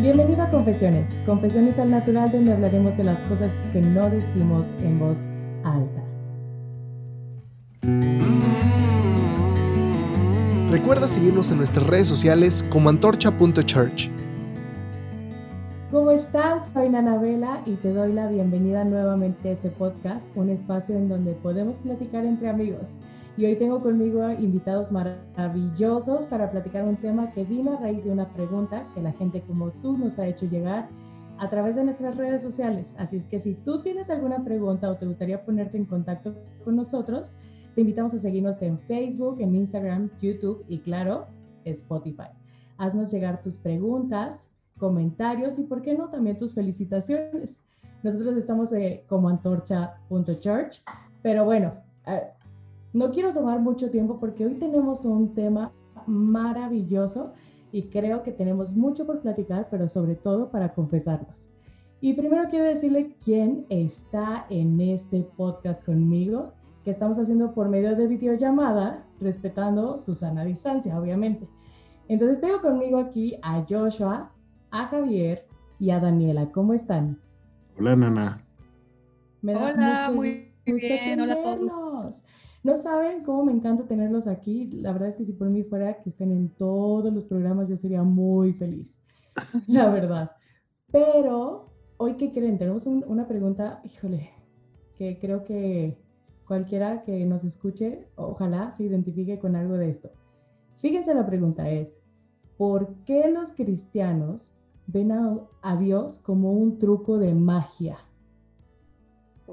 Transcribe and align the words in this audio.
Bienvenido 0.00 0.44
a 0.44 0.48
Confesiones, 0.48 1.22
Confesiones 1.26 1.80
al 1.80 1.90
Natural, 1.90 2.30
donde 2.30 2.52
hablaremos 2.52 2.96
de 2.96 3.02
las 3.02 3.20
cosas 3.24 3.52
que 3.72 3.80
no 3.80 4.08
decimos 4.08 4.74
en 4.80 5.00
voz 5.00 5.26
alta. 5.64 6.04
Recuerda 10.70 11.08
seguirnos 11.08 11.50
en 11.50 11.56
nuestras 11.56 11.84
redes 11.84 12.06
sociales 12.06 12.64
como 12.70 12.90
antorcha.church. 12.90 14.08
¿Cómo 15.90 16.12
estás? 16.12 16.70
Soy 16.74 16.90
Nanabela 16.90 17.62
y 17.66 17.72
te 17.72 17.92
doy 17.92 18.12
la 18.12 18.28
bienvenida 18.28 18.84
nuevamente 18.84 19.48
a 19.48 19.52
este 19.52 19.70
podcast, 19.70 20.30
un 20.36 20.50
espacio 20.50 20.94
en 20.94 21.08
donde 21.08 21.32
podemos 21.32 21.78
platicar 21.78 22.24
entre 22.24 22.48
amigos. 22.48 23.00
Y 23.38 23.44
hoy 23.44 23.54
tengo 23.54 23.80
conmigo 23.80 24.28
invitados 24.32 24.90
maravillosos 24.90 26.26
para 26.26 26.50
platicar 26.50 26.82
un 26.82 26.96
tema 26.96 27.30
que 27.30 27.44
vino 27.44 27.72
a 27.72 27.80
raíz 27.80 28.02
de 28.02 28.10
una 28.10 28.34
pregunta 28.34 28.90
que 28.92 29.00
la 29.00 29.12
gente 29.12 29.42
como 29.42 29.70
tú 29.70 29.96
nos 29.96 30.18
ha 30.18 30.26
hecho 30.26 30.46
llegar 30.46 30.88
a 31.38 31.48
través 31.48 31.76
de 31.76 31.84
nuestras 31.84 32.16
redes 32.16 32.42
sociales. 32.42 32.96
Así 32.98 33.16
es 33.16 33.26
que 33.28 33.38
si 33.38 33.54
tú 33.54 33.80
tienes 33.80 34.10
alguna 34.10 34.42
pregunta 34.42 34.90
o 34.90 34.96
te 34.96 35.06
gustaría 35.06 35.44
ponerte 35.44 35.76
en 35.76 35.84
contacto 35.84 36.34
con 36.64 36.74
nosotros, 36.74 37.34
te 37.76 37.82
invitamos 37.82 38.12
a 38.12 38.18
seguirnos 38.18 38.60
en 38.62 38.80
Facebook, 38.80 39.36
en 39.38 39.54
Instagram, 39.54 40.10
YouTube 40.20 40.64
y 40.66 40.80
claro, 40.80 41.28
Spotify. 41.64 42.30
Haznos 42.76 43.12
llegar 43.12 43.40
tus 43.40 43.56
preguntas, 43.58 44.56
comentarios 44.78 45.60
y, 45.60 45.66
por 45.66 45.80
qué 45.80 45.94
no, 45.94 46.10
también 46.10 46.36
tus 46.36 46.54
felicitaciones. 46.54 47.66
Nosotros 48.02 48.34
estamos 48.34 48.72
eh, 48.72 49.04
como 49.08 49.28
antorcha.church, 49.28 50.82
pero 51.22 51.44
bueno, 51.44 51.74
eh, 52.04 52.32
no 52.92 53.10
quiero 53.10 53.32
tomar 53.32 53.60
mucho 53.60 53.90
tiempo 53.90 54.18
porque 54.18 54.46
hoy 54.46 54.54
tenemos 54.54 55.04
un 55.04 55.34
tema 55.34 55.72
maravilloso 56.06 57.32
y 57.70 57.84
creo 57.84 58.22
que 58.22 58.32
tenemos 58.32 58.74
mucho 58.76 59.06
por 59.06 59.20
platicar, 59.20 59.68
pero 59.70 59.88
sobre 59.88 60.14
todo 60.14 60.50
para 60.50 60.74
confesarnos. 60.74 61.50
Y 62.00 62.14
primero 62.14 62.48
quiero 62.48 62.64
decirle 62.64 63.16
quién 63.22 63.66
está 63.68 64.46
en 64.50 64.80
este 64.80 65.22
podcast 65.22 65.84
conmigo, 65.84 66.52
que 66.84 66.90
estamos 66.90 67.18
haciendo 67.18 67.52
por 67.52 67.68
medio 67.68 67.96
de 67.96 68.06
videollamada, 68.06 69.04
respetando 69.20 69.98
su 69.98 70.14
sana 70.14 70.44
distancia, 70.44 70.98
obviamente. 70.98 71.48
Entonces 72.06 72.40
tengo 72.40 72.60
conmigo 72.60 72.98
aquí 72.98 73.36
a 73.42 73.64
Joshua, 73.68 74.32
a 74.70 74.86
Javier 74.86 75.46
y 75.78 75.90
a 75.90 76.00
Daniela. 76.00 76.50
¿Cómo 76.52 76.72
están? 76.72 77.20
Hola, 77.78 77.96
Nana. 77.96 78.38
Me 79.42 79.54
da 79.54 79.72
Hola, 79.72 80.10
muy 80.14 80.52
bien. 80.64 81.20
Hola 81.20 81.34
a 81.34 81.42
todos. 81.42 82.24
No 82.68 82.76
saben 82.76 83.24
cómo 83.24 83.46
me 83.46 83.52
encanta 83.52 83.86
tenerlos 83.86 84.26
aquí. 84.26 84.70
La 84.70 84.92
verdad 84.92 85.08
es 85.08 85.16
que 85.16 85.24
si 85.24 85.32
por 85.32 85.48
mí 85.48 85.62
fuera 85.62 86.02
que 86.02 86.10
estén 86.10 86.30
en 86.32 86.50
todos 86.50 87.10
los 87.10 87.24
programas, 87.24 87.66
yo 87.66 87.78
sería 87.78 88.02
muy 88.02 88.52
feliz. 88.52 89.00
La 89.68 89.88
verdad. 89.88 90.32
Pero, 90.92 91.72
hoy, 91.96 92.18
¿qué 92.18 92.30
creen? 92.30 92.58
Tenemos 92.58 92.86
una 92.86 93.26
pregunta, 93.26 93.80
híjole, 93.86 94.32
que 94.98 95.18
creo 95.18 95.44
que 95.44 95.96
cualquiera 96.46 97.04
que 97.04 97.24
nos 97.24 97.42
escuche, 97.42 98.10
ojalá 98.16 98.70
se 98.70 98.84
identifique 98.84 99.38
con 99.38 99.56
algo 99.56 99.78
de 99.78 99.88
esto. 99.88 100.10
Fíjense, 100.76 101.14
la 101.14 101.24
pregunta 101.24 101.70
es, 101.70 102.02
¿por 102.58 102.96
qué 103.06 103.30
los 103.30 103.54
cristianos 103.54 104.58
ven 104.86 105.12
a, 105.12 105.76
Dios 105.78 106.18
como 106.18 106.52
un 106.52 106.76
truco 106.78 107.16
de 107.16 107.32
magia? 107.32 107.96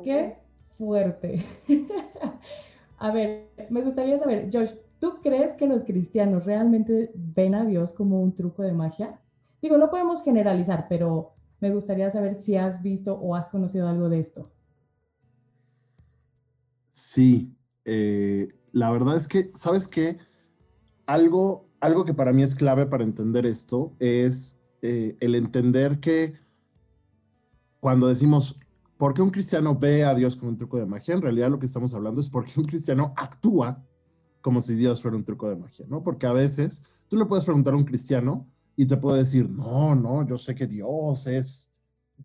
Qué 0.04 0.36
fuerte. 0.68 1.42
A 2.98 3.12
ver, 3.12 3.52
me 3.70 3.82
gustaría 3.82 4.18
saber, 4.18 4.50
Josh, 4.52 4.72
¿tú 5.00 5.22
crees 5.22 5.54
que 5.54 5.68
los 5.68 5.84
cristianos 5.84 6.46
realmente 6.46 7.12
ven 7.14 7.56
a 7.56 7.66
Dios 7.66 7.94
como 7.94 8.22
un 8.22 8.34
truco 8.34 8.64
de 8.64 8.74
magia? 8.74 9.20
Digo, 9.62 9.78
no 9.78 9.90
podemos 9.90 10.24
generalizar, 10.24 10.88
pero 10.88 11.34
me 11.60 11.72
gustaría 11.72 12.10
saber 12.10 12.36
si 12.36 12.56
has 12.56 12.82
visto 12.82 13.16
o 13.16 13.36
has 13.36 13.50
conocido 13.50 13.88
algo 13.88 14.10
de 14.10 14.20
esto. 14.20 14.52
Sí, 16.90 17.54
eh, 17.84 18.48
la 18.72 18.90
verdad 18.92 19.16
es 19.16 19.28
que, 19.28 19.52
¿sabes 19.54 19.88
qué? 19.88 20.18
Algo, 21.06 21.70
algo 21.80 22.06
que 22.06 22.14
para 22.14 22.32
mí 22.32 22.44
es 22.44 22.56
clave 22.56 22.86
para 22.86 23.04
entender 23.04 23.46
esto 23.46 23.94
es 24.00 24.64
eh, 24.82 25.18
el 25.20 25.36
entender 25.36 26.00
que 26.00 26.34
cuando 27.80 28.08
decimos 28.08 28.60
¿Por 28.98 29.14
qué 29.14 29.22
un 29.22 29.30
cristiano 29.30 29.76
ve 29.78 30.06
a 30.06 30.14
Dios 30.14 30.36
como 30.36 30.52
un 30.52 30.58
truco 30.58 30.78
de 30.78 30.86
magia? 30.86 31.14
En 31.14 31.22
realidad 31.22 31.50
lo 31.50 31.60
que 31.60 31.66
estamos 31.66 31.94
hablando 31.94 32.22
es 32.22 32.30
porque 32.30 32.54
un 32.58 32.66
cristiano 32.66 33.14
actúa 33.18 33.84
como 34.42 34.62
si 34.62 34.76
Dios 34.76 35.02
fuera 35.02 35.18
un 35.18 35.26
truco 35.26 35.50
de 35.50 35.56
magia, 35.56 35.86
¿no? 35.90 36.04
Porque 36.04 36.28
a 36.28 36.32
veces 36.32 37.06
tú 37.10 37.18
le 37.18 37.26
puedes 37.26 37.46
preguntar 37.46 37.74
a 37.74 37.78
un 37.78 37.84
cristiano 37.84 38.48
y 38.76 38.86
te 38.86 38.96
puede 38.96 39.20
decir, 39.20 39.50
no, 39.50 39.96
no, 39.96 40.26
yo 40.26 40.38
sé 40.38 40.54
que 40.54 40.68
Dios 40.68 41.26
es, 41.28 41.72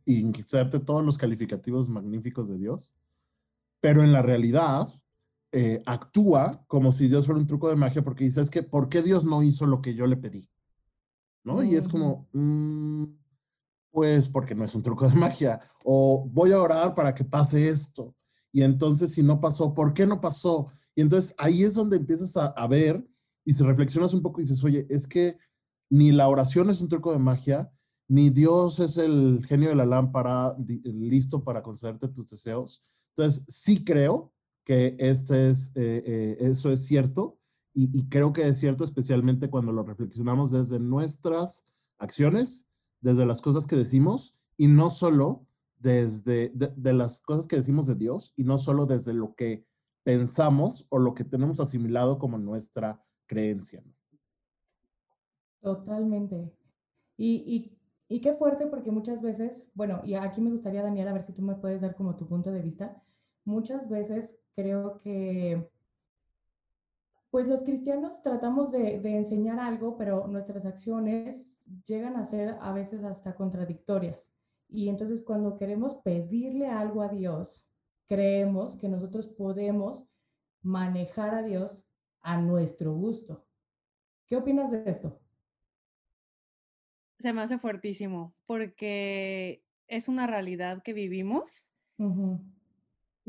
y 0.04 0.20
insertarte 0.20 0.80
todos 0.80 1.04
los 1.04 1.16
calificativos 1.16 1.88
magníficos 1.88 2.48
de 2.48 2.58
Dios, 2.58 2.94
pero 3.80 4.02
en 4.02 4.12
la 4.12 4.22
realidad 4.22 4.86
eh, 5.52 5.82
actúa 5.86 6.62
como 6.68 6.92
si 6.92 7.08
Dios 7.08 7.26
fuera 7.26 7.40
un 7.40 7.46
truco 7.46 7.68
de 7.68 7.76
magia 7.76 8.02
porque 8.02 8.24
dice, 8.24 8.40
es 8.40 8.50
que, 8.50 8.62
¿por 8.62 8.88
qué 8.88 9.02
Dios 9.02 9.24
no 9.24 9.42
hizo 9.42 9.66
lo 9.66 9.80
que 9.80 9.94
yo 9.94 10.06
le 10.06 10.16
pedí? 10.16 10.48
¿No? 11.42 11.62
Y 11.62 11.74
es 11.74 11.88
como, 11.88 12.28
mm, 12.32 13.04
pues 13.90 14.28
porque 14.28 14.54
no 14.54 14.64
es 14.64 14.74
un 14.74 14.82
truco 14.82 15.08
de 15.08 15.14
magia. 15.14 15.60
O 15.84 16.28
voy 16.30 16.52
a 16.52 16.60
orar 16.60 16.94
para 16.94 17.14
que 17.14 17.24
pase 17.24 17.68
esto. 17.68 18.14
Y 18.52 18.62
entonces 18.62 19.12
si 19.12 19.22
no 19.22 19.40
pasó, 19.40 19.74
¿por 19.74 19.94
qué 19.94 20.06
no 20.06 20.20
pasó? 20.20 20.66
Y 20.94 21.02
entonces 21.02 21.34
ahí 21.38 21.62
es 21.62 21.74
donde 21.74 21.96
empiezas 21.96 22.36
a, 22.36 22.66
ver 22.66 23.06
y 23.44 23.52
si 23.52 23.64
reflexionas 23.64 24.12
un 24.12 24.22
poco 24.22 24.40
y 24.40 24.44
dices, 24.44 24.62
oye, 24.64 24.86
es 24.90 25.06
que 25.06 25.38
ni 25.88 26.12
la 26.12 26.28
oración 26.28 26.68
es 26.70 26.80
un 26.80 26.88
truco 26.88 27.12
de 27.12 27.18
magia, 27.18 27.72
ni 28.08 28.30
Dios 28.30 28.80
es 28.80 28.98
el 28.98 29.44
genio 29.46 29.68
de 29.68 29.76
la 29.76 29.86
lámpara 29.86 30.56
listo 30.84 31.44
para 31.44 31.62
concederte 31.62 32.08
tus 32.08 32.30
deseos. 32.30 33.08
Entonces 33.10 33.44
sí 33.48 33.84
creo 33.84 34.32
que 34.64 34.96
este 34.98 35.48
es, 35.48 35.72
eh, 35.76 36.02
eh, 36.06 36.36
eso 36.40 36.72
es 36.72 36.84
cierto 36.84 37.38
y, 37.72 37.96
y 37.96 38.08
creo 38.08 38.32
que 38.32 38.46
es 38.46 38.58
cierto 38.58 38.84
especialmente 38.84 39.48
cuando 39.48 39.72
lo 39.72 39.84
reflexionamos 39.84 40.50
desde 40.50 40.80
nuestras 40.80 41.64
acciones 41.98 42.69
desde 43.00 43.26
las 43.26 43.40
cosas 43.40 43.66
que 43.66 43.76
decimos 43.76 44.46
y 44.56 44.68
no 44.68 44.90
solo 44.90 45.46
desde 45.78 46.50
de, 46.50 46.92
las 46.92 47.22
cosas 47.22 47.48
que 47.48 47.56
decimos 47.56 47.86
de 47.86 47.94
Dios 47.94 48.34
y 48.36 48.44
no 48.44 48.58
solo 48.58 48.86
desde 48.86 49.14
lo 49.14 49.34
que 49.34 49.64
pensamos 50.02 50.86
o 50.90 50.98
lo 50.98 51.14
que 51.14 51.24
tenemos 51.24 51.60
asimilado 51.60 52.18
como 52.18 52.38
nuestra 52.38 53.00
creencia. 53.26 53.82
Totalmente. 55.60 56.52
Y, 57.16 57.44
y, 57.46 58.14
y, 58.14 58.20
qué 58.20 58.32
fuerte 58.34 58.66
porque 58.66 58.90
muchas 58.90 59.22
veces, 59.22 59.70
bueno, 59.74 60.00
y 60.04 60.14
aquí 60.14 60.40
me 60.40 60.50
gustaría, 60.50 60.82
Daniel, 60.82 61.08
a 61.08 61.12
ver 61.12 61.22
si 61.22 61.34
tú 61.34 61.42
me 61.42 61.54
puedes 61.54 61.82
dar 61.82 61.94
como 61.94 62.16
tu 62.16 62.26
punto 62.26 62.50
de 62.50 62.62
vista. 62.62 63.02
Muchas 63.44 63.90
veces 63.90 64.44
creo 64.52 64.96
que 64.98 65.70
pues 67.30 67.48
los 67.48 67.62
cristianos 67.62 68.22
tratamos 68.22 68.72
de, 68.72 68.96
enseñar 69.16 69.60
algo, 69.60 69.96
pero 69.96 70.26
nuestras 70.26 70.66
acciones 70.66 71.60
llegan 71.86 72.16
a 72.16 72.24
ser 72.24 72.56
a 72.60 72.72
veces 72.72 73.04
hasta 73.04 73.36
contradictorias. 73.36 74.34
Y 74.68 74.88
entonces 74.88 75.22
cuando 75.22 75.54
queremos 75.54 75.96
pedirle 75.96 76.66
algo 76.66 77.02
a 77.02 77.08
Dios, 77.08 77.68
creemos 78.06 78.76
que 78.76 78.88
nosotros 78.88 79.28
podemos 79.28 80.08
manejar 80.62 81.34
a 81.34 81.42
Dios 81.42 81.88
a 82.20 82.40
nuestro 82.40 82.94
gusto. 82.94 83.46
¿Qué 84.26 84.36
opinas 84.36 84.72
de 84.72 84.82
esto? 84.86 85.20
Se 87.20 87.32
me 87.32 87.42
hace 87.42 87.58
fuertísimo 87.58 88.34
porque 88.46 89.64
es 89.86 90.08
una 90.08 90.26
realidad 90.26 90.82
que 90.82 90.92
vivimos 90.92 91.74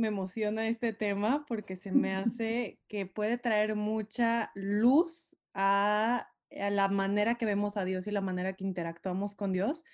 me 0.02 0.08
emociona 0.10 0.68
este 0.68 0.92
tema 0.92 1.46
porque 1.48 1.78
se 1.78 1.92
me 1.92 2.16
hace 2.16 2.80
que 2.88 3.06
puede 3.06 3.38
traer 3.38 3.76
mucha 3.76 4.52
luz 4.56 5.38
a, 5.54 6.28
la 6.50 6.90
manera 6.90 7.36
que 7.36 7.46
vemos 7.46 7.78
a 7.78 7.86
Dios 7.86 8.08
y 8.08 8.12
la 8.12 8.20
manera 8.20 8.54
que 8.54 8.66
interactuamos 8.66 9.36
con 9.36 9.54
Dios, 9.54 9.86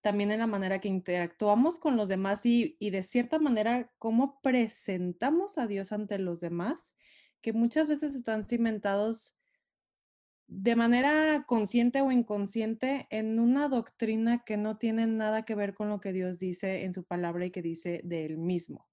también 0.00 0.30
en 0.30 0.38
la 0.38 0.46
manera 0.46 0.80
que 0.80 0.88
interactuamos 0.88 1.78
con 1.78 1.98
los 1.98 2.08
demás 2.08 2.46
y, 2.46 2.76
y 2.78 2.88
de 2.90 3.02
cierta 3.02 3.38
manera 3.38 3.90
cómo 3.98 4.40
presentamos 4.40 5.58
a 5.58 5.66
Dios 5.66 5.92
ante 5.92 6.18
los 6.18 6.40
demás, 6.40 6.96
que 7.42 7.52
muchas 7.52 7.88
veces 7.88 8.14
están 8.14 8.42
cimentados 8.42 9.38
de 10.46 10.76
manera 10.76 11.44
consciente 11.46 12.00
o 12.00 12.10
inconsciente 12.10 13.06
en 13.10 13.38
una 13.38 13.68
doctrina 13.68 14.44
que 14.46 14.56
no 14.56 14.78
tiene 14.78 15.06
nada 15.06 15.44
que 15.44 15.54
ver 15.54 15.74
con 15.74 15.90
lo 15.90 16.00
que 16.00 16.14
Dios 16.14 16.38
dice 16.38 16.84
en 16.84 16.94
su 16.94 17.04
palabra 17.04 17.44
y 17.44 17.50
que 17.50 17.60
dice 17.60 18.00
de 18.02 18.24
él 18.24 18.38
mismo 18.38 18.87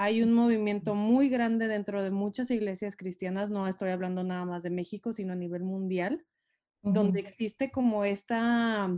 hay 0.00 0.22
un 0.22 0.32
movimiento 0.32 0.94
muy 0.94 1.28
grande 1.28 1.66
dentro 1.66 2.04
de 2.04 2.12
muchas 2.12 2.52
iglesias 2.52 2.96
cristianas, 2.96 3.50
no 3.50 3.66
estoy 3.66 3.90
hablando 3.90 4.22
nada 4.22 4.44
más 4.44 4.62
de 4.62 4.70
México, 4.70 5.12
sino 5.12 5.32
a 5.32 5.36
nivel 5.36 5.64
mundial, 5.64 6.24
donde 6.82 7.18
existe 7.18 7.72
como 7.72 8.04
esta, 8.04 8.96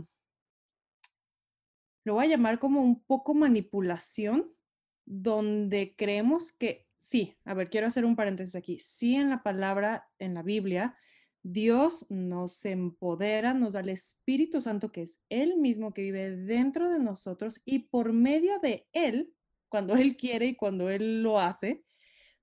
lo 2.05 2.13
voy 2.13 2.25
a 2.25 2.29
llamar 2.29 2.59
como 2.59 2.83
un 2.83 3.03
poco 3.03 3.33
manipulación, 3.33 4.51
donde 5.03 5.95
creemos 5.97 6.53
que, 6.53 6.85
sí, 6.97 7.35
a 7.45 7.55
ver, 7.55 7.71
quiero 7.71 7.87
hacer 7.87 8.05
un 8.05 8.15
paréntesis 8.15 8.55
aquí, 8.55 8.77
sí 8.79 9.15
en 9.15 9.31
la 9.31 9.41
palabra, 9.41 10.07
en 10.19 10.35
la 10.35 10.43
Biblia, 10.43 10.95
Dios 11.41 12.05
nos 12.11 12.63
empodera, 12.63 13.55
nos 13.55 13.73
da 13.73 13.79
el 13.79 13.89
Espíritu 13.89 14.61
Santo, 14.61 14.91
que 14.91 15.01
es 15.01 15.23
Él 15.29 15.57
mismo 15.57 15.95
que 15.95 16.03
vive 16.03 16.29
dentro 16.29 16.91
de 16.91 16.99
nosotros 16.99 17.59
y 17.65 17.79
por 17.79 18.13
medio 18.13 18.59
de 18.59 18.87
Él, 18.93 19.33
cuando 19.71 19.95
Él 19.95 20.17
quiere 20.17 20.47
y 20.47 20.55
cuando 20.55 20.89
Él 20.89 21.23
lo 21.23 21.39
hace, 21.39 21.83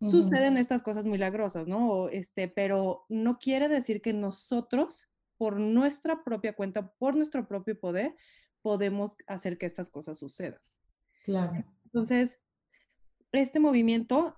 suceden 0.00 0.56
estas 0.56 0.82
cosas 0.82 1.06
milagrosas, 1.06 1.68
¿no? 1.68 2.08
Este, 2.08 2.48
pero 2.48 3.04
no 3.08 3.38
quiere 3.38 3.68
decir 3.68 4.00
que 4.00 4.12
nosotros, 4.12 5.12
por 5.36 5.60
nuestra 5.60 6.24
propia 6.24 6.54
cuenta, 6.54 6.90
por 6.94 7.16
nuestro 7.16 7.46
propio 7.46 7.78
poder, 7.78 8.16
podemos 8.62 9.16
hacer 9.26 9.58
que 9.58 9.66
estas 9.66 9.90
cosas 9.90 10.18
sucedan. 10.18 10.60
Claro. 11.24 11.64
Entonces, 11.84 12.40
este 13.32 13.60
movimiento 13.60 14.36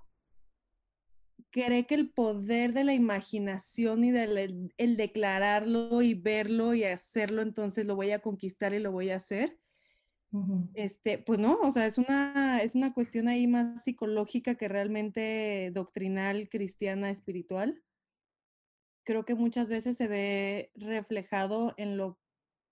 cree 1.50 1.86
que 1.86 1.94
el 1.94 2.10
poder 2.10 2.72
de 2.72 2.84
la 2.84 2.94
imaginación 2.94 4.02
y 4.02 4.10
del 4.10 4.72
el 4.76 4.96
declararlo 4.96 6.02
y 6.02 6.14
verlo 6.14 6.74
y 6.74 6.84
hacerlo, 6.84 7.42
entonces 7.42 7.86
lo 7.86 7.94
voy 7.94 8.10
a 8.10 8.20
conquistar 8.20 8.72
y 8.72 8.80
lo 8.80 8.90
voy 8.90 9.10
a 9.10 9.16
hacer. 9.16 9.58
Este, 10.74 11.18
pues 11.18 11.40
no, 11.40 11.58
o 11.60 11.70
sea, 11.70 11.86
es 11.86 11.98
una, 11.98 12.58
es 12.62 12.76
una 12.76 12.94
cuestión 12.94 13.26
ahí 13.26 13.46
más 13.46 13.82
psicológica 13.82 14.54
que 14.54 14.68
realmente 14.68 15.70
doctrinal, 15.74 16.48
cristiana, 16.48 17.10
espiritual. 17.10 17.82
Creo 19.04 19.24
que 19.24 19.34
muchas 19.34 19.68
veces 19.68 19.96
se 19.96 20.06
ve 20.06 20.70
reflejado 20.76 21.74
en 21.76 21.96
lo 21.96 22.18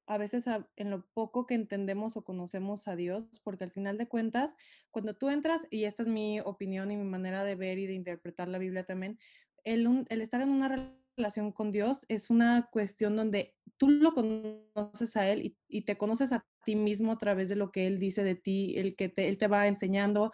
a 0.07 0.17
veces 0.17 0.47
en 0.77 0.91
lo 0.91 1.07
poco 1.13 1.47
que 1.47 1.55
entendemos 1.55 2.17
o 2.17 2.25
conocemos 2.25 2.89
a 2.89 2.97
Dios, 2.97 3.27
porque 3.45 3.65
al 3.65 3.71
final 3.71 3.99
de 3.99 4.09
cuentas, 4.09 4.57
cuando 4.91 5.15
tú 5.15 5.29
entras, 5.29 5.67
y 5.71 5.85
esta 5.85 6.03
es 6.03 6.09
mi 6.09 6.41
opinión 6.41 6.91
y 6.91 6.97
mi 6.97 7.05
manera 7.05 7.45
de 7.45 7.57
ver 7.57 7.79
y 7.79 7.87
de 7.87 7.93
interpretar 7.93 8.49
la 8.49 8.59
Biblia 8.59 8.87
también, 8.87 9.19
el, 9.65 10.07
el 10.09 10.21
estar 10.23 10.41
en 10.41 10.49
una 10.49 10.97
relación 11.19 11.53
con 11.53 11.71
Dios 11.71 12.07
es 12.09 12.31
una 12.31 12.69
cuestión 12.73 13.17
donde 13.17 13.55
tú 13.77 13.91
lo 13.91 14.13
conoces 14.13 15.17
a 15.17 15.29
Él 15.29 15.57
y, 15.69 15.83
te 15.83 15.99
conoces 15.99 16.33
a 16.33 16.47
ti 16.69 16.77
mismo 16.77 17.13
a 17.13 17.17
través 17.17 17.49
de 17.49 17.57
lo 17.57 17.73
que 17.73 17.87
Él 17.87 17.99
dice 17.99 18.23
de 18.23 18.35
ti, 18.35 18.75
el 18.77 18.95
que 18.95 19.11
Él 19.17 19.39
te 19.39 19.49
va 19.49 19.69
enseñando. 19.69 20.33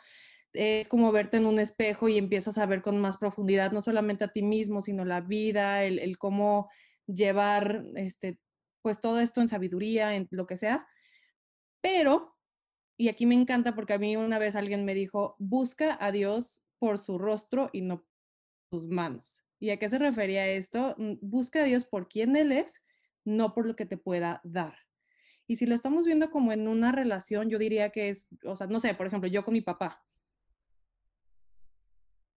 Es 0.52 0.88
como 0.88 1.12
verte 1.12 1.36
en 1.36 1.46
un 1.46 1.60
espejo 1.60 2.08
y 2.08 2.18
empiezas 2.18 2.58
a 2.58 2.66
ver 2.66 2.82
con 2.82 3.00
más 3.00 3.18
profundidad, 3.18 3.70
no 3.70 3.80
solamente 3.80 4.24
a 4.24 4.32
ti 4.32 4.42
mismo, 4.42 4.80
sino 4.80 5.04
la 5.04 5.20
vida, 5.20 5.84
el, 5.84 6.18
cómo 6.18 6.68
llevar 7.06 7.84
este, 7.94 8.40
pues 8.82 8.98
todo 8.98 9.20
esto 9.20 9.40
en 9.42 9.46
sabiduría, 9.46 10.16
en 10.16 10.26
lo 10.32 10.44
que 10.48 10.56
sea. 10.56 10.88
Pero, 11.80 12.36
y 12.96 13.08
aquí 13.10 13.24
me 13.24 13.36
encanta 13.36 13.76
porque 13.76 13.92
a 13.92 13.98
mí 13.98 14.16
una 14.16 14.40
vez 14.40 14.56
alguien 14.56 14.84
me 14.84 14.94
dijo, 14.94 15.36
busca 15.38 15.96
a 16.00 16.10
Dios 16.10 16.64
por 16.80 16.98
su 16.98 17.16
rostro 17.16 17.70
y 17.72 17.82
no 17.82 17.98
por 18.70 18.80
sus 18.80 18.88
manos. 18.88 19.46
¿Y 19.60 19.70
a 19.70 19.78
qué 19.78 19.88
se 19.88 19.98
refería 19.98 20.48
esto? 20.48 20.96
Mm, 20.98 21.14
busca 21.20 21.60
a 21.60 21.64
Dios 21.64 21.84
por 21.84 22.08
quien 22.08 22.34
Él 22.34 22.50
es, 22.50 22.84
no 23.24 23.54
por 23.54 23.68
lo 23.68 23.76
que 23.76 23.86
te 23.86 23.96
pueda 23.96 24.40
dar. 24.42 24.83
Y 25.46 25.56
si 25.56 25.66
lo 25.66 25.74
estamos 25.74 26.06
viendo 26.06 26.30
como 26.30 26.52
en 26.52 26.68
una 26.68 26.92
relación, 26.92 27.50
yo 27.50 27.58
diría 27.58 27.90
que 27.90 28.08
es, 28.08 28.28
o 28.44 28.56
sea, 28.56 28.66
no 28.66 28.80
sé, 28.80 28.94
por 28.94 29.06
ejemplo, 29.06 29.28
yo 29.28 29.44
con 29.44 29.54
mi 29.54 29.60
papá. 29.60 30.02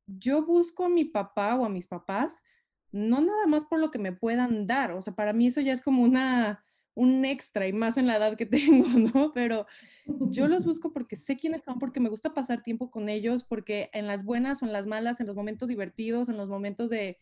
Yo 0.07 0.45
busco 0.45 0.85
a 0.85 0.89
mi 0.89 1.05
papá 1.05 1.55
o 1.55 1.65
a 1.65 1.69
mis 1.69 1.87
papás 1.87 2.43
no 2.91 3.21
nada 3.21 3.47
más 3.47 3.65
por 3.65 3.79
lo 3.79 3.91
que 3.91 3.99
me 3.99 4.11
puedan 4.11 4.65
dar, 4.67 4.91
o 4.91 5.01
sea, 5.01 5.13
para 5.13 5.33
mí 5.33 5.47
eso 5.47 5.61
ya 5.61 5.73
es 5.73 5.81
como 5.81 6.03
una, 6.03 6.63
un 6.93 7.25
extra 7.25 7.67
y 7.67 7.73
más 7.73 7.97
en 7.97 8.07
la 8.07 8.17
edad 8.17 8.37
que 8.37 8.45
tengo, 8.45 8.87
¿no? 9.13 9.31
Pero 9.33 9.65
yo 10.05 10.47
los 10.47 10.65
busco 10.65 10.93
porque 10.93 11.15
sé 11.15 11.37
quiénes 11.37 11.63
son, 11.63 11.79
porque 11.79 11.99
me 11.99 12.09
gusta 12.09 12.33
pasar 12.33 12.63
tiempo 12.63 12.89
con 12.89 13.09
ellos, 13.09 13.43
porque 13.43 13.89
en 13.93 14.07
las 14.07 14.23
buenas 14.23 14.61
o 14.61 14.65
en 14.65 14.73
las 14.73 14.87
malas, 14.87 15.19
en 15.19 15.27
los 15.27 15.35
momentos 15.35 15.69
divertidos, 15.69 16.29
en 16.29 16.37
los 16.37 16.49
momentos 16.49 16.89
de, 16.89 17.17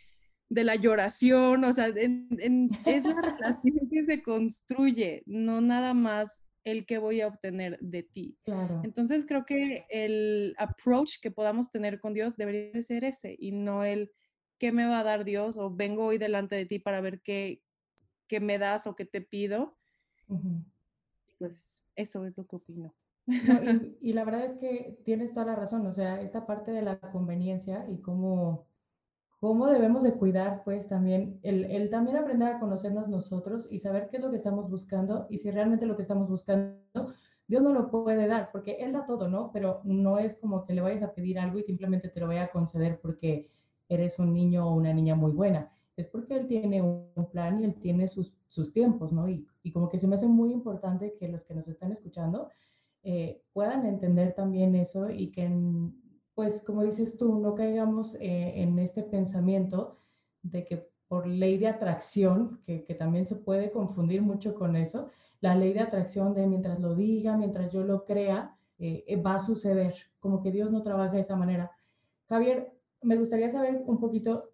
de 0.50 0.64
la 0.64 0.76
lloración, 0.76 1.64
o 1.64 1.74
sea, 1.74 1.88
es 1.88 3.04
la 3.04 3.22
relación 3.22 3.90
que 3.90 4.04
se 4.06 4.22
construye, 4.22 5.24
no 5.26 5.62
nada 5.62 5.94
más 5.94 6.46
el 6.64 6.86
que 6.86 6.98
voy 6.98 7.22
a 7.22 7.28
obtener 7.28 7.78
de 7.80 8.04
ti. 8.04 8.38
Claro. 8.44 8.82
Entonces 8.84 9.26
creo 9.28 9.46
que 9.46 9.86
el 9.90 10.56
approach 10.58 11.20
que 11.22 11.32
podamos 11.32 11.72
tener 11.72 12.00
con 12.00 12.14
Dios 12.14 12.38
debería 12.38 12.82
ser 12.82 13.04
ese 13.04 13.36
y 13.40 13.52
no 13.52 13.84
el 13.84 14.12
qué 14.58 14.72
me 14.72 14.86
va 14.86 15.00
a 15.00 15.04
dar 15.04 15.26
Dios 15.26 15.58
o 15.58 15.74
vengo 15.74 16.06
hoy 16.06 16.18
delante 16.18 16.56
de 16.56 16.66
ti 16.66 16.80
para 16.80 17.02
ver 17.02 17.22
qué, 17.22 17.62
qué 18.28 18.40
me 18.40 18.58
das 18.58 18.88
o 18.88 18.96
qué 18.96 19.06
te 19.06 19.22
pido. 19.22 19.78
Pues 21.38 21.84
eso 21.96 22.26
es 22.26 22.38
lo 22.38 22.48
que 22.48 22.56
opino. 22.56 22.96
y, 24.02 24.14
la 24.14 24.24
verdad 24.24 24.46
es 24.46 24.56
que 24.56 25.00
tienes 25.04 25.34
toda 25.34 25.48
la 25.48 25.56
razón, 25.56 25.86
o 25.88 25.94
sea, 25.94 26.22
esta 26.22 26.46
parte 26.46 26.72
de 26.72 26.84
la 26.84 27.00
conveniencia 27.00 27.88
y 27.90 27.98
cómo, 27.98 28.68
cómo 29.46 29.68
debemos 29.68 30.02
de 30.02 30.16
cuidar, 30.16 30.64
pues 30.64 30.90
también, 30.90 31.40
el, 31.44 31.66
el 31.66 31.92
también 31.92 32.18
aprender 32.18 32.48
a 32.48 32.60
conocernos 32.60 33.08
nosotros 33.10 33.68
y 33.70 33.78
saber 33.78 34.10
qué 34.10 34.18
es 34.18 34.24
lo 34.24 34.32
que 34.32 34.38
estamos 34.38 34.72
buscando 34.72 35.28
y 35.30 35.38
si 35.38 35.52
realmente 35.52 35.86
lo 35.86 35.96
que 35.96 36.02
estamos 36.02 36.32
buscando, 36.32 36.80
Dios 37.48 37.62
no 37.62 37.72
lo 37.72 37.92
puede 37.92 38.26
dar, 38.26 38.50
porque 38.52 38.78
Él 38.80 38.92
da 38.92 39.06
todo, 39.06 39.28
¿no? 39.28 39.52
Pero 39.54 39.82
no 39.84 40.18
es 40.18 40.34
como 40.34 40.66
que 40.66 40.74
le 40.74 40.82
vayas 40.82 41.04
a 41.04 41.14
pedir 41.14 41.38
algo 41.38 41.60
y 41.60 41.64
simplemente 41.64 42.10
te 42.10 42.20
lo 42.20 42.26
vaya 42.26 42.46
a 42.46 42.52
conceder 42.52 43.00
porque 43.00 43.48
eres 43.88 44.18
un 44.18 44.34
niño 44.34 44.68
o 44.68 44.74
una 44.74 44.92
niña 44.92 45.14
muy 45.14 45.32
buena. 45.32 45.72
Es 45.96 46.08
porque 46.08 46.36
él 46.36 46.48
tiene 46.48 46.82
un 46.82 47.30
plan 47.32 47.62
y 47.62 47.66
él 47.66 47.76
tiene 47.76 48.08
sus, 48.08 48.40
sus 48.48 48.74
tiempos, 48.74 49.14
¿no? 49.14 49.30
Y, 49.30 49.48
y, 49.62 49.72
como 49.72 49.88
que 49.88 50.00
se 50.00 50.08
me 50.08 50.16
hace 50.16 50.28
muy 50.28 50.52
importante 50.52 51.16
que 51.20 51.28
los 51.28 51.46
que 51.46 51.54
nos 51.54 51.68
están 51.68 51.92
escuchando 51.92 52.50
eh, 53.04 53.44
puedan 53.54 53.86
entender 53.86 54.34
también 54.34 54.76
eso 54.76 55.12
y 55.12 55.32
que, 55.32 55.48
pues, 56.36 56.64
como 56.64 56.84
dices 56.84 57.18
tú, 57.18 57.40
no 57.40 57.56
caigamos 57.56 58.16
eh, 58.16 58.62
en 58.62 58.78
este 58.80 59.04
pensamiento 59.04 59.98
de 60.44 60.66
que 60.66 60.90
por 61.08 61.28
ley 61.28 61.58
de 61.58 61.68
atracción, 61.68 62.62
que, 62.64 62.80
también 62.98 63.26
se 63.26 63.38
puede 63.38 63.72
confundir 63.72 64.22
mucho 64.22 64.54
con 64.56 64.76
eso, 64.76 65.10
la 65.40 65.56
ley 65.56 65.74
de 65.74 65.80
atracción 65.80 66.34
de 66.34 66.48
mientras 66.48 66.80
lo 66.80 66.96
diga, 66.96 67.38
mientras 67.38 67.72
yo 67.72 67.84
lo 67.84 68.04
crea, 68.04 68.58
eh, 68.78 69.22
va 69.26 69.36
a 69.36 69.40
suceder, 69.40 69.96
como 70.20 70.42
que 70.42 70.52
Dios 70.52 70.72
no 70.72 70.82
trabaja 70.82 71.14
de 71.14 71.22
esa 71.22 71.36
manera. 71.36 71.72
Javier, 72.28 72.76
me 73.02 73.18
gustaría 73.18 73.50
saber 73.50 73.84
un 73.86 74.00
poquito, 74.00 74.52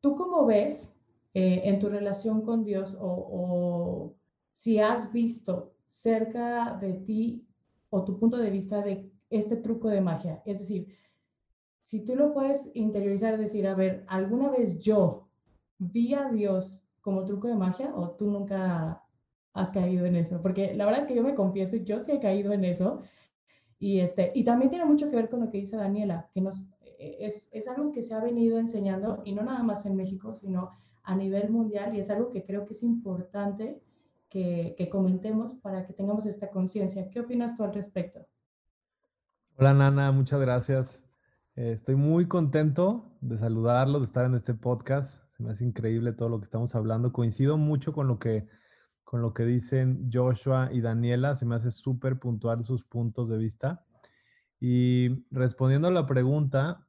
¿tú 0.00 0.14
cómo 0.14 0.46
ves 0.46 1.00
eh, 1.34 1.62
en 1.64 1.78
tu 1.78 1.88
relación 1.88 2.42
con 2.42 2.64
Dios 2.64 2.96
o, 3.00 4.14
si 4.50 4.80
has 4.80 5.12
visto 5.12 5.74
cerca 5.86 6.76
de 6.80 6.94
ti 6.94 7.46
o 7.90 8.04
tu 8.04 8.18
punto 8.18 8.38
de 8.38 8.50
vista 8.50 8.82
de 8.82 9.12
este 9.28 9.56
truco 9.56 9.88
de 9.88 10.00
magia? 10.00 10.42
Es 10.46 10.58
decir, 10.58 10.88
si 11.82 12.04
tú 12.04 12.14
lo 12.16 12.32
puedes 12.32 12.70
interiorizar, 12.74 13.38
decir, 13.38 13.66
a 13.66 13.74
ver, 13.74 14.04
¿alguna 14.08 14.50
vez 14.50 14.78
yo 14.78 15.28
vi 15.78 16.14
a 16.14 16.28
Dios 16.28 16.86
como 17.00 17.24
truco 17.24 17.48
de 17.48 17.54
magia 17.54 17.92
o 17.94 18.10
tú 18.10 18.30
nunca 18.30 19.04
has 19.52 19.70
caído 19.70 20.06
en 20.06 20.16
eso? 20.16 20.42
Porque 20.42 20.74
la 20.74 20.84
verdad 20.84 21.02
es 21.02 21.08
que 21.08 21.14
yo 21.14 21.22
me 21.22 21.34
confieso, 21.34 21.76
yo 21.76 22.00
sí 22.00 22.12
he 22.12 22.20
caído 22.20 22.52
en 22.52 22.64
eso. 22.64 23.02
Y, 23.78 24.00
este, 24.00 24.30
y 24.34 24.44
también 24.44 24.70
tiene 24.70 24.84
mucho 24.84 25.08
que 25.08 25.16
ver 25.16 25.30
con 25.30 25.40
lo 25.40 25.50
que 25.50 25.56
dice 25.56 25.78
Daniela, 25.78 26.28
que 26.34 26.42
nos, 26.42 26.72
eh, 26.98 27.16
es, 27.20 27.48
es, 27.52 27.66
algo 27.66 27.92
que 27.92 28.02
se 28.02 28.12
ha 28.12 28.20
venido 28.20 28.58
enseñando, 28.58 29.22
y 29.24 29.32
no 29.32 29.42
nada 29.42 29.62
más 29.62 29.86
en 29.86 29.96
México, 29.96 30.34
sino 30.34 30.70
a 31.02 31.16
nivel 31.16 31.48
mundial, 31.48 31.96
y 31.96 31.98
es 31.98 32.10
algo 32.10 32.30
que 32.30 32.44
creo 32.44 32.66
que 32.66 32.74
es 32.74 32.82
importante 32.82 33.82
que, 34.28 34.74
que 34.76 34.90
comentemos 34.90 35.54
para 35.54 35.86
que 35.86 35.94
tengamos 35.94 36.26
esta 36.26 36.50
conciencia. 36.50 37.08
¿Qué 37.08 37.20
opinas 37.20 37.56
tú 37.56 37.64
al 37.64 37.72
respecto? 37.72 38.26
Hola 39.56 39.72
Nana, 39.72 40.12
muchas 40.12 40.40
gracias. 40.40 41.09
Eh, 41.56 41.72
estoy 41.72 41.96
muy 41.96 42.26
contento 42.26 43.16
de 43.20 43.36
saludarlo, 43.38 43.98
de 44.00 44.06
estar 44.06 44.24
en 44.24 44.34
este 44.34 44.54
podcast. 44.54 45.30
Se 45.36 45.42
me 45.42 45.50
hace 45.50 45.64
increíble 45.64 46.12
todo 46.12 46.28
lo 46.28 46.38
que 46.38 46.44
estamos 46.44 46.74
hablando. 46.74 47.12
Coincido 47.12 47.56
mucho 47.56 47.92
con 47.92 48.08
lo 48.08 48.18
que, 48.18 48.48
con 49.04 49.22
lo 49.22 49.34
que 49.34 49.44
dicen 49.44 50.10
Joshua 50.12 50.70
y 50.72 50.80
Daniela. 50.80 51.36
Se 51.36 51.46
me 51.46 51.54
hace 51.54 51.70
súper 51.70 52.18
puntual 52.18 52.64
sus 52.64 52.84
puntos 52.84 53.28
de 53.28 53.38
vista. 53.38 53.84
Y 54.60 55.24
respondiendo 55.30 55.88
a 55.88 55.92
la 55.92 56.06
pregunta, 56.06 56.86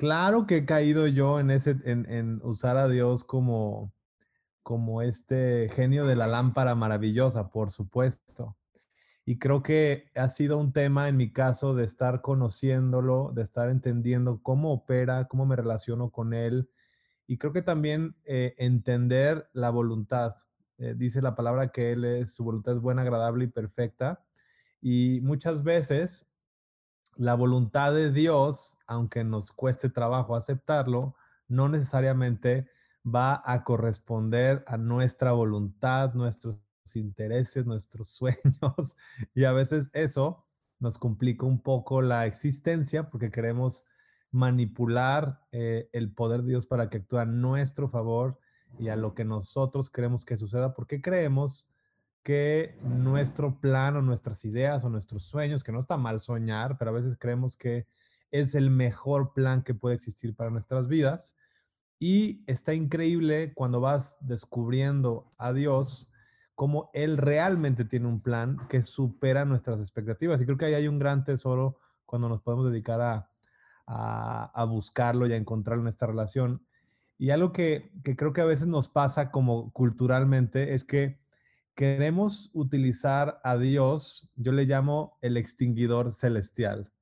Claro 0.00 0.46
que 0.46 0.56
he 0.56 0.64
caído 0.64 1.06
yo 1.08 1.40
en 1.40 1.50
ese, 1.50 1.76
en, 1.84 2.40
usar 2.42 2.78
a 2.78 2.88
Dios 2.88 3.22
como, 3.22 3.92
como 4.62 5.02
este 5.02 5.68
genio 5.68 6.06
de 6.06 6.16
la 6.16 6.26
lámpara 6.26 6.74
maravillosa, 6.74 7.50
por 7.50 7.70
supuesto. 7.70 8.56
Y 9.30 9.38
creo 9.38 9.62
que 9.62 10.10
ha 10.16 10.28
sido 10.28 10.58
un 10.58 10.72
tema 10.72 11.08
en 11.08 11.16
mi 11.16 11.32
caso 11.32 11.72
de 11.72 11.84
estar 11.84 12.20
conociéndolo, 12.20 13.30
de 13.32 13.42
estar 13.42 13.68
entendiendo 13.68 14.42
cómo 14.42 14.72
opera, 14.72 15.28
cómo 15.28 15.46
me 15.46 15.54
relaciono 15.54 16.10
con 16.10 16.34
él. 16.34 16.68
Y 17.28 17.38
creo 17.38 17.52
que 17.52 17.62
también 17.62 18.16
eh, 18.24 18.56
entender 18.58 19.48
la 19.52 19.70
voluntad. 19.70 20.34
Eh, 20.78 20.94
dice 20.96 21.22
la 21.22 21.36
palabra 21.36 21.70
que 21.70 21.92
él 21.92 22.04
es, 22.04 22.34
su 22.34 22.42
voluntad 22.42 22.74
es 22.74 22.80
buena, 22.80 23.02
agradable 23.02 23.44
y 23.44 23.46
perfecta. 23.46 24.20
Y 24.80 25.20
muchas 25.22 25.62
veces 25.62 26.28
la 27.14 27.34
voluntad 27.34 27.94
de 27.94 28.10
Dios, 28.10 28.80
aunque 28.88 29.22
nos 29.22 29.52
cueste 29.52 29.90
trabajo 29.90 30.34
aceptarlo, 30.34 31.14
no 31.46 31.68
necesariamente 31.68 32.68
va 33.06 33.40
a 33.44 33.62
corresponder 33.62 34.64
a 34.66 34.76
nuestra 34.76 35.30
voluntad, 35.30 36.14
nuestros 36.14 36.58
intereses, 36.96 37.66
nuestros 37.66 38.08
sueños. 38.08 38.96
Y 39.34 39.44
a 39.44 39.52
veces 39.52 39.90
eso 39.92 40.46
nos 40.78 40.98
complica 40.98 41.46
un 41.46 41.60
poco 41.60 42.02
la 42.02 42.26
existencia 42.26 43.10
porque 43.10 43.30
queremos 43.30 43.84
manipular 44.32 45.40
eh, 45.52 45.88
el 45.92 46.12
poder 46.12 46.42
de 46.42 46.48
Dios 46.48 46.66
para 46.66 46.88
que 46.88 46.98
actúe 46.98 47.18
a 47.18 47.26
nuestro 47.26 47.88
favor 47.88 48.38
y 48.78 48.88
a 48.88 48.96
lo 48.96 49.14
que 49.14 49.24
nosotros 49.24 49.90
queremos 49.90 50.24
que 50.24 50.36
suceda, 50.36 50.74
porque 50.74 51.00
creemos 51.00 51.68
que 52.22 52.78
nuestro 52.82 53.60
plan 53.60 53.96
o 53.96 54.02
nuestras 54.02 54.44
ideas 54.44 54.84
o 54.84 54.90
nuestros 54.90 55.24
sueños, 55.24 55.64
que 55.64 55.72
no 55.72 55.78
está 55.78 55.96
mal 55.96 56.20
soñar, 56.20 56.78
pero 56.78 56.90
a 56.90 56.94
veces 56.94 57.16
creemos 57.18 57.56
que 57.56 57.86
es 58.30 58.54
el 58.54 58.70
mejor 58.70 59.32
plan 59.32 59.62
que 59.62 59.74
puede 59.74 59.94
existir 59.94 60.34
para 60.34 60.50
nuestras 60.50 60.86
vidas. 60.86 61.36
Y 61.98 62.44
está 62.46 62.72
increíble 62.72 63.52
cuando 63.54 63.80
vas 63.80 64.18
descubriendo 64.20 65.32
a 65.36 65.52
Dios 65.52 66.09
cómo 66.60 66.90
Él 66.92 67.16
realmente 67.16 67.86
tiene 67.86 68.06
un 68.06 68.20
plan 68.20 68.58
que 68.68 68.82
supera 68.82 69.46
nuestras 69.46 69.80
expectativas. 69.80 70.42
Y 70.42 70.44
creo 70.44 70.58
que 70.58 70.66
ahí 70.66 70.74
hay 70.74 70.88
un 70.88 70.98
gran 70.98 71.24
tesoro 71.24 71.78
cuando 72.04 72.28
nos 72.28 72.42
podemos 72.42 72.70
dedicar 72.70 73.00
a, 73.00 73.30
a, 73.86 74.64
buscarlo 74.64 75.26
y 75.26 75.32
a 75.32 75.36
encontrarlo 75.36 75.84
en 75.84 75.88
esta 75.88 76.06
relación. 76.06 76.62
Y 77.16 77.30
algo 77.30 77.50
que, 77.50 77.90
que 78.04 78.14
creo 78.14 78.34
que 78.34 78.42
a 78.42 78.44
veces 78.44 78.66
nos 78.66 78.90
pasa 78.90 79.30
como 79.30 79.72
culturalmente 79.72 80.74
es 80.74 80.84
que 80.84 81.18
queremos 81.74 82.50
utilizar 82.52 83.40
a 83.42 83.56
Dios, 83.56 84.28
yo 84.36 84.52
le 84.52 84.66
llamo 84.66 85.16
el 85.22 85.38
extinguidor 85.38 86.12
celestial. 86.12 86.92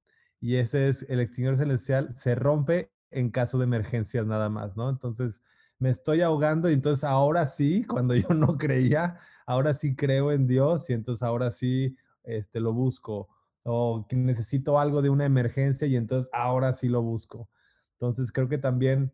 Y 0.41 0.55
ese 0.59 0.89
es 0.89 1.05
el 1.09 1.19
extinguidor 1.19 1.57
celestial, 1.57 2.17
se 2.17 2.37
rompe 2.37 2.93
en 3.11 3.33
caso 3.33 3.59
de 3.59 3.65
emergencias 3.65 4.25
nada 4.25 4.51
más, 4.51 4.77
¿no? 4.77 4.89
Entonces, 4.89 5.43
me 5.79 5.91
estoy 5.91 6.21
ahogando 6.23 6.71
y 6.71 6.75
entonces 6.75 7.05
ahora 7.05 7.47
sí, 7.47 7.85
cuando 7.85 8.15
yo 8.15 8.29
no 8.31 8.59
creía, 8.59 9.17
ahora 9.47 9.75
sí 9.75 9.95
creo 9.95 10.33
en 10.33 10.47
Dios 10.47 10.91
y 10.91 10.93
entonces 10.93 11.23
ahora 11.23 11.51
sí 11.51 11.97
este, 12.25 12.61
lo 12.61 12.73
busco. 12.73 13.29
O 13.65 14.07
necesito 14.13 14.79
algo 14.79 15.03
de 15.03 15.11
una 15.11 15.27
emergencia 15.27 15.87
y 15.87 15.97
entonces 15.97 16.31
ahora 16.33 16.73
sí 16.75 16.89
lo 16.89 17.03
busco. 17.03 17.49
Entonces, 17.93 18.33
creo 18.33 18.49
que 18.49 18.59
también 18.59 19.13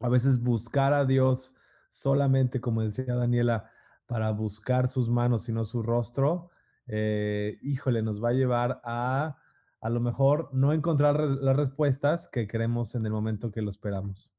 a 0.00 0.08
veces 0.08 0.42
buscar 0.42 0.92
a 0.92 1.04
Dios 1.04 1.54
solamente, 1.88 2.60
como 2.60 2.82
decía 2.82 3.14
Daniela, 3.14 3.70
para 4.06 4.32
buscar 4.32 4.88
sus 4.88 5.08
manos 5.08 5.48
y 5.48 5.52
no 5.52 5.64
su 5.64 5.82
rostro, 5.82 6.50
eh, 6.88 7.58
híjole, 7.62 8.02
nos 8.02 8.22
va 8.22 8.30
a 8.30 8.32
llevar 8.32 8.80
a 8.84 9.36
a 9.80 9.88
lo 9.88 10.00
mejor 10.00 10.50
no 10.52 10.72
encontrar 10.72 11.18
las 11.20 11.56
respuestas 11.56 12.28
que 12.28 12.46
queremos 12.46 12.94
en 12.94 13.06
el 13.06 13.12
momento 13.12 13.50
que 13.50 13.62
lo 13.62 13.70
esperamos. 13.70 14.34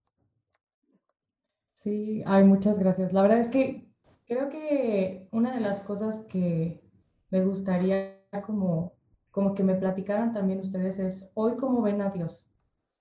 Sí, 1.74 2.24
hay 2.26 2.44
muchas 2.44 2.80
gracias. 2.80 3.14
La 3.14 3.22
verdad 3.22 3.40
es 3.40 3.50
que 3.50 3.90
creo 4.26 4.50
que 4.50 5.28
una 5.32 5.54
de 5.54 5.62
las 5.62 5.82
cosas 5.82 6.28
que 6.30 6.82
me 7.30 7.44
gustaría 7.44 8.20
como, 8.46 8.94
como 9.32 9.54
que 9.54 9.64
me 9.64 9.76
platicaran 9.76 10.32
también 10.32 10.60
ustedes 10.60 11.00
es 11.00 11.32
hoy 11.36 11.56
cómo 11.58 11.82
ven 11.82 12.02
a 12.02 12.10
Dios. 12.10 12.52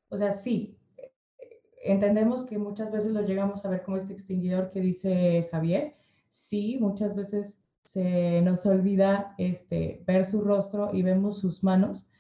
O 0.09 0.17
sea, 0.17 0.33
sí, 0.33 0.79
entendemos 1.83 2.45
que 2.45 2.59
muchas 2.59 2.93
veces 2.93 3.13
lo 3.13 3.23
llegamos 3.23 3.65
a 3.65 3.71
ver 3.71 3.83
como 3.83 3.97
este 3.97 4.13
extinguidor 4.13 4.71
que 4.71 4.81
dice 4.81 5.49
Javier, 5.51 5.97
sí, 6.29 6.79
muchas 6.81 7.17
veces 7.17 7.65
se 7.85 8.41
nos 8.43 8.65
olvida 8.67 9.35
este, 9.39 10.03
ver 10.07 10.25
su 10.25 10.43
rostro 10.43 10.91
y 10.93 11.03
vemos 11.03 11.39
sus 11.39 11.65
manos, 11.65 12.11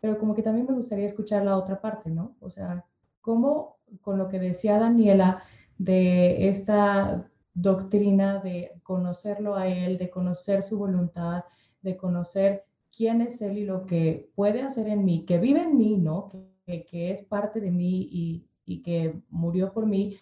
pero 0.00 0.18
como 0.18 0.34
que 0.34 0.42
también 0.42 0.66
me 0.66 0.74
gustaría 0.74 1.06
escuchar 1.06 1.44
la 1.44 1.56
otra 1.56 1.80
parte, 1.80 2.10
¿no? 2.10 2.36
O 2.40 2.48
sea, 2.50 2.86
cómo 3.20 3.78
con 4.02 4.18
lo 4.18 4.28
que 4.28 4.38
decía 4.38 4.78
Daniela 4.78 5.42
de 5.78 6.48
esta 6.48 7.30
doctrina 7.54 8.38
de 8.38 8.72
conocerlo 8.82 9.56
a 9.56 9.68
él, 9.68 9.96
de 9.96 10.10
conocer 10.10 10.62
su 10.62 10.78
voluntad, 10.78 11.44
de 11.80 11.96
conocer 11.96 12.64
quién 12.94 13.20
es 13.20 13.40
él 13.42 13.58
y 13.58 13.64
lo 13.64 13.86
que 13.86 14.30
puede 14.34 14.62
hacer 14.62 14.88
en 14.88 15.04
mí, 15.04 15.24
que 15.24 15.38
vive 15.38 15.62
en 15.62 15.78
mí, 15.78 15.96
¿no? 15.96 16.28
Que, 16.66 16.84
que 16.84 17.10
es 17.10 17.22
parte 17.22 17.60
de 17.60 17.70
mí 17.70 18.08
y, 18.10 18.48
y 18.64 18.82
que 18.82 19.22
murió 19.30 19.72
por 19.72 19.86
mí, 19.86 20.18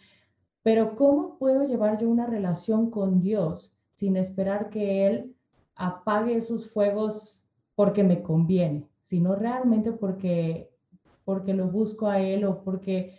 pero 0.62 0.94
¿cómo 0.94 1.38
puedo 1.38 1.66
llevar 1.66 1.98
yo 1.98 2.08
una 2.08 2.26
relación 2.26 2.90
con 2.90 3.20
Dios 3.20 3.78
sin 3.94 4.16
esperar 4.16 4.68
que 4.70 5.06
Él 5.06 5.36
apague 5.74 6.36
esos 6.36 6.72
fuegos 6.72 7.48
porque 7.74 8.02
me 8.02 8.22
conviene, 8.22 8.88
sino 9.00 9.34
realmente 9.36 9.92
porque, 9.92 10.70
porque 11.24 11.54
lo 11.54 11.68
busco 11.68 12.08
a 12.08 12.20
Él 12.20 12.44
o 12.44 12.62
porque 12.62 13.18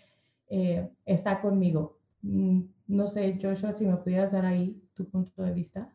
eh, 0.49 0.89
está 1.05 1.41
conmigo? 1.41 1.96
Mm, 2.27 2.73
no 2.87 3.07
sé, 3.07 3.39
Joshua, 3.41 3.71
si 3.71 3.85
me 3.85 3.95
pudieras 3.97 4.33
dar 4.33 4.45
ahí 4.45 4.81
tu 4.93 5.09
punto 5.09 5.41
de 5.43 5.53
vista. 5.53 5.93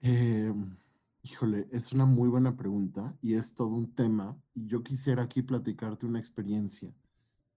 Em, 0.00 0.76
híjole, 1.22 1.66
es 1.70 1.92
una 1.92 2.04
muy 2.04 2.28
buena 2.28 2.56
pregunta 2.56 3.16
y 3.20 3.34
es 3.34 3.54
todo 3.54 3.68
un 3.68 3.94
tema. 3.94 4.40
Y 4.54 4.66
yo 4.66 4.82
quisiera 4.82 5.22
aquí 5.22 5.42
platicarte 5.42 6.06
una 6.06 6.18
experiencia. 6.18 6.92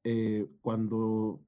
Eh, 0.04 0.48
cuando 0.62 1.44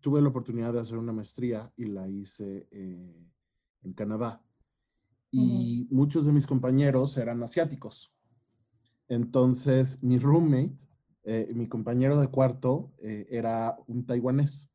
tuve 0.00 0.20
la 0.20 0.28
oportunidad 0.28 0.72
de 0.72 0.80
hacer 0.80 0.98
una 0.98 1.12
maestría 1.12 1.72
y 1.76 1.86
la 1.86 2.08
hice 2.08 2.68
eh, 2.70 3.26
en 3.82 3.92
Canadá. 3.94 4.42
Y 5.30 5.86
muchos 5.90 6.24
de 6.24 6.32
mis 6.32 6.46
compañeros 6.46 7.16
eran 7.16 7.42
asiáticos. 7.42 8.16
Entonces, 9.08 10.02
mi 10.02 10.18
roommate, 10.18 10.76
eh, 11.26 11.52
mi 11.54 11.68
compañero 11.68 12.18
de 12.18 12.28
cuarto, 12.28 12.94
eh, 13.02 13.26
era 13.30 13.76
un 13.86 14.06
taiwanés. 14.06 14.72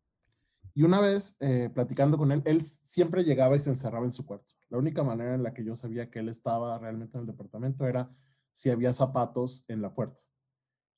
Y 0.74 0.84
una 0.84 1.02
vez, 1.02 1.38
platicando 1.74 2.18
con 2.18 2.32
él, 2.32 2.42
él 2.46 2.62
siempre 2.62 3.26
llegaba 3.26 3.58
y 3.58 3.60
se 3.60 3.72
encerraba 3.72 4.06
en 4.06 4.14
su 4.14 4.26
cuarto. 4.26 4.54
La 4.70 4.78
única 4.78 5.04
manera 5.04 5.36
en 5.36 5.44
la 5.44 5.54
que 5.54 5.66
yo 5.66 5.76
sabía 5.76 6.10
que 6.10 6.20
él 6.20 6.30
estaba 6.30 6.78
realmente 6.78 7.18
en 7.18 7.22
el 7.22 7.28
departamento 7.28 7.86
era 7.88 8.08
si 8.54 8.70
había 8.70 8.94
zapatos 8.94 9.66
en 9.68 9.82
la 9.82 9.94
puerta. 9.94 10.22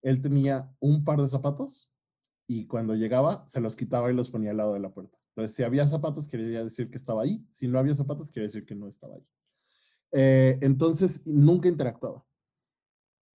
Él 0.03 0.21
tenía 0.21 0.71
un 0.79 1.03
par 1.03 1.19
de 1.19 1.27
zapatos 1.27 1.91
y 2.45 2.67
cuando 2.67 2.93
llegaba 2.93 3.43
se 3.47 3.61
los 3.61 3.75
quitaba 3.75 4.11
y 4.11 4.15
los 4.15 4.29
ponía 4.29 4.51
al 4.51 4.57
lado 4.57 4.73
de 4.73 4.79
la 4.79 4.93
puerta. 4.93 5.17
Entonces, 5.29 5.55
si 5.55 5.63
había 5.63 5.87
zapatos, 5.87 6.27
quería 6.27 6.63
decir 6.63 6.91
que 6.91 6.97
estaba 6.97 7.23
ahí. 7.23 7.43
Si 7.49 7.67
no 7.67 7.79
había 7.79 7.95
zapatos, 7.95 8.29
quería 8.31 8.45
decir 8.45 8.65
que 8.65 8.75
no 8.75 8.87
estaba 8.87 9.15
ahí. 9.15 9.25
Eh, 10.11 10.59
entonces, 10.61 11.25
nunca 11.25 11.67
interactuaba. 11.67 12.23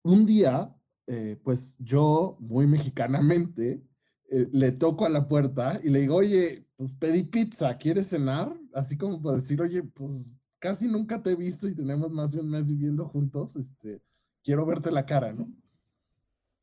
Un 0.03 0.27
día, 0.27 0.76
eh, 1.07 1.39
pues 1.43 1.77
yo, 1.81 2.37
muy 2.41 2.67
mexicanamente, 2.67 3.83
eh, 4.31 4.49
le 4.53 4.73
toco 4.73 5.07
a 5.07 5.09
la 5.09 5.29
puerta 5.29 5.81
y 5.83 5.91
le 5.91 6.01
digo, 6.01 6.17
oye, 6.17 6.67
pues 6.77 6.95
pedí 6.97 7.25
pizza, 7.25 7.77
¿quieres 7.79 8.09
cenar? 8.09 8.55
Así 8.75 8.97
como 8.97 9.23
para 9.23 9.37
decir, 9.37 9.61
oye, 9.63 9.83
pues 9.83 10.41
casi 10.59 10.89
nunca 10.89 11.23
te 11.23 11.31
he 11.31 11.37
visto 11.37 11.69
y 11.69 11.75
tenemos 11.75 12.11
más 12.11 12.33
de 12.33 12.41
un 12.41 12.51
mes 12.51 12.71
viviendo 12.71 13.07
juntos, 13.09 13.57
este, 13.57 14.03
quiero 14.43 14.67
verte 14.67 14.91
la 14.91 15.07
cara, 15.07 15.33
¿no? 15.33 15.49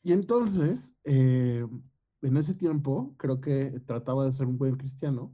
Y 0.03 0.11
entonces, 0.11 0.97
en 1.05 2.37
ese 2.37 2.55
tiempo 2.55 3.15
creo 3.17 3.39
que 3.39 3.79
trataba 3.85 4.25
de 4.25 4.33
ser 4.33 4.47
un 4.47 4.57
buen 4.57 4.75
cristiano 4.75 5.33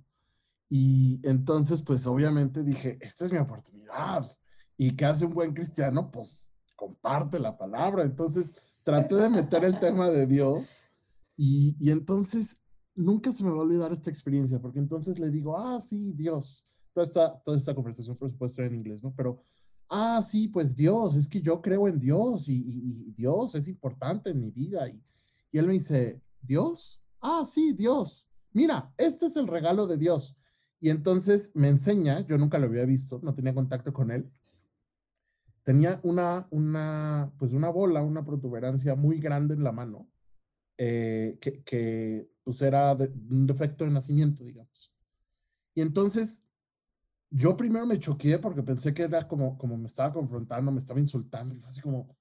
y 0.70 1.20
entonces 1.28 1.82
pues 1.82 2.06
obviamente 2.06 2.64
dije, 2.64 2.98
esta 3.02 3.26
es 3.26 3.32
mi 3.32 3.40
oportunidad. 3.40 4.32
¿Y 4.78 4.96
qué 4.96 5.06
hace 5.06 5.26
un 5.26 5.34
buen 5.34 5.54
cristiano? 5.54 6.12
Pues 6.12 6.54
comparte 7.02 7.40
la 7.40 7.58
palabra. 7.58 8.04
Entonces 8.04 8.78
traté 8.84 9.16
de 9.16 9.30
meter 9.30 9.64
el 9.64 9.80
tema 9.80 10.10
de 10.10 10.26
Dios 10.28 10.84
y, 11.38 11.76
y 11.80 11.92
entonces 11.92 12.62
nunca 12.96 13.32
se 13.32 13.44
me 13.44 13.52
va 13.52 13.58
a 13.58 13.62
olvidar 13.62 13.92
esta 13.92 14.10
experiencia 14.10 14.60
porque 14.60 14.80
entonces 14.80 15.20
le 15.20 15.30
digo, 15.30 15.58
ah, 15.58 15.80
sí, 15.82 16.14
Dios. 16.14 16.64
Toda 16.94 17.04
esta, 17.04 17.40
toda 17.44 17.58
esta 17.58 17.76
conversación 17.76 18.18
por 18.18 18.30
supuesto 18.30 18.64
en 18.64 18.76
inglés, 18.76 19.04
¿no? 19.04 19.14
Pero, 19.16 19.40
ah, 19.90 20.22
sí, 20.24 20.48
pues 20.48 20.76
Dios, 20.76 21.16
es 21.16 21.30
que 21.30 21.42
yo 21.42 21.62
creo 21.62 21.88
en 21.88 22.00
Dios 22.00 22.50
y, 22.50 22.58
y, 22.58 23.10
y 23.10 23.12
Dios 23.12 23.56
es 23.56 23.68
importante 23.68 24.32
en 24.32 24.42
mi 24.42 24.50
vida. 24.50 24.90
Y, 24.90 25.02
y 25.52 25.58
él 25.60 25.68
me 25.68 25.74
dice, 25.74 26.22
¿Dios? 26.42 27.04
Ah, 27.22 27.44
sí, 27.46 27.74
Dios. 27.74 28.28
Mira, 28.52 28.92
este 28.98 29.28
es 29.28 29.36
el 29.38 29.48
regalo 29.48 29.86
de 29.86 29.98
Dios. 29.98 30.38
Y 30.82 30.90
entonces 30.90 31.52
me 31.56 31.70
enseña, 31.70 32.26
yo 32.26 32.38
nunca 32.38 32.58
lo 32.58 32.68
había 32.68 32.86
visto, 32.86 33.20
no 33.22 33.34
tenía 33.34 33.54
contacto 33.54 33.94
con 33.94 34.12
él. 34.12 34.32
Tenía 35.70 36.00
una, 36.02 36.48
una, 36.50 37.32
pues 37.38 37.54
una 37.54 37.70
bola, 37.70 38.02
una 38.02 38.26
protuberancia 38.26 38.96
muy 38.96 39.20
grande 39.20 39.54
en 39.54 39.64
la 39.64 39.72
mano, 39.72 40.10
eh, 40.80 41.38
que, 41.40 41.62
que, 41.62 42.28
pues 42.44 42.60
era 42.64 42.94
un 42.94 43.46
defecto 43.46 43.86
de 43.86 43.92
nacimiento, 43.92 44.44
digamos. 44.44 44.92
Y 45.76 45.82
entonces 45.82 46.50
yo 47.30 47.56
primero 47.56 47.86
me 47.86 48.00
choqué 48.00 48.40
porque 48.40 48.64
pensé 48.64 48.96
que 48.96 49.04
era 49.04 49.28
como, 49.28 49.60
como 49.60 49.78
me 49.78 49.86
estaba 49.86 50.12
confrontando, 50.12 50.72
me 50.72 50.80
estaba 50.80 51.00
insultando, 51.02 51.54
y 51.54 51.60
fue 51.60 51.70
así 51.70 51.82
como, 51.82 52.18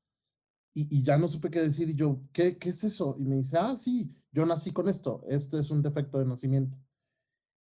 y, 0.75 1.03
ya 1.03 1.17
no 1.17 1.27
supe 1.27 1.49
qué 1.49 1.61
decir 1.61 1.89
y 1.89 1.95
yo, 1.95 2.21
¿qué, 2.35 2.59
¿qué 2.59 2.69
es 2.69 2.85
eso? 2.85 3.17
Y 3.19 3.25
me 3.25 3.37
dice, 3.37 3.57
ah, 3.57 3.75
sí, 3.77 4.11
yo 4.31 4.45
nací 4.45 4.73
con 4.73 4.91
esto, 4.91 5.25
esto 5.27 5.59
es 5.59 5.71
un 5.71 5.81
defecto 5.81 6.19
de 6.19 6.27
nacimiento. 6.27 6.77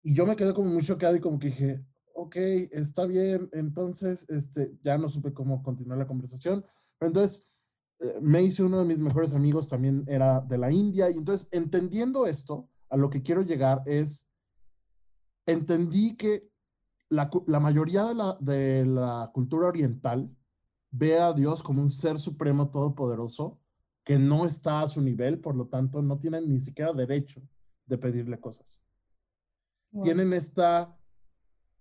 Y 0.03 0.13
yo 0.13 0.27
me 0.27 0.35
quedé 0.35 0.53
como 0.53 0.69
muy 0.69 0.83
choqueado 0.83 1.15
y 1.15 1.21
como 1.21 1.39
que 1.39 1.47
dije, 1.47 1.83
ok, 2.21 2.35
está 2.71 3.05
bien, 3.05 3.49
entonces 3.51 4.29
este, 4.29 4.77
ya 4.83 4.97
no 4.97 5.09
supe 5.09 5.33
cómo 5.33 5.63
continuar 5.63 5.97
la 5.97 6.07
conversación, 6.07 6.63
pero 6.97 7.07
entonces 7.09 7.49
eh, 7.99 8.19
me 8.21 8.43
hice 8.43 8.63
uno 8.63 8.79
de 8.79 8.85
mis 8.85 8.99
mejores 8.99 9.33
amigos, 9.33 9.67
también 9.67 10.03
era 10.07 10.39
de 10.39 10.57
la 10.57 10.71
India, 10.71 11.09
y 11.09 11.17
entonces 11.17 11.49
entendiendo 11.51 12.27
esto, 12.27 12.69
a 12.89 12.97
lo 12.97 13.09
que 13.09 13.23
quiero 13.23 13.41
llegar 13.41 13.81
es, 13.85 14.31
entendí 15.45 16.15
que 16.15 16.51
la, 17.09 17.29
la 17.47 17.59
mayoría 17.59 18.05
de 18.05 18.15
la, 18.15 18.37
de 18.39 18.85
la 18.85 19.31
cultura 19.33 19.67
oriental 19.67 20.29
ve 20.91 21.17
a 21.17 21.33
Dios 21.33 21.63
como 21.63 21.81
un 21.81 21.89
ser 21.89 22.19
supremo 22.19 22.69
todopoderoso 22.69 23.59
que 24.03 24.19
no 24.19 24.45
está 24.45 24.81
a 24.81 24.87
su 24.87 25.01
nivel, 25.01 25.39
por 25.39 25.55
lo 25.55 25.67
tanto 25.67 26.01
no 26.01 26.17
tiene 26.17 26.41
ni 26.41 26.59
siquiera 26.59 26.93
derecho 26.93 27.41
de 27.85 27.97
pedirle 27.97 28.39
cosas. 28.39 28.83
tienen 30.01 30.33
esta 30.33 30.97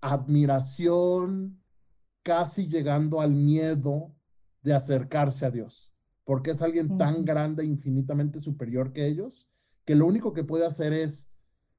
admiración 0.01 1.61
casi 2.23 2.69
llegando 2.69 3.21
al 3.21 3.33
miedo 3.33 4.15
de 4.63 4.75
acercarse 4.75 5.47
a 5.47 5.51
Dios, 5.51 5.93
porque 6.25 6.51
es 6.51 6.63
alguien 6.63 6.99
tan 6.99 7.25
grande, 7.25 7.65
infinitamente 7.65 8.41
superior 8.41 8.93
que 8.93 9.07
ellos, 9.07 9.51
que 9.85 9.95
lo 9.95 10.07
único 10.07 10.33
que 10.33 10.45
puede 10.45 10.67
hacer 10.67 10.93
es, 10.93 11.33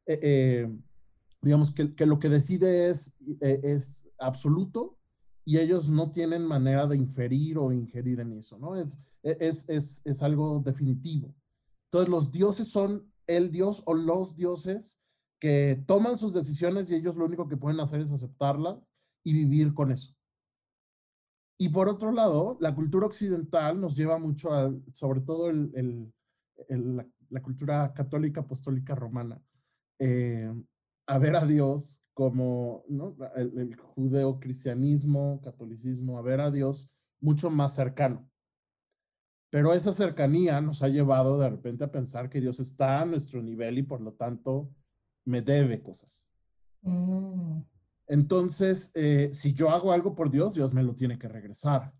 eh, 0.06 0.20
eh, 0.22 0.80
digamos, 1.42 1.72
que, 1.72 2.06
lo 2.06 2.20
que 2.20 2.30
decide 2.30 2.90
es, 2.90 3.18
eh, 3.40 3.62
es 3.64 4.10
absoluto 4.20 4.98
y 5.46 5.58
ellos 5.58 5.90
no 5.90 6.12
tienen 6.12 6.46
manera 6.46 6.88
de 6.88 6.98
inferir 6.98 7.58
o 7.58 7.72
ingerir 7.72 8.20
en 8.20 8.34
eso, 8.34 8.58
¿no? 8.60 8.76
Es, 8.76 8.98
es, 9.24 9.70
es, 9.70 10.02
es 10.06 10.24
algo 10.24 10.60
definitivo. 10.60 11.36
Entonces 11.86 12.10
los 12.10 12.32
dioses 12.32 12.70
son 12.70 13.12
el 13.28 13.52
dios 13.52 13.84
o 13.86 13.94
los 13.94 14.36
dioses 14.36 15.00
que 15.42 15.84
toman 15.88 16.20
sus 16.20 16.34
decisiones 16.34 16.90
y 16.92 16.96
ellos 16.96 17.16
lo 17.16 17.26
único 17.26 17.48
que 17.48 17.58
pueden 17.58 17.80
hacer 17.80 18.00
es 18.00 18.12
aceptarlas 18.12 18.78
y 19.24 19.34
vivir 19.34 19.74
con 19.74 19.92
eso. 19.92 20.14
Y 21.58 21.70
por 21.70 21.90
otro 21.90 22.12
lado, 22.12 22.58
la 22.62 22.76
cultura 22.76 23.08
occidental 23.08 23.82
nos 23.82 23.96
lleva 23.96 24.20
mucho 24.20 24.52
sobre 24.94 25.22
todo 25.22 25.50
el, 25.50 26.14
la, 26.70 27.42
cultura 27.42 27.92
católica 27.94 28.42
apostólica 28.42 28.94
romana, 28.94 29.42
eh, 29.98 30.54
a 31.08 31.18
ver 31.18 31.36
a 31.36 31.46
Dios 31.46 32.04
como 32.14 32.84
¿no? 32.88 33.18
el 33.36 33.76
judeo-cristianismo, 33.76 35.42
catolicismo, 35.44 36.20
a 36.20 36.22
ver 36.22 36.40
a 36.42 36.52
Dios 36.52 37.10
mucho 37.20 37.50
más 37.50 37.74
cercano. 37.74 38.30
Pero 39.50 39.74
esa 39.74 39.92
cercanía 39.92 40.62
nos 40.62 40.84
ha 40.84 40.88
llevado 40.88 41.40
de 41.40 41.50
repente 41.50 41.84
a 41.84 41.92
pensar 41.92 42.30
que 42.30 42.42
Dios 42.42 42.60
está 42.60 43.02
a 43.02 43.06
nuestro 43.06 43.42
nivel 43.42 43.80
y 43.80 43.84
por 43.84 44.02
lo 44.02 44.14
tanto 44.14 44.72
me 45.26 45.42
debe 45.42 45.82
cosas. 45.82 46.28
Mm. 46.82 47.62
Entonces, 48.08 48.92
eh, 48.96 49.30
si 49.34 49.54
yo 49.54 49.70
hago 49.70 49.92
algo 49.92 50.16
por 50.16 50.30
Dios, 50.30 50.54
Dios 50.54 50.74
me 50.74 50.84
lo 50.84 50.96
tiene 50.96 51.18
que 51.18 51.28
regresar. 51.28 51.94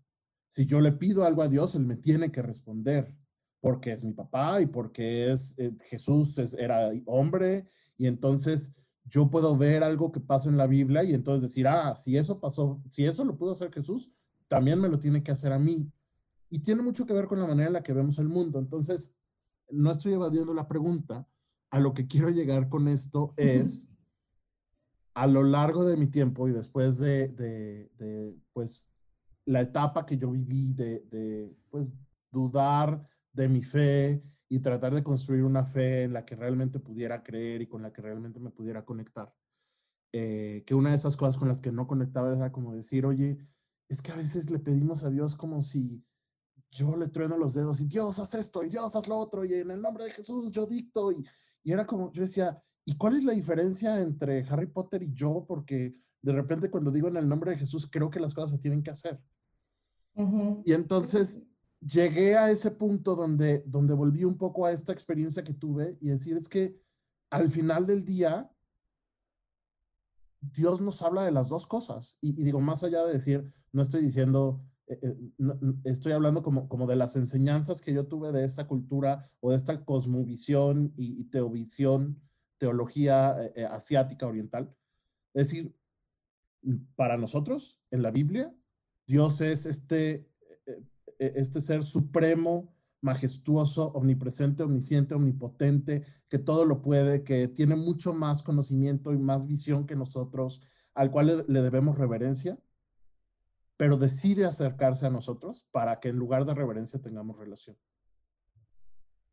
Si 0.48 0.66
yo 0.66 0.80
le 0.80 0.92
pido 0.92 1.24
algo 1.24 1.42
a 1.42 1.48
Dios, 1.48 1.74
Él 1.74 1.86
me 1.86 1.96
tiene 1.96 2.30
que 2.30 2.42
responder, 2.42 3.16
porque 3.60 3.92
es 3.92 4.04
mi 4.04 4.12
papá 4.12 4.60
y 4.60 4.66
porque 4.66 5.30
es 5.30 5.58
eh, 5.58 5.74
Jesús 5.88 6.36
era 6.58 6.90
hombre 7.06 7.66
y 7.96 8.06
entonces 8.06 8.74
yo 9.04 9.30
puedo 9.30 9.56
ver 9.56 9.82
algo 9.82 10.12
que 10.12 10.20
pasa 10.20 10.48
en 10.48 10.56
la 10.56 10.66
Biblia 10.66 11.02
y 11.02 11.14
entonces 11.14 11.42
decir, 11.42 11.66
ah, 11.66 11.96
si 11.96 12.16
eso 12.16 12.40
pasó, 12.40 12.82
si 12.88 13.04
eso 13.04 13.24
lo 13.24 13.36
pudo 13.36 13.52
hacer 13.52 13.72
Jesús, 13.72 14.12
también 14.48 14.80
me 14.80 14.88
lo 14.88 14.98
tiene 14.98 15.22
que 15.22 15.32
hacer 15.32 15.52
a 15.52 15.58
mí. 15.58 15.90
Y 16.50 16.60
tiene 16.60 16.82
mucho 16.82 17.06
que 17.06 17.14
ver 17.14 17.26
con 17.26 17.40
la 17.40 17.46
manera 17.46 17.68
en 17.68 17.72
la 17.72 17.82
que 17.82 17.94
vemos 17.94 18.18
el 18.18 18.28
mundo. 18.28 18.58
Entonces, 18.58 19.18
no 19.70 19.90
estoy 19.90 20.12
evadiendo 20.12 20.52
la 20.52 20.68
pregunta. 20.68 21.26
A 21.72 21.80
lo 21.80 21.92
que 21.92 22.06
quiero 22.06 22.30
llegar 22.30 22.68
con 22.68 22.86
esto 22.86 23.34
es, 23.36 23.90
a 25.14 25.26
lo 25.26 25.42
largo 25.42 25.84
de 25.84 25.96
mi 25.96 26.06
tiempo 26.06 26.46
y 26.46 26.52
después 26.52 26.98
de, 26.98 27.28
de, 27.28 28.40
pues, 28.52 28.92
la 29.44 29.60
etapa 29.60 30.06
que 30.06 30.16
yo 30.16 30.30
viví 30.30 30.72
de, 30.74 31.00
de, 31.10 31.52
pues, 31.70 31.94
dudar 32.30 33.08
de 33.32 33.48
mi 33.48 33.62
fe 33.62 34.22
y 34.48 34.60
tratar 34.60 34.94
de 34.94 35.02
construir 35.02 35.42
una 35.42 35.64
fe 35.64 36.04
en 36.04 36.12
la 36.12 36.24
que 36.24 36.36
realmente 36.36 36.78
pudiera 36.78 37.22
creer 37.22 37.62
y 37.62 37.66
con 37.66 37.82
la 37.82 37.92
que 37.92 38.02
realmente 38.02 38.38
me 38.38 38.50
pudiera 38.50 38.84
conectar. 38.84 39.34
Eh, 40.12 40.62
que 40.66 40.74
una 40.74 40.90
de 40.90 40.96
esas 40.96 41.16
cosas 41.16 41.38
con 41.38 41.48
las 41.48 41.62
que 41.62 41.72
no 41.72 41.86
conectaba 41.86 42.36
era 42.36 42.52
como 42.52 42.74
decir, 42.74 43.06
oye, 43.06 43.38
es 43.88 44.02
que 44.02 44.12
a 44.12 44.16
veces 44.16 44.50
le 44.50 44.58
pedimos 44.58 45.04
a 45.04 45.10
Dios 45.10 45.36
como 45.36 45.62
si 45.62 46.04
yo 46.70 46.96
le 46.96 47.08
trueno 47.08 47.38
los 47.38 47.54
dedos 47.54 47.80
y 47.80 47.86
Dios 47.86 48.18
haz 48.18 48.34
esto 48.34 48.62
y 48.62 48.68
Dios 48.68 48.94
haz 48.94 49.08
lo 49.08 49.16
otro 49.16 49.44
y 49.44 49.54
en 49.54 49.70
el 49.70 49.80
nombre 49.80 50.04
de 50.04 50.10
Jesús 50.10 50.52
yo 50.52 50.66
dicto 50.66 51.12
y, 51.12 51.24
y 51.64 51.72
era 51.72 51.86
como, 51.86 52.12
yo 52.12 52.22
decía, 52.22 52.62
¿y 52.84 52.96
cuál 52.96 53.16
es 53.16 53.24
la 53.24 53.32
diferencia 53.32 54.00
entre 54.00 54.46
Harry 54.48 54.66
Potter 54.66 55.02
y 55.02 55.12
yo? 55.12 55.44
Porque 55.46 55.94
de 56.20 56.32
repente 56.32 56.70
cuando 56.70 56.90
digo 56.90 57.08
en 57.08 57.16
el 57.16 57.28
nombre 57.28 57.52
de 57.52 57.58
Jesús 57.58 57.88
creo 57.90 58.10
que 58.10 58.20
las 58.20 58.34
cosas 58.34 58.50
se 58.50 58.58
tienen 58.58 58.82
que 58.82 58.90
hacer. 58.90 59.20
Y 60.64 60.72
entonces 60.72 61.46
llegué 61.80 62.36
a 62.36 62.50
ese 62.50 62.70
punto 62.70 63.16
donde, 63.16 63.62
donde 63.66 63.94
volví 63.94 64.24
un 64.24 64.36
poco 64.36 64.66
a 64.66 64.72
esta 64.72 64.92
experiencia 64.92 65.42
que 65.42 65.54
tuve 65.54 65.96
y 66.00 66.10
decir, 66.10 66.36
es 66.36 66.48
que 66.48 66.80
al 67.30 67.48
final 67.48 67.86
del 67.86 68.04
día, 68.04 68.50
Dios 70.40 70.80
nos 70.80 71.00
habla 71.02 71.24
de 71.24 71.32
las 71.32 71.48
dos 71.48 71.66
cosas. 71.66 72.18
Y, 72.20 72.32
digo, 72.32 72.60
más 72.60 72.84
allá 72.84 73.04
de 73.04 73.14
decir, 73.14 73.50
no 73.72 73.80
estoy 73.80 74.02
diciendo, 74.02 74.60
estoy 75.84 76.12
hablando 76.12 76.42
como, 76.42 76.68
como 76.68 76.86
de 76.86 76.96
las 76.96 77.16
enseñanzas 77.16 77.80
que 77.80 77.92
yo 77.92 78.06
tuve 78.06 78.32
de 78.32 78.44
esta 78.44 78.66
cultura 78.66 79.24
o 79.40 79.50
de 79.50 79.56
esta 79.56 79.84
cosmovisión 79.84 80.92
y, 80.96 81.24
teovisión, 81.24 82.20
teología 82.58 83.36
eh, 83.54 83.64
asiática 83.64 84.26
oriental. 84.26 84.74
Es 85.34 85.48
decir, 85.48 85.74
para 86.94 87.16
nosotros, 87.16 87.80
en 87.90 88.02
la 88.02 88.10
Biblia, 88.10 88.54
Dios 89.06 89.40
es 89.40 89.66
este 89.66 90.32
este 91.22 91.60
ser 91.60 91.84
supremo, 91.84 92.74
majestuoso, 93.00 93.88
omnipresente, 93.92 94.62
omnisciente, 94.62 95.14
omnipotente, 95.14 96.04
que 96.28 96.38
todo 96.38 96.64
lo 96.64 96.82
puede, 96.82 97.24
que 97.24 97.48
tiene 97.48 97.76
mucho 97.76 98.12
más 98.12 98.42
conocimiento 98.42 99.12
y 99.12 99.18
más 99.18 99.46
visión 99.46 99.86
que 99.86 99.96
nosotros, 99.96 100.62
al 100.94 101.10
cual 101.10 101.44
le, 101.48 101.62
debemos 101.62 101.98
reverencia, 101.98 102.58
pero 103.82 103.96
decide 103.96 104.44
acercarse 104.44 105.06
a 105.06 105.10
nosotros 105.10 105.68
para 105.72 105.98
que 105.98 106.10
en 106.10 106.16
lugar 106.16 106.46
de 106.46 106.54
reverencia 106.54 107.02
tengamos 107.02 107.40
relación. 107.40 107.76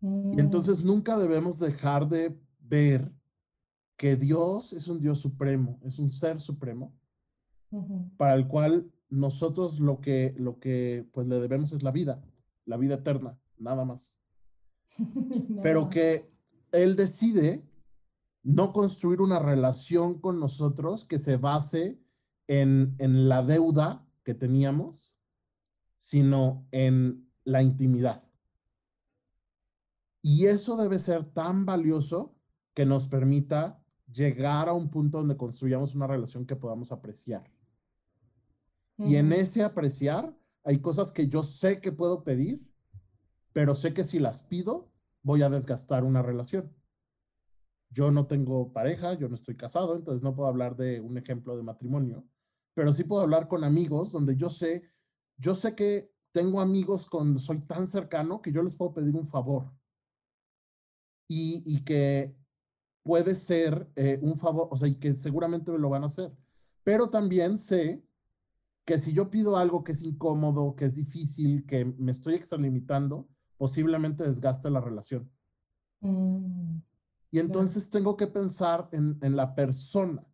Y 0.01 0.07
mm. 0.07 0.39
entonces 0.39 0.83
nunca 0.83 1.19
debemos 1.19 1.59
dejar 1.59 2.09
de 2.09 2.35
ver 2.57 3.13
que 3.95 4.15
Dios 4.15 4.73
es 4.73 4.87
un 4.87 4.99
Dios 4.99 5.21
supremo, 5.21 5.79
es 5.83 5.99
un 5.99 6.09
ser 6.09 6.39
supremo, 6.39 6.97
para 8.17 8.33
el 8.33 8.47
cual 8.47 8.91
nosotros 9.11 9.81
lo 9.81 10.01
que, 10.01 10.33
lo 10.35 10.59
que 10.59 11.07
pues 11.13 11.27
le 11.27 11.39
debemos 11.39 11.71
es 11.71 11.83
la 11.83 11.91
vida, 11.91 12.19
la 12.65 12.77
vida 12.77 12.95
eterna, 12.95 13.39
nada 13.59 13.85
más. 13.85 14.19
Pero 15.61 15.91
que 15.91 16.27
Él 16.71 16.95
decide 16.95 17.63
no 18.41 18.73
construir 18.73 19.21
una 19.21 19.37
relación 19.37 20.19
con 20.19 20.39
nosotros 20.39 21.05
que 21.05 21.19
se 21.19 21.37
base 21.37 22.01
en, 22.47 22.95
en 22.97 23.29
la 23.29 23.43
deuda 23.43 24.07
que 24.29 24.35
teníamos, 24.35 25.17
sino 25.97 26.67
en 26.69 27.27
la 27.45 27.63
intimidad. 27.63 28.31
Y 30.21 30.45
eso 30.45 30.77
debe 30.77 30.99
ser 30.99 31.23
tan 31.23 31.65
valioso 31.65 32.35
que 32.75 32.85
nos 32.85 33.07
permita 33.07 33.83
llegar 34.05 34.69
a 34.69 34.73
un 34.73 34.91
punto 34.91 35.17
donde 35.17 35.35
construyamos 35.35 35.95
una 35.95 36.05
relación 36.05 36.45
que 36.45 36.55
podamos 36.55 36.91
apreciar. 36.91 37.41
Y 38.99 39.15
en 39.15 39.33
ese 39.33 39.63
apreciar 39.63 40.37
hay 40.63 40.77
cosas 40.77 41.11
que 41.11 41.27
yo 41.27 41.41
sé 41.41 41.81
que 41.81 41.91
puedo 41.91 42.23
pedir, 42.23 42.71
pero 43.51 43.73
sé 43.73 43.95
que 43.95 44.03
si 44.03 44.19
las 44.19 44.43
pido 44.43 44.91
voy 45.23 45.41
a 45.41 45.49
desgastar 45.49 46.03
una 46.03 46.21
relación. 46.21 46.71
Yo 47.89 48.11
no 48.11 48.27
tengo 48.27 48.73
pareja, 48.73 49.15
yo 49.15 49.27
no 49.27 49.33
estoy 49.33 49.55
casado, 49.57 49.95
entonces 49.95 50.21
no 50.21 50.35
puedo 50.35 50.49
hablar 50.49 50.75
de 50.75 51.01
un 51.01 51.17
ejemplo 51.17 51.57
de 51.57 51.63
matrimonio, 51.63 52.27
pero 52.79 52.93
sí 52.93 53.03
puedo 53.03 53.23
hablar 53.23 53.49
con 53.49 53.65
amigos 53.65 54.13
donde 54.13 54.37
yo 54.37 54.49
sé, 54.49 54.83
yo 55.35 55.53
sé 55.53 55.75
que 55.75 56.13
tengo 56.31 56.61
amigos 56.61 57.07
con, 57.07 57.37
soy 57.37 57.59
tan 57.59 57.89
cercano 57.89 58.41
que 58.41 58.53
yo 58.53 58.63
les 58.63 58.77
puedo 58.77 58.93
pedir 58.93 59.17
un 59.17 59.27
favor 59.27 59.69
y, 61.27 61.61
y 61.65 61.83
que 61.83 62.33
puede 63.03 63.35
ser 63.35 63.91
eh, 63.97 64.17
un 64.21 64.37
favor, 64.37 64.69
o 64.71 64.77
sea, 64.77 64.87
y 64.87 64.95
que 64.95 65.13
seguramente 65.13 65.73
me 65.73 65.77
lo 65.77 65.89
van 65.89 66.03
a 66.03 66.05
hacer. 66.05 66.31
Pero 66.85 67.09
también 67.09 67.57
sé 67.57 68.01
que 68.85 68.97
si 68.97 69.11
yo 69.11 69.29
pido 69.29 69.57
algo 69.57 69.83
que 69.83 69.91
es 69.91 70.01
incómodo, 70.01 70.73
que 70.77 70.85
es 70.85 70.95
difícil, 70.95 71.65
que 71.65 71.83
me 71.83 72.11
estoy 72.11 72.35
extralimitando, 72.35 73.27
posiblemente 73.57 74.23
desgaste 74.23 74.69
la 74.69 74.79
relación. 74.79 75.29
Mm, 75.99 76.77
y 77.29 77.39
entonces 77.39 77.89
tengo 77.89 78.15
que 78.15 78.27
pensar 78.27 78.87
en, 78.93 79.19
en, 79.21 79.35
la 79.35 79.53
persona 79.53 80.25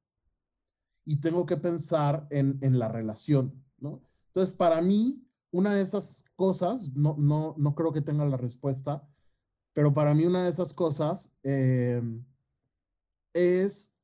y 1.05 1.17
tengo 1.17 1.45
que 1.45 1.57
pensar 1.57 2.27
en, 2.29 2.57
en, 2.61 2.79
la 2.79 2.87
relación, 2.87 3.63
¿no? 3.77 4.01
Entonces, 4.27 4.55
para 4.55 4.81
mí, 4.81 5.23
una 5.51 5.73
de 5.73 5.81
esas 5.81 6.25
cosas, 6.35 6.93
no, 6.95 7.15
no, 7.17 7.55
no 7.57 7.75
creo 7.75 7.93
que 7.93 8.01
tenga 8.01 8.25
la 8.25 8.37
respuesta, 8.37 9.07
pero 9.73 9.93
para 9.93 10.13
mí 10.13 10.25
una 10.25 10.43
de 10.43 10.49
esas 10.49 10.73
cosas 10.73 11.37
eh, 11.43 12.01
es 13.33 13.95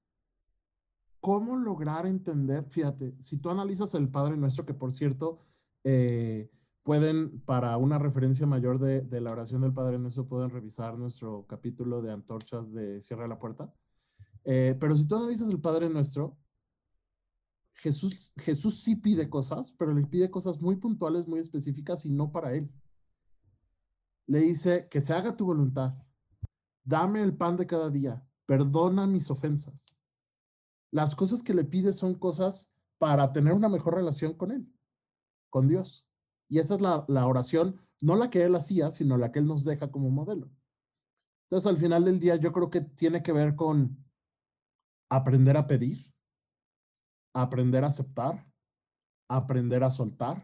¿Cómo 1.22 1.56
lograr 1.56 2.08
entender? 2.08 2.66
Fíjate, 2.72 3.16
si 3.20 3.38
tú 3.38 3.52
analizas 3.52 3.94
el 3.94 4.10
Padre 4.10 4.36
Nuestro, 4.38 4.66
que 4.66 4.74
por 4.74 4.92
cierto, 4.92 5.38
eh, 5.84 6.50
pueden, 6.82 7.42
para 7.42 7.78
una 7.78 8.00
referencia 8.00 8.48
mayor 8.48 8.80
de, 8.80 9.22
la 9.22 9.32
oración 9.32 9.62
del 9.62 9.72
Padre 9.72 10.00
Nuestro, 10.00 10.28
pueden 10.28 10.50
revisar 10.50 10.98
nuestro 10.98 11.46
capítulo 11.48 12.02
de 12.02 12.12
antorchas 12.12 12.74
de 12.74 13.00
Cierra 13.02 13.28
la 13.28 13.38
Puerta. 13.38 13.72
Eh, 14.46 14.76
pero 14.80 14.96
si 14.96 15.08
tú 15.08 15.16
analizas 15.16 15.52
el 15.52 15.62
Padre 15.62 15.92
Nuestro, 15.92 16.40
Jesús, 17.74 18.34
Jesús 18.38 18.76
sí 18.76 18.96
pide 18.96 19.30
cosas, 19.30 19.76
pero 19.78 19.94
le 19.94 20.06
pide 20.06 20.30
cosas 20.30 20.62
muy 20.62 20.76
puntuales, 20.76 21.28
muy 21.28 21.40
específicas 21.40 22.06
y 22.06 22.12
no 22.12 22.32
para 22.32 22.54
él. 22.54 22.72
Le 24.28 24.40
dice 24.40 24.88
que 24.90 25.02
se 25.02 25.14
haga 25.14 25.36
tu 25.36 25.46
voluntad, 25.46 25.94
dame 26.84 27.22
el 27.22 27.36
pan 27.36 27.58
de 27.58 27.66
cada 27.66 27.90
día, 27.90 28.26
perdona 28.46 29.08
mis 29.08 29.32
ofensas 29.32 29.98
las 30.92 31.16
cosas 31.16 31.42
que 31.42 31.54
le 31.54 31.64
pides 31.64 31.98
son 31.98 32.16
cosas 32.16 32.78
para 32.98 33.32
tener 33.32 33.54
una 33.54 33.70
mejor 33.70 33.96
relación 33.96 34.34
con 34.34 34.52
Él, 34.52 34.72
con 35.50 35.68
Dios. 35.68 36.08
Y 36.50 36.60
esa 36.60 36.76
es 36.76 36.82
la, 36.82 37.06
la 37.08 37.26
oración, 37.26 37.80
no 38.02 38.16
la 38.16 38.30
que 38.30 38.44
Él 38.44 38.54
hacía, 38.56 38.92
sino 38.92 39.18
la 39.18 39.32
que 39.32 39.40
Él 39.40 39.48
nos 39.48 39.64
deja 39.64 39.90
como 39.90 40.10
modelo. 40.10 40.52
Entonces, 41.44 41.68
al 41.68 41.78
final 41.78 42.06
del 42.06 42.20
día, 42.20 42.36
yo 42.36 42.52
creo 42.52 42.70
que 42.70 42.82
tiene 42.82 43.24
que 43.24 43.32
ver 43.32 43.56
con 43.56 44.06
aprender 45.10 45.58
a 45.58 45.66
pedir, 45.66 46.11
aprender 47.34 47.84
a 47.84 47.88
aceptar, 47.88 48.46
aprender 49.30 49.84
a 49.84 49.92
soltar, 49.92 50.44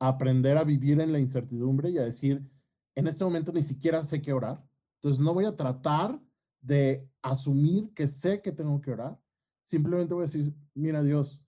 aprender 0.00 0.56
a 0.56 0.64
vivir 0.64 1.00
en 1.00 1.12
la 1.12 1.18
incertidumbre 1.18 1.90
y 1.90 1.98
a 1.98 2.04
decir, 2.04 2.48
en 2.94 3.06
este 3.06 3.24
momento 3.24 3.52
ni 3.52 3.62
siquiera 3.62 4.02
sé 4.02 4.20
qué 4.20 4.32
orar. 4.32 4.62
Entonces 4.96 5.20
no 5.20 5.34
voy 5.34 5.44
a 5.44 5.56
tratar 5.56 6.20
de 6.60 7.08
asumir 7.22 7.92
que 7.94 8.08
sé 8.08 8.42
que 8.42 8.52
tengo 8.52 8.80
que 8.80 8.90
orar. 8.90 9.20
Simplemente 9.62 10.14
voy 10.14 10.22
a 10.22 10.26
decir, 10.26 10.54
mira 10.74 11.02
Dios, 11.02 11.46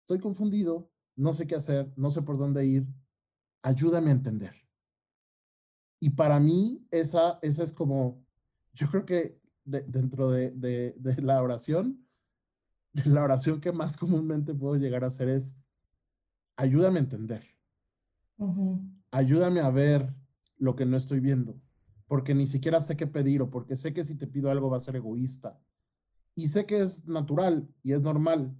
estoy 0.00 0.18
confundido, 0.18 0.90
no 1.16 1.32
sé 1.32 1.46
qué 1.46 1.54
hacer, 1.54 1.92
no 1.96 2.10
sé 2.10 2.22
por 2.22 2.38
dónde 2.38 2.66
ir, 2.66 2.86
ayúdame 3.62 4.10
a 4.10 4.14
entender. 4.14 4.52
Y 6.00 6.10
para 6.10 6.38
mí 6.40 6.86
esa, 6.90 7.38
esa 7.40 7.62
es 7.62 7.72
como, 7.72 8.24
yo 8.72 8.88
creo 8.90 9.06
que 9.06 9.40
dentro 9.64 10.30
de, 10.30 10.50
de 10.50 11.22
la 11.22 11.40
oración, 11.40 12.03
la 13.06 13.22
oración 13.22 13.60
que 13.60 13.72
más 13.72 13.96
comúnmente 13.96 14.54
puedo 14.54 14.76
llegar 14.76 15.04
a 15.04 15.08
hacer 15.08 15.28
es, 15.28 15.60
ayúdame 16.56 16.98
a 16.98 17.02
entender. 17.02 17.42
Ayúdame 19.10 19.60
a 19.60 19.70
ver 19.70 20.14
lo 20.56 20.76
que 20.76 20.86
no 20.86 20.96
estoy 20.96 21.20
viendo, 21.20 21.60
porque 22.06 22.34
ni 22.34 22.46
siquiera 22.46 22.80
sé 22.80 22.96
qué 22.96 23.06
pedir 23.06 23.42
o 23.42 23.50
porque 23.50 23.76
sé 23.76 23.92
que 23.92 24.04
si 24.04 24.16
te 24.16 24.26
pido 24.26 24.50
algo 24.50 24.70
va 24.70 24.76
a 24.76 24.80
ser 24.80 24.96
egoísta. 24.96 25.60
Y 26.36 26.48
sé 26.48 26.66
que 26.66 26.80
es 26.80 27.06
natural 27.06 27.68
y 27.82 27.92
es 27.92 28.00
normal. 28.00 28.56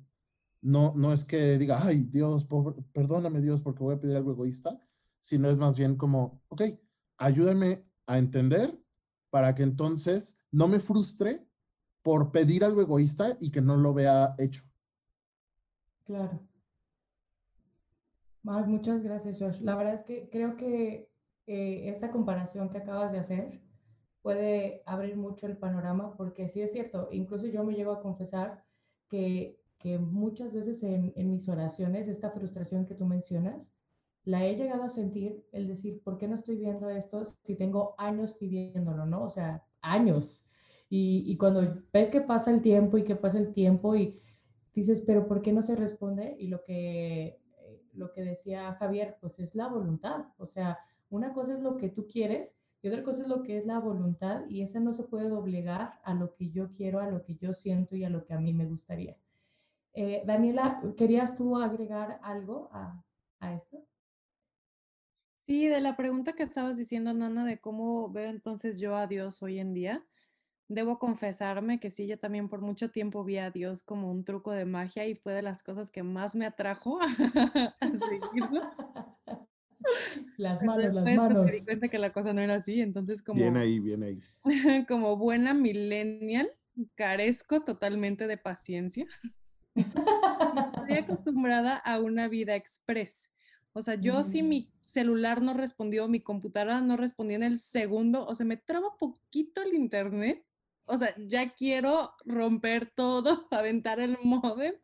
No, 0.60 0.94
no 0.96 1.12
es 1.12 1.24
que 1.24 1.58
diga, 1.58 1.78
ay 1.82 2.04
Dios, 2.04 2.48
perdóname 2.92 3.40
Dios 3.40 3.60
porque 3.62 3.82
voy 3.82 3.94
a 3.94 4.00
pedir 4.00 4.16
algo 4.16 4.32
egoísta, 4.32 4.78
sino 5.20 5.50
es 5.50 5.58
más 5.58 5.76
bien 5.76 5.96
como, 5.96 6.42
ok, 6.48 6.62
ayúdame 7.18 7.84
a 8.06 8.18
entender 8.18 8.70
para 9.30 9.54
que 9.54 9.62
entonces 9.62 10.44
no 10.50 10.68
me 10.68 10.78
frustre 10.78 11.46
por 12.04 12.30
pedir 12.30 12.64
algo 12.64 12.80
egoísta 12.80 13.36
y 13.40 13.50
que 13.50 13.60
no 13.60 13.76
lo 13.76 13.92
vea 13.92 14.36
hecho. 14.38 14.62
Claro 16.04 16.40
muchas 18.44 19.02
gracias, 19.02 19.38
Josh. 19.40 19.60
La 19.60 19.74
verdad 19.74 19.94
es 19.94 20.02
que 20.02 20.28
creo 20.30 20.56
que 20.56 21.10
eh, 21.46 21.88
esta 21.88 22.10
comparación 22.10 22.68
que 22.68 22.78
acabas 22.78 23.12
de 23.12 23.18
hacer 23.18 23.60
puede 24.22 24.82
abrir 24.86 25.16
mucho 25.16 25.46
el 25.46 25.56
panorama 25.56 26.16
porque 26.16 26.48
sí 26.48 26.62
es 26.62 26.72
cierto, 26.72 27.08
incluso 27.12 27.46
yo 27.46 27.62
me 27.64 27.74
llevo 27.74 27.92
a 27.92 28.00
confesar 28.00 28.64
que, 29.08 29.60
que 29.78 29.98
muchas 29.98 30.54
veces 30.54 30.82
en, 30.82 31.12
en, 31.16 31.30
mis 31.30 31.48
oraciones 31.48 32.08
esta 32.08 32.30
frustración 32.30 32.86
que 32.86 32.94
tú 32.94 33.04
mencionas, 33.04 33.76
la 34.24 34.46
he 34.46 34.56
llegado 34.56 34.84
a 34.84 34.88
sentir, 34.88 35.46
el 35.52 35.68
decir, 35.68 36.02
¿por 36.02 36.16
qué 36.16 36.26
no 36.26 36.34
estoy 36.34 36.56
viendo 36.56 36.88
esto 36.88 37.22
si 37.26 37.56
tengo 37.56 37.94
años 37.98 38.34
pidiéndolo, 38.34 39.04
no? 39.04 39.24
O 39.24 39.28
sea, 39.28 39.66
años. 39.82 40.50
Y, 40.88 41.36
cuando 41.38 41.82
ves 41.92 42.08
que 42.08 42.20
pasa 42.20 42.52
el 42.52 42.62
tiempo 42.62 42.98
y 42.98 43.04
que 43.04 43.16
pasa 43.16 43.38
el 43.38 43.52
tiempo 43.52 43.96
y 43.96 44.20
dices, 44.72 45.02
pero 45.04 45.26
¿por 45.26 45.42
qué 45.42 45.52
no 45.52 45.60
se 45.60 45.74
responde? 45.74 46.36
Y 46.38 46.46
lo 46.46 46.62
que 46.62 47.40
lo 47.94 48.12
que 48.12 48.22
decía 48.22 48.74
Javier, 48.74 49.16
pues 49.20 49.38
es 49.38 49.54
la 49.54 49.68
voluntad. 49.68 50.26
O 50.38 50.46
sea, 50.46 50.78
una 51.10 51.32
cosa 51.32 51.54
es 51.54 51.60
lo 51.60 51.76
que 51.76 51.88
tú 51.88 52.06
quieres 52.06 52.60
y 52.82 52.88
otra 52.88 53.02
cosa 53.02 53.22
es 53.22 53.28
lo 53.28 53.42
que 53.42 53.56
es 53.56 53.66
la 53.66 53.78
voluntad 53.78 54.42
y 54.48 54.62
esa 54.62 54.80
no 54.80 54.92
se 54.92 55.04
puede 55.04 55.28
doblegar 55.28 56.00
a 56.04 56.14
lo 56.14 56.34
que 56.34 56.50
yo 56.50 56.70
quiero, 56.70 57.00
a 57.00 57.08
lo 57.08 57.24
que 57.24 57.36
yo 57.36 57.52
siento 57.52 57.96
y 57.96 58.04
a 58.04 58.10
lo 58.10 58.24
que 58.24 58.34
a 58.34 58.40
mí 58.40 58.52
me 58.52 58.66
gustaría. 58.66 59.16
Eh, 59.92 60.22
Daniela, 60.26 60.82
¿querías 60.96 61.36
tú 61.36 61.56
agregar 61.56 62.18
algo 62.22 62.68
a, 62.72 63.02
a 63.40 63.54
esto? 63.54 63.86
Sí, 65.38 65.68
de 65.68 65.80
la 65.80 65.96
pregunta 65.96 66.32
que 66.32 66.42
estabas 66.42 66.76
diciendo, 66.76 67.12
Nana, 67.12 67.44
de 67.44 67.60
cómo 67.60 68.10
veo 68.10 68.30
entonces 68.30 68.80
yo 68.80 68.96
a 68.96 69.06
Dios 69.06 69.42
hoy 69.42 69.60
en 69.60 69.72
día. 69.74 70.04
Debo 70.68 70.98
confesarme 70.98 71.78
que 71.78 71.90
sí, 71.90 72.06
yo 72.06 72.18
también 72.18 72.48
por 72.48 72.60
mucho 72.60 72.90
tiempo 72.90 73.22
vi 73.22 73.36
a 73.36 73.50
Dios 73.50 73.82
como 73.82 74.10
un 74.10 74.24
truco 74.24 74.52
de 74.52 74.64
magia 74.64 75.06
y 75.06 75.14
fue 75.14 75.34
de 75.34 75.42
las 75.42 75.62
cosas 75.62 75.90
que 75.90 76.02
más 76.02 76.34
me 76.34 76.46
atrajo 76.46 76.98
a 77.00 77.06
seguirlo. 77.80 78.60
Las 80.38 80.62
manos, 80.62 80.94
las 80.94 81.14
manos. 81.14 81.46
Me 81.46 81.52
di 81.52 81.64
cuenta 81.64 81.88
que 81.88 81.98
la 81.98 82.12
cosa 82.12 82.32
no 82.32 82.40
era 82.40 82.54
así, 82.54 82.80
entonces 82.80 83.22
como... 83.22 83.38
Bien 83.38 83.56
ahí, 83.56 83.78
bien 83.78 84.02
ahí. 84.02 84.22
Como 84.88 85.16
buena 85.16 85.54
millennial, 85.54 86.48
carezco 86.94 87.62
totalmente 87.62 88.26
de 88.26 88.38
paciencia. 88.38 89.06
Estoy 89.74 90.96
acostumbrada 90.96 91.76
a 91.76 92.00
una 92.00 92.28
vida 92.28 92.54
express. 92.56 93.34
O 93.72 93.82
sea, 93.82 93.96
yo 93.96 94.22
si 94.22 94.42
mm. 94.42 94.48
mi 94.48 94.72
celular 94.82 95.42
no 95.42 95.52
respondió, 95.52 96.08
mi 96.08 96.20
computadora 96.20 96.80
no 96.80 96.96
respondió 96.96 97.36
en 97.36 97.42
el 97.42 97.58
segundo, 97.58 98.24
o 98.26 98.34
sea, 98.34 98.46
me 98.46 98.56
traba 98.56 98.96
poquito 98.98 99.62
el 99.62 99.74
internet, 99.74 100.44
o 100.86 100.98
sea, 100.98 101.14
ya 101.18 101.54
quiero 101.54 102.12
romper 102.24 102.90
todo, 102.94 103.48
aventar 103.50 104.00
el 104.00 104.18
modem. 104.22 104.74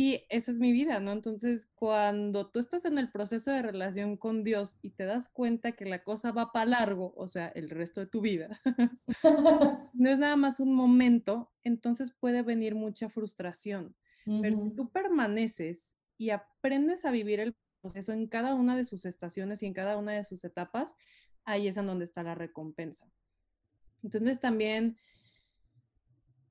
Y 0.00 0.22
esa 0.28 0.52
es 0.52 0.60
mi 0.60 0.70
vida, 0.70 1.00
¿no? 1.00 1.10
Entonces, 1.10 1.72
cuando 1.74 2.48
tú 2.48 2.60
estás 2.60 2.84
en 2.84 2.98
el 2.98 3.10
proceso 3.10 3.50
de 3.50 3.62
relación 3.62 4.16
con 4.16 4.44
Dios 4.44 4.78
y 4.80 4.90
te 4.90 5.04
das 5.04 5.28
cuenta 5.28 5.72
que 5.72 5.86
la 5.86 6.04
cosa 6.04 6.30
va 6.30 6.52
para 6.52 6.66
largo, 6.66 7.12
o 7.16 7.26
sea, 7.26 7.48
el 7.48 7.68
resto 7.68 8.00
de 8.00 8.06
tu 8.06 8.20
vida, 8.20 8.60
no 9.94 10.08
es 10.08 10.18
nada 10.18 10.36
más 10.36 10.60
un 10.60 10.72
momento, 10.72 11.50
entonces 11.64 12.12
puede 12.12 12.42
venir 12.42 12.76
mucha 12.76 13.08
frustración. 13.08 13.96
Pero 14.42 14.62
si 14.62 14.74
tú 14.74 14.90
permaneces 14.90 15.96
y 16.18 16.30
aprendes 16.30 17.06
a 17.06 17.10
vivir 17.10 17.40
el 17.40 17.56
proceso 17.80 18.12
en 18.12 18.26
cada 18.26 18.54
una 18.54 18.76
de 18.76 18.84
sus 18.84 19.06
estaciones 19.06 19.62
y 19.62 19.66
en 19.66 19.72
cada 19.72 19.96
una 19.96 20.12
de 20.12 20.24
sus 20.24 20.44
etapas, 20.44 20.96
ahí 21.44 21.66
es 21.66 21.76
en 21.76 21.86
donde 21.86 22.04
está 22.04 22.22
la 22.22 22.34
recompensa. 22.34 23.10
Entonces 24.02 24.40
también, 24.40 24.96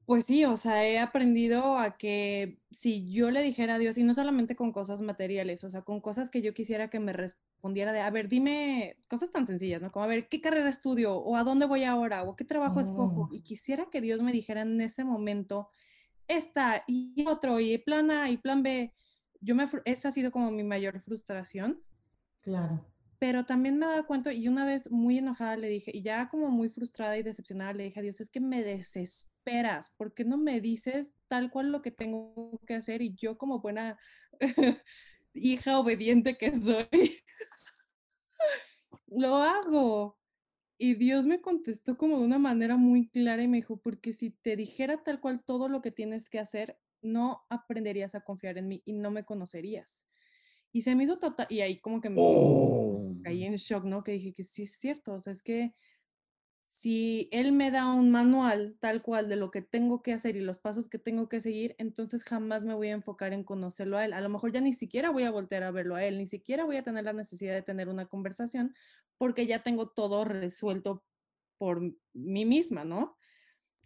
pues 0.05 0.25
sí, 0.25 0.45
o 0.45 0.55
sea, 0.57 0.86
he 0.86 0.99
aprendido 0.99 1.77
a 1.77 1.97
que 1.97 2.60
si 2.71 3.12
yo 3.12 3.31
le 3.31 3.41
dijera 3.41 3.75
a 3.75 3.77
Dios, 3.79 3.97
y 3.97 4.03
no 4.03 4.13
solamente 4.13 4.55
con 4.55 4.71
cosas 4.71 5.01
materiales, 5.01 5.63
o 5.63 5.69
sea, 5.69 5.81
con 5.81 6.01
cosas 6.01 6.31
que 6.31 6.41
yo 6.41 6.53
quisiera 6.53 6.89
que 6.89 6.99
me 6.99 7.13
respondiera 7.13 7.91
de, 7.91 8.01
a 8.01 8.10
ver, 8.10 8.27
dime 8.27 8.97
cosas 9.10 9.31
tan 9.31 9.47
sencillas, 9.47 9.81
¿no? 9.81 9.91
Como, 9.91 10.05
a 10.05 10.07
ver, 10.07 10.27
¿qué 10.29 10.41
carrera 10.41 10.69
estudio? 10.69 11.15
¿O 11.15 11.36
a 11.36 11.43
dónde 11.43 11.65
voy 11.65 11.83
ahora? 11.83 12.23
¿O 12.23 12.36
qué 12.36 12.45
trabajo 12.45 12.79
escojo? 12.79 13.27
Mm. 13.31 13.36
Y 13.36 13.41
quisiera 13.41 13.88
que 13.91 14.01
Dios 14.01 14.21
me 14.21 14.31
dijera 14.31 14.62
en 14.62 14.79
ese 14.81 15.03
momento, 15.03 15.69
esta 16.27 16.83
y 16.88 17.25
otro, 17.27 17.60
y 17.60 17.77
plan 17.77 18.12
A 18.12 18.29
y 18.29 18.38
plan 18.38 18.63
B. 18.63 18.93
Yo 19.39 19.55
me, 19.55 19.65
esa 19.86 20.10
ha 20.10 20.12
sido 20.12 20.31
como 20.31 20.51
mi 20.51 20.63
mayor 20.63 20.99
frustración. 20.99 21.81
Claro 22.43 22.86
pero 23.19 23.45
también 23.45 23.77
me 23.80 23.88
dado 23.88 24.06
cuenta 24.06 24.32
y 24.34 24.47
una 24.47 24.65
vez 24.65 24.91
muy 24.91 25.17
enojada 25.17 25.58
le 25.58 25.67
dije, 25.69 25.91
y 25.93 26.01
ya 26.03 26.27
como 26.30 26.49
muy 26.49 26.69
frustrada 26.69 27.17
y 27.17 27.23
decepcionada 27.23 27.73
le 27.73 27.86
dije 27.86 27.99
a 27.99 28.03
Dios, 28.03 28.21
es 28.21 28.30
que 28.30 28.39
me 28.39 28.63
desesperas, 28.63 29.91
¿por 29.97 30.13
qué 30.13 30.23
no 30.25 30.38
me 30.38 30.62
dices 30.62 31.13
tal 31.27 31.49
cual 31.51 31.71
lo 31.71 31.82
que 31.82 31.91
tengo 31.91 32.60
que 32.67 32.75
hacer? 32.75 33.01
Y 33.01 33.15
yo 33.15 33.38
como 33.38 33.60
buena 33.60 33.97
hija 35.34 35.80
obediente 35.80 36.38
que 36.38 36.53
soy, 36.56 36.88
lo 39.08 39.38
hago. 39.38 40.17
Y 40.77 40.95
Dios 40.95 41.25
me 41.25 41.41
contestó 41.41 41.97
como 41.97 42.19
de 42.19 42.25
una 42.25 42.39
manera 42.39 42.77
muy 42.77 43.10
clara 43.10 43.43
y 43.43 43.47
me 43.47 43.58
dijo, 43.58 43.77
porque 43.77 44.13
si 44.13 44.32
te 44.32 44.56
dijera 44.56 45.03
tal 45.03 45.19
cual 45.21 45.43
todo 45.43 45.69
lo 45.69 45.82
que 45.82 45.91
tienes 45.91 46.30
que 46.30 46.39
hacer, 46.39 46.77
no 47.01 47.45
aprenderías 47.49 48.15
a 48.15 48.21
confiar 48.21 48.58
en 48.58 48.67
mí 48.67 48.82
y 48.86 48.93
no 48.93 49.12
me 49.12 49.23
conocerías. 49.25 50.08
Y 50.71 50.82
se 50.82 50.95
me 50.95 51.03
hizo 51.03 51.17
total, 51.17 51.47
y 51.49 51.62
ahí 51.62 51.80
como 51.80 52.01
que 52.01 52.10
me 52.10 52.17
¡Oh! 52.19 53.15
caí 53.23 53.43
en 53.45 53.56
shock, 53.56 53.84
¿no? 53.86 54.03
Que 54.03 54.13
dije 54.13 54.34
que 54.34 54.43
sí 54.43 54.63
es 54.63 54.71
cierto, 54.71 55.13
o 55.13 55.19
sea, 55.19 55.34
es 55.34 55.41
que 55.41 55.73
si 56.67 57.30
él 57.32 57.53
me 57.53 57.71
da 57.71 57.93
un 57.93 58.12
manual 58.12 58.75
tal 58.82 59.01
cual 59.01 59.30
de 59.30 59.38
lo 59.38 59.51
que 59.51 59.62
tengo 59.62 60.01
que 60.01 60.12
hacer 60.12 60.36
y 60.36 60.41
los 60.41 60.60
pasos 60.60 60.89
que 60.89 60.99
tengo 60.99 61.30
que 61.30 61.39
seguir, 61.39 61.75
entonces 61.77 62.25
jamás 62.25 62.65
me 62.65 62.73
voy 62.73 62.89
a 62.89 62.91
enfocar 62.91 63.32
en 63.32 63.45
conocerlo 63.45 63.97
a 63.97 64.03
él. 64.03 64.12
A 64.12 64.19
lo 64.19 64.27
mejor 64.27 64.51
ya 64.51 64.60
ni 64.60 64.73
siquiera 64.73 65.10
voy 65.10 65.23
a 65.23 65.32
voltear 65.32 65.63
a 65.63 65.71
verlo 65.71 65.95
a 65.95 66.03
él, 66.03 66.17
ni 66.17 66.27
siquiera 66.27 66.65
voy 66.65 66.75
a 66.75 66.84
tener 66.84 67.06
la 67.06 67.13
necesidad 67.13 67.53
de 67.53 67.62
tener 67.62 67.88
una 67.88 68.08
conversación 68.08 68.75
porque 69.17 69.47
ya 69.47 69.63
tengo 69.63 69.88
todo 69.88 70.25
resuelto 70.25 71.06
por 71.58 71.82
mí 72.13 72.45
misma, 72.45 72.84
¿no? 72.84 73.17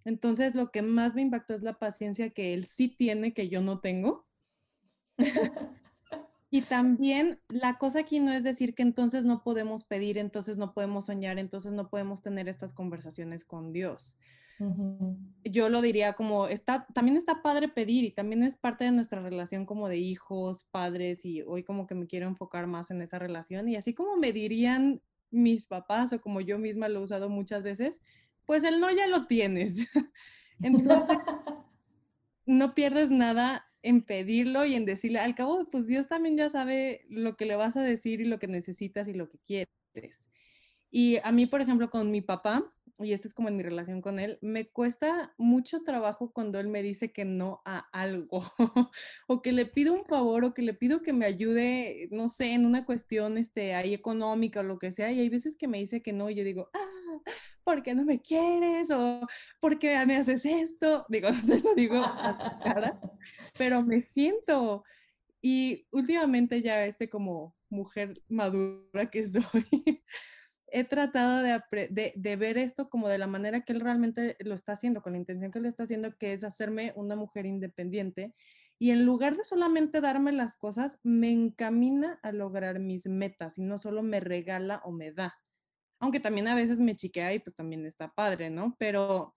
Entonces 0.03 0.55
lo 0.55 0.71
que 0.71 0.81
más 0.81 1.13
me 1.13 1.21
impactó 1.21 1.53
es 1.53 1.61
la 1.61 1.77
paciencia 1.77 2.31
que 2.31 2.55
él 2.55 2.65
sí 2.65 2.89
tiene 2.89 3.31
que 3.35 3.47
yo 3.47 3.61
no 3.61 3.79
tengo. 3.79 4.25
Y 6.53 6.63
también 6.63 7.39
la 7.47 7.77
cosa 7.77 8.01
aquí 8.01 8.19
no 8.19 8.33
es 8.33 8.43
decir 8.43 8.75
que 8.75 8.83
entonces 8.83 9.23
no 9.23 9.41
podemos 9.41 9.85
pedir, 9.85 10.17
entonces 10.17 10.57
no 10.57 10.73
podemos 10.73 11.05
soñar, 11.05 11.39
entonces 11.39 11.71
no 11.71 11.89
podemos 11.89 12.21
tener 12.21 12.49
estas 12.49 12.73
conversaciones 12.73 13.45
con 13.45 13.71
Dios. 13.71 14.19
Yo 15.43 15.69
lo 15.69 15.81
diría 15.81 16.13
como, 16.13 16.47
está, 16.47 16.85
también 16.93 17.15
está 17.15 17.41
padre 17.41 17.69
pedir 17.69 18.03
y 18.03 18.11
también 18.11 18.43
es 18.43 18.57
parte 18.57 18.83
de 18.83 18.91
nuestra 18.91 19.21
relación 19.21 19.65
como 19.65 19.87
de 19.87 19.97
hijos, 19.97 20.65
padres 20.65 21.25
y 21.25 21.41
hoy 21.41 21.63
como 21.63 21.87
que 21.87 21.95
me 21.95 22.05
quiero 22.05 22.27
enfocar 22.27 22.67
más 22.67 22.91
en 22.91 23.01
esa 23.01 23.17
relación 23.17 23.69
y 23.69 23.77
así 23.77 23.95
como 23.95 24.17
me 24.17 24.33
dirían 24.33 25.01
mis 25.31 25.67
papás 25.67 26.11
o 26.13 26.19
como 26.19 26.41
yo 26.41 26.59
misma 26.59 26.89
lo 26.89 26.99
he 26.99 27.03
usado 27.03 27.29
muchas 27.29 27.63
veces, 27.63 28.01
pues 28.45 28.65
el 28.65 28.81
no 28.81 28.91
ya 28.91 29.07
lo 29.07 29.25
tienes. 29.25 29.89
Entonces, 30.61 31.17
no 32.45 32.75
pierdes 32.75 33.09
nada 33.09 33.70
en 33.83 34.01
pedirlo 34.01 34.65
y 34.65 34.75
en 34.75 34.85
decirle, 34.85 35.19
al 35.19 35.35
cabo, 35.35 35.61
pues 35.71 35.87
Dios 35.87 36.07
también 36.07 36.37
ya 36.37 36.49
sabe 36.49 37.05
lo 37.09 37.35
que 37.35 37.45
le 37.45 37.55
vas 37.55 37.77
a 37.77 37.83
decir 37.83 38.21
y 38.21 38.25
lo 38.25 38.39
que 38.39 38.47
necesitas 38.47 39.07
y 39.07 39.13
lo 39.13 39.29
que 39.29 39.39
quieres. 39.39 40.29
Y 40.89 41.17
a 41.23 41.31
mí, 41.31 41.45
por 41.45 41.61
ejemplo, 41.61 41.89
con 41.89 42.11
mi 42.11 42.21
papá, 42.21 42.63
y 43.03 43.13
esto 43.13 43.27
es 43.27 43.33
como 43.33 43.49
en 43.49 43.57
mi 43.57 43.63
relación 43.63 44.01
con 44.01 44.19
él, 44.19 44.37
me 44.41 44.67
cuesta 44.69 45.33
mucho 45.37 45.83
trabajo 45.83 46.31
cuando 46.31 46.59
él 46.59 46.67
me 46.67 46.83
dice 46.83 47.11
que 47.11 47.25
no 47.25 47.61
a 47.65 47.79
algo, 47.91 48.41
o 49.27 49.41
que 49.41 49.51
le 49.51 49.65
pido 49.65 49.93
un 49.93 50.05
favor, 50.05 50.45
o 50.45 50.53
que 50.53 50.61
le 50.61 50.73
pido 50.73 51.01
que 51.01 51.13
me 51.13 51.25
ayude, 51.25 52.07
no 52.11 52.29
sé, 52.29 52.53
en 52.53 52.65
una 52.65 52.85
cuestión 52.85 53.37
este, 53.37 53.73
ahí 53.73 53.93
económica 53.93 54.61
o 54.61 54.63
lo 54.63 54.79
que 54.79 54.91
sea, 54.91 55.11
y 55.11 55.19
hay 55.19 55.29
veces 55.29 55.57
que 55.57 55.67
me 55.67 55.79
dice 55.79 56.01
que 56.01 56.13
no, 56.13 56.29
y 56.29 56.35
yo 56.35 56.43
digo, 56.43 56.69
ah, 56.73 57.21
¿por 57.63 57.83
qué 57.83 57.93
no 57.93 58.03
me 58.03 58.21
quieres? 58.21 58.91
O 58.91 59.27
¿por 59.59 59.79
qué 59.79 60.03
me 60.05 60.17
haces 60.17 60.45
esto? 60.45 61.05
Digo, 61.09 61.29
no 61.31 61.41
se 61.41 61.59
lo 61.61 61.73
digo 61.75 61.97
a 61.97 62.59
cara, 62.63 62.99
pero 63.57 63.83
me 63.83 64.01
siento. 64.01 64.83
Y 65.41 65.87
últimamente 65.91 66.61
ya 66.61 66.85
este 66.85 67.09
como 67.09 67.53
mujer 67.69 68.13
madura 68.29 69.09
que 69.09 69.23
soy, 69.23 70.03
he 70.71 70.83
tratado 70.83 71.41
de, 71.43 72.35
ver 72.37 72.57
esto 72.57 72.89
como 72.89 73.07
de 73.07 73.17
la 73.17 73.27
manera 73.27 73.61
que 73.61 73.73
él 73.73 73.81
realmente 73.81 74.37
lo 74.39 74.55
está 74.55 74.73
haciendo, 74.73 75.01
con 75.01 75.13
la 75.13 75.19
intención 75.19 75.51
que 75.51 75.59
lo 75.59 75.67
está 75.67 75.83
haciendo, 75.83 76.15
que 76.17 76.33
es 76.33 76.43
hacerme 76.43 76.93
una 76.95 77.15
mujer 77.15 77.45
independiente. 77.45 78.33
Y 78.79 78.91
en 78.91 79.05
lugar 79.05 79.37
de 79.37 79.43
solamente 79.43 80.01
darme 80.01 80.31
las 80.31 80.55
cosas, 80.55 80.99
me 81.03 81.31
encamina 81.31 82.19
a 82.23 82.31
lograr 82.31 82.79
mis 82.79 83.05
metas 83.07 83.59
y 83.59 83.63
no 83.63 83.77
solo 83.77 84.01
me 84.01 84.19
regala 84.19 84.81
o 84.83 84.91
me 84.91 85.11
da. 85.11 85.35
Aunque 85.99 86.19
también 86.19 86.47
a 86.47 86.55
veces 86.55 86.79
me 86.79 86.95
chiquea 86.95 87.33
y 87.33 87.39
pues 87.39 87.53
también 87.53 87.85
está 87.85 88.11
padre, 88.13 88.49
¿no? 88.49 88.75
Pero 88.79 89.35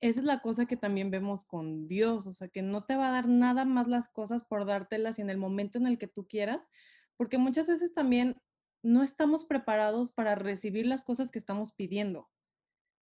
esa 0.00 0.20
es 0.20 0.24
la 0.24 0.40
cosa 0.40 0.66
que 0.66 0.76
también 0.76 1.10
vemos 1.10 1.44
con 1.44 1.88
Dios, 1.88 2.26
o 2.26 2.32
sea, 2.32 2.48
que 2.48 2.62
no 2.62 2.84
te 2.84 2.96
va 2.96 3.08
a 3.08 3.12
dar 3.12 3.28
nada 3.28 3.64
más 3.64 3.88
las 3.88 4.08
cosas 4.08 4.44
por 4.44 4.64
dártelas 4.64 5.18
y 5.18 5.22
en 5.22 5.30
el 5.30 5.38
momento 5.38 5.78
en 5.78 5.86
el 5.86 5.98
que 5.98 6.06
tú 6.06 6.26
quieras, 6.26 6.70
porque 7.16 7.38
muchas 7.38 7.66
veces 7.66 7.92
también 7.92 8.40
no 8.82 9.02
estamos 9.02 9.44
preparados 9.44 10.12
para 10.12 10.34
recibir 10.34 10.86
las 10.86 11.04
cosas 11.04 11.30
que 11.30 11.38
estamos 11.38 11.72
pidiendo. 11.72 12.28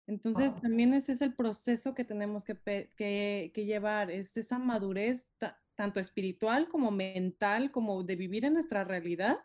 Entonces, 0.07 0.59
también 0.59 0.93
ese 0.93 1.13
es 1.13 1.21
el 1.21 1.33
proceso 1.35 1.93
que 1.93 2.03
tenemos 2.03 2.43
que, 2.43 3.51
llevar, 3.55 4.11
es 4.11 4.35
esa 4.35 4.59
madurez 4.59 5.31
tanto 5.75 5.99
espiritual 5.99 6.67
como 6.67 6.91
mental, 6.91 7.71
como 7.71 8.03
de 8.03 8.15
vivir 8.15 8.45
en 8.45 8.53
nuestra 8.53 8.83
realidad, 8.83 9.37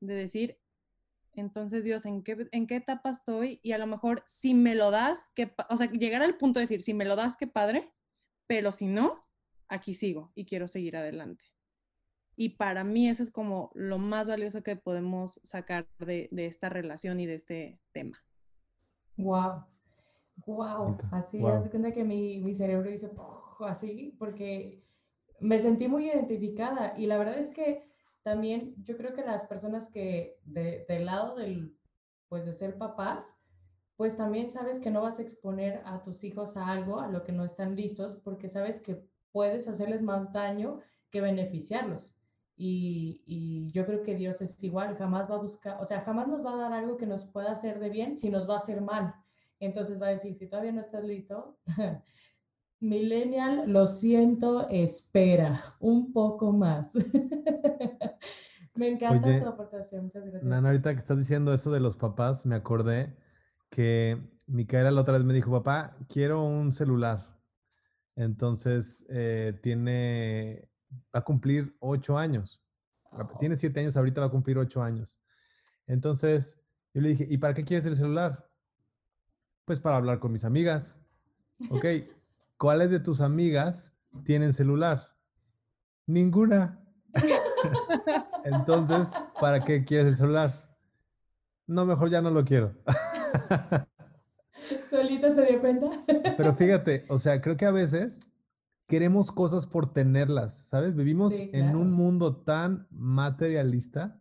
de 0.00 0.14
decir, 0.14 0.58
entonces 1.34 1.84
Dios, 1.84 2.06
¿en 2.06 2.22
qué, 2.22 2.48
en 2.52 2.66
qué 2.66 2.76
etapa 2.76 3.10
estoy? 3.10 3.60
Y 3.62 3.72
a 3.72 3.78
lo 3.78 3.86
mejor, 3.86 4.22
si 4.26 4.54
me 4.54 4.74
lo 4.74 4.90
das, 4.90 5.30
que, 5.34 5.52
o 5.68 5.76
sea, 5.76 5.90
llegar 5.90 6.22
al 6.22 6.36
punto 6.36 6.58
de 6.58 6.64
decir, 6.64 6.80
si 6.80 6.94
me 6.94 7.04
lo 7.04 7.14
das, 7.14 7.36
qué 7.36 7.46
padre, 7.46 7.92
pero 8.46 8.72
si 8.72 8.86
no, 8.86 9.20
aquí 9.68 9.94
sigo 9.94 10.32
y 10.34 10.46
quiero 10.46 10.68
seguir 10.68 10.96
adelante. 10.96 11.44
Y 12.40 12.50
para 12.50 12.84
mí 12.84 13.08
eso 13.08 13.24
es 13.24 13.32
como 13.32 13.72
lo 13.74 13.98
más 13.98 14.28
valioso 14.28 14.62
que 14.62 14.76
podemos 14.76 15.40
sacar 15.42 15.88
de, 15.98 16.28
esta 16.36 16.68
relación 16.68 17.18
y 17.18 17.26
de 17.26 17.34
este 17.34 17.80
tema. 17.90 18.22
Wow, 19.16 19.64
wow, 20.46 20.96
así, 21.10 21.40
wow. 21.40 21.60
de 21.60 21.68
cuenta 21.68 21.90
que 21.90 22.04
mi, 22.04 22.38
mi 22.38 22.54
cerebro 22.54 22.88
dice 22.88 23.10
así, 23.66 24.14
porque 24.20 24.84
me 25.40 25.58
sentí 25.58 25.88
muy 25.88 26.08
identificada 26.08 26.94
y 26.96 27.06
la 27.06 27.18
verdad 27.18 27.36
es 27.36 27.50
que 27.50 27.90
también 28.22 28.72
yo 28.84 28.96
creo 28.96 29.14
que 29.14 29.22
las 29.22 29.46
personas 29.46 29.90
que 29.90 30.38
de, 30.44 30.86
del 30.88 31.06
lado 31.06 31.34
del, 31.34 31.76
pues 32.28 32.46
de 32.46 32.52
ser 32.52 32.78
papás, 32.78 33.42
pues 33.96 34.16
también 34.16 34.48
sabes 34.48 34.78
que 34.78 34.92
no 34.92 35.02
vas 35.02 35.18
a 35.18 35.22
exponer 35.22 35.82
a 35.84 36.02
tus 36.02 36.22
hijos 36.22 36.56
a 36.56 36.68
algo 36.68 37.00
a 37.00 37.08
lo 37.08 37.24
que 37.24 37.32
no 37.32 37.44
están 37.44 37.74
listos 37.74 38.14
porque 38.14 38.48
sabes 38.48 38.80
que 38.80 39.04
puedes 39.32 39.66
hacerles 39.66 40.02
más 40.02 40.32
daño 40.32 40.78
que 41.10 41.20
beneficiarlos. 41.20 42.14
Y, 42.60 43.70
yo 43.72 43.86
creo 43.86 44.02
que 44.02 44.16
Dios 44.16 44.40
es 44.40 44.62
igual, 44.64 44.96
jamás 44.96 45.30
va 45.30 45.36
a 45.36 45.42
buscar, 45.42 45.76
o 45.80 45.84
sea, 45.84 46.00
jamás 46.00 46.26
nos 46.26 46.44
va 46.44 46.54
a 46.54 46.56
dar 46.56 46.72
algo 46.72 46.96
que 46.96 47.06
nos 47.06 47.26
pueda 47.26 47.52
hacer 47.52 47.78
de 47.78 47.88
bien 47.88 48.16
si 48.16 48.30
nos 48.30 48.48
va 48.48 48.54
a 48.54 48.58
hacer 48.58 48.80
mal. 48.82 49.14
Entonces 49.60 50.02
va 50.02 50.08
a 50.08 50.10
decir, 50.10 50.34
si 50.34 50.48
todavía 50.48 50.72
no 50.72 50.80
estás 50.80 51.04
listo, 51.04 51.58
millennial, 52.80 53.70
lo 53.70 53.86
siento, 53.86 54.68
espera 54.70 55.58
un 55.78 56.12
poco 56.12 56.52
más. 56.52 56.96
me 58.74 58.88
encanta 58.88 59.38
tu 59.38 59.46
aportación, 59.46 60.06
muchas 60.06 60.24
gracias. 60.24 60.44
Nana, 60.44 60.68
ahorita 60.68 60.92
que 60.94 61.00
estás 61.00 61.18
diciendo 61.18 61.54
eso 61.54 61.70
de 61.70 61.80
los 61.80 61.96
papás, 61.96 62.44
me 62.44 62.56
acordé 62.56 63.16
que 63.70 64.18
Micaela 64.46 64.90
la 64.90 65.02
otra 65.02 65.14
vez 65.14 65.24
me 65.24 65.34
dijo, 65.34 65.52
papá, 65.52 65.96
quiero 66.08 66.44
un 66.44 66.72
celular. 66.72 67.38
Entonces, 68.16 69.06
eh, 69.10 69.58
tiene 69.62 70.68
va 71.14 71.20
a 71.20 71.24
cumplir 71.24 71.76
ocho 71.80 72.18
años. 72.18 72.62
Tiene 73.38 73.56
siete 73.56 73.80
años, 73.80 73.96
ahorita 73.96 74.20
va 74.20 74.26
a 74.26 74.30
cumplir 74.30 74.58
ocho 74.58 74.82
años. 74.82 75.20
Entonces, 75.86 76.62
yo 76.92 77.00
le 77.00 77.10
dije, 77.10 77.26
¿y 77.28 77.38
para 77.38 77.54
qué 77.54 77.64
quieres 77.64 77.86
el 77.86 77.96
celular? 77.96 78.48
Pues 79.64 79.80
para 79.80 79.96
hablar 79.96 80.18
con 80.18 80.32
mis 80.32 80.44
amigas. 80.44 80.98
Ok, 81.70 81.84
¿cuáles 82.56 82.90
de 82.90 83.00
tus 83.00 83.20
amigas 83.20 83.94
tienen 84.24 84.52
celular? 84.52 85.14
Ninguna. 86.06 86.84
Entonces, 88.44 89.18
¿para 89.40 89.64
qué 89.64 89.84
quieres 89.84 90.08
el 90.08 90.16
celular? 90.16 90.76
No, 91.66 91.84
mejor 91.84 92.08
ya 92.08 92.22
no 92.22 92.30
lo 92.30 92.44
quiero. 92.44 92.74
Solita 94.88 95.30
se 95.30 95.44
dio 95.44 95.60
cuenta. 95.60 95.86
Pero 96.36 96.54
fíjate, 96.54 97.04
o 97.08 97.18
sea, 97.18 97.40
creo 97.40 97.56
que 97.56 97.66
a 97.66 97.70
veces 97.70 98.32
queremos 98.88 99.30
cosas 99.30 99.66
por 99.66 99.92
tenerlas, 99.92 100.66
¿sabes? 100.66 100.96
Vivimos 100.96 101.34
en 101.34 101.76
un 101.76 101.92
mundo 101.92 102.36
tan 102.36 102.88
materialista 102.90 104.18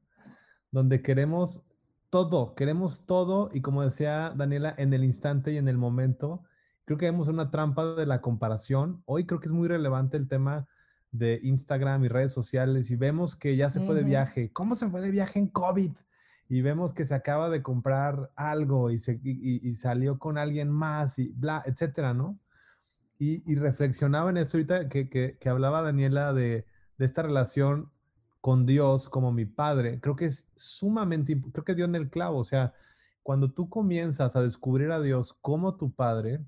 donde 0.71 1.01
queremos 1.01 1.63
todo, 2.09 2.53
queremos 2.53 3.05
todo 3.05 3.49
y 3.53 3.61
como 3.61 3.81
decía 3.81 4.33
Daniela, 4.35 4.75
en 4.77 4.93
el 4.93 5.05
instante 5.05 5.53
y 5.53 5.57
en 5.57 5.69
el 5.69 5.77
momento. 5.77 6.43
Creo 6.83 6.97
que 6.97 7.05
vemos 7.05 7.29
una 7.29 7.49
trampa 7.49 7.95
de 7.95 8.05
la 8.05 8.19
comparación. 8.19 9.01
Hoy 9.05 9.25
creo 9.25 9.39
que 9.39 9.47
es 9.47 9.53
muy 9.53 9.69
relevante 9.69 10.17
el 10.17 10.27
tema 10.27 10.67
de 11.11 11.39
Instagram 11.43 12.03
y 12.03 12.09
redes 12.09 12.33
sociales 12.33 12.91
y 12.91 12.97
vemos 12.97 13.37
que 13.37 13.55
ya 13.55 13.69
se 13.69 13.79
fue 13.79 13.95
de 13.95 14.03
viaje. 14.03 14.51
¿Cómo 14.51 14.75
se 14.75 14.89
fue 14.89 14.99
de 14.99 15.11
viaje 15.11 15.39
en 15.39 15.47
COVID? 15.47 15.93
Y 16.49 16.61
vemos 16.61 16.91
que 16.91 17.05
se 17.05 17.15
acaba 17.15 17.49
de 17.49 17.63
comprar 17.63 18.31
algo 18.35 18.91
y, 18.91 18.99
se, 18.99 19.19
y 19.23 19.71
salió 19.73 20.19
con 20.19 20.37
alguien 20.37 20.69
más 20.69 21.19
y 21.19 21.29
bla, 21.29 21.63
etcétera, 21.65 22.13
¿no? 22.13 22.37
Y, 23.19 23.55
reflexionaba 23.55 24.29
en 24.29 24.37
esto 24.37 24.57
ahorita 24.57 24.89
que, 24.89 25.09
que, 25.09 25.49
hablaba 25.49 25.81
Daniela 25.81 26.33
de, 26.33 26.65
esta 26.99 27.23
relación 27.23 27.91
con 28.41 28.65
Dios 28.65 29.09
como 29.09 29.31
mi 29.31 29.45
padre. 29.45 29.99
Creo 29.99 30.15
que 30.15 30.25
es 30.25 30.51
sumamente, 30.55 31.39
creo 31.51 31.63
que 31.63 31.75
dio 31.75 31.85
en 31.85 31.95
el 31.95 32.09
clavo. 32.09 32.37
O 32.39 32.43
sea, 32.43 32.73
cuando 33.23 33.51
tú 33.51 33.69
comienzas 33.69 34.35
a 34.35 34.41
descubrir 34.41 34.91
a 34.91 35.01
Dios 35.01 35.33
como 35.41 35.77
tu 35.77 35.93
padre, 35.93 36.45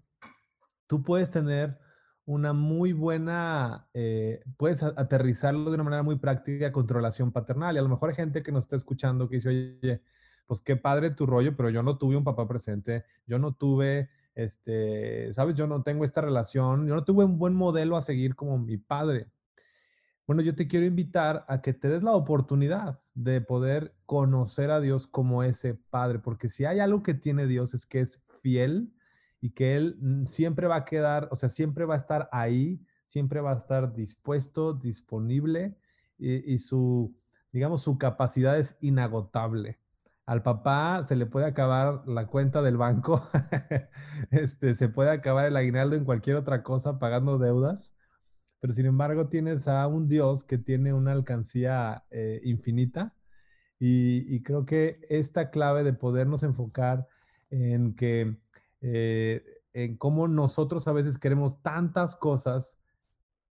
tú 0.88 1.04
puedes 1.04 1.32
tener 1.32 1.80
una 2.26 2.54
muy 2.54 2.94
buena, 2.94 3.90
eh, 3.96 4.44
puedes 4.58 4.84
aterrizarlo 4.84 5.72
de 5.72 5.76
una 5.76 5.84
manera 5.84 6.04
muy 6.04 6.20
práctica 6.20 6.72
con 6.72 6.86
tu 6.86 6.94
relación 6.94 7.32
paternal. 7.32 7.76
Y 7.76 7.80
a 7.80 7.82
lo 7.82 7.90
mejor 7.90 8.10
hay 8.10 8.16
gente 8.16 8.44
que 8.44 8.52
nos 8.52 8.66
está 8.66 8.76
escuchando 8.76 9.28
que 9.28 9.38
dice, 9.38 9.50
oye, 9.50 10.04
pues 10.46 10.62
qué 10.62 10.76
padre 10.76 11.10
tu 11.10 11.26
rollo, 11.26 11.56
pero 11.58 11.72
yo 11.72 11.82
no 11.82 11.98
tuve 11.98 12.16
un 12.16 12.24
papá 12.24 12.48
presente, 12.48 13.06
yo 13.26 13.40
no 13.40 13.54
tuve 13.54 14.10
este, 14.44 15.34
sabes, 15.34 15.56
yo 15.56 15.68
no 15.68 15.84
tengo 15.84 16.06
esta 16.06 16.22
relación, 16.22 16.88
yo 16.88 16.96
no 16.96 17.04
tuve 17.04 17.26
un 17.26 17.38
buen 17.38 17.54
modelo 17.54 17.98
a 17.98 18.02
seguir 18.02 18.36
como 18.36 18.58
mi 18.58 18.78
padre. 18.78 19.28
Bueno, 20.26 20.42
yo 20.42 20.56
te 20.56 20.68
quiero 20.68 20.86
invitar 20.86 21.44
a 21.48 21.62
que 21.62 21.74
te 21.74 21.90
des 21.90 22.04
la 22.04 22.14
oportunidad 22.14 22.96
de 23.16 23.42
poder 23.42 23.96
conocer 24.06 24.72
a 24.72 24.80
Dios 24.80 25.08
como 25.08 25.44
ese 25.44 25.74
Padre, 25.74 26.20
porque 26.20 26.50
si 26.50 26.66
hay 26.66 26.80
algo 26.80 27.02
que 27.02 27.16
tiene 27.16 27.48
Dios 27.48 27.74
es 27.74 27.88
que 27.88 28.00
es 28.00 28.24
fiel 28.42 28.94
y 29.42 29.50
que 29.52 29.76
Él 29.76 29.98
mm, 30.00 30.26
siempre 30.26 30.68
va 30.68 30.78
a 30.78 30.86
quedar, 30.86 31.28
o 31.32 31.36
sea, 31.36 31.50
siempre 31.50 31.86
va 31.86 31.96
a 31.96 31.98
estar 31.98 32.30
ahí, 32.32 32.80
siempre 33.06 33.42
va 33.42 33.54
a 33.54 33.58
estar 33.58 33.92
dispuesto, 33.92 34.74
disponible 34.74 35.80
y, 36.20 36.54
y 36.54 36.60
su, 36.60 37.16
digamos, 37.52 37.82
su 37.82 37.98
capacidad 37.98 38.58
es 38.60 38.78
inagotable 38.82 39.80
al 40.30 40.44
papá 40.44 41.04
se 41.06 41.16
le 41.16 41.26
puede 41.26 41.48
acabar 41.48 42.04
la 42.06 42.28
cuenta 42.28 42.62
del 42.62 42.78
banco, 42.78 43.28
este, 44.30 44.76
se 44.76 44.88
puede 44.88 45.10
acabar 45.10 45.48
el 45.48 45.58
aguinaldo 45.58 45.96
en 45.96 46.06
cualquier 46.06 46.36
otra 46.36 46.62
cosa 46.62 47.00
pagando 47.00 47.40
deudas, 47.40 47.98
pero 48.60 48.72
sin 48.72 48.86
embargo 48.86 49.28
tienes 49.28 49.68
a 49.68 49.88
un 49.88 50.08
Dios 50.08 50.44
que 50.44 50.60
tiene 50.60 50.94
una 50.94 51.14
alcancía 51.14 52.06
eh, 52.12 52.42
infinita 52.44 53.16
y, 53.80 54.44
creo 54.44 54.68
que 54.68 55.00
esta 55.10 55.50
clave 55.50 55.84
de 55.84 55.94
podernos 55.94 56.44
enfocar 56.44 57.08
en 57.50 57.96
que, 57.96 58.38
eh, 58.82 59.44
en 59.74 59.98
cómo 59.98 60.28
nosotros 60.28 60.88
a 60.88 60.92
veces 60.92 61.18
queremos 61.18 61.64
tantas 61.64 62.16
cosas, 62.16 62.80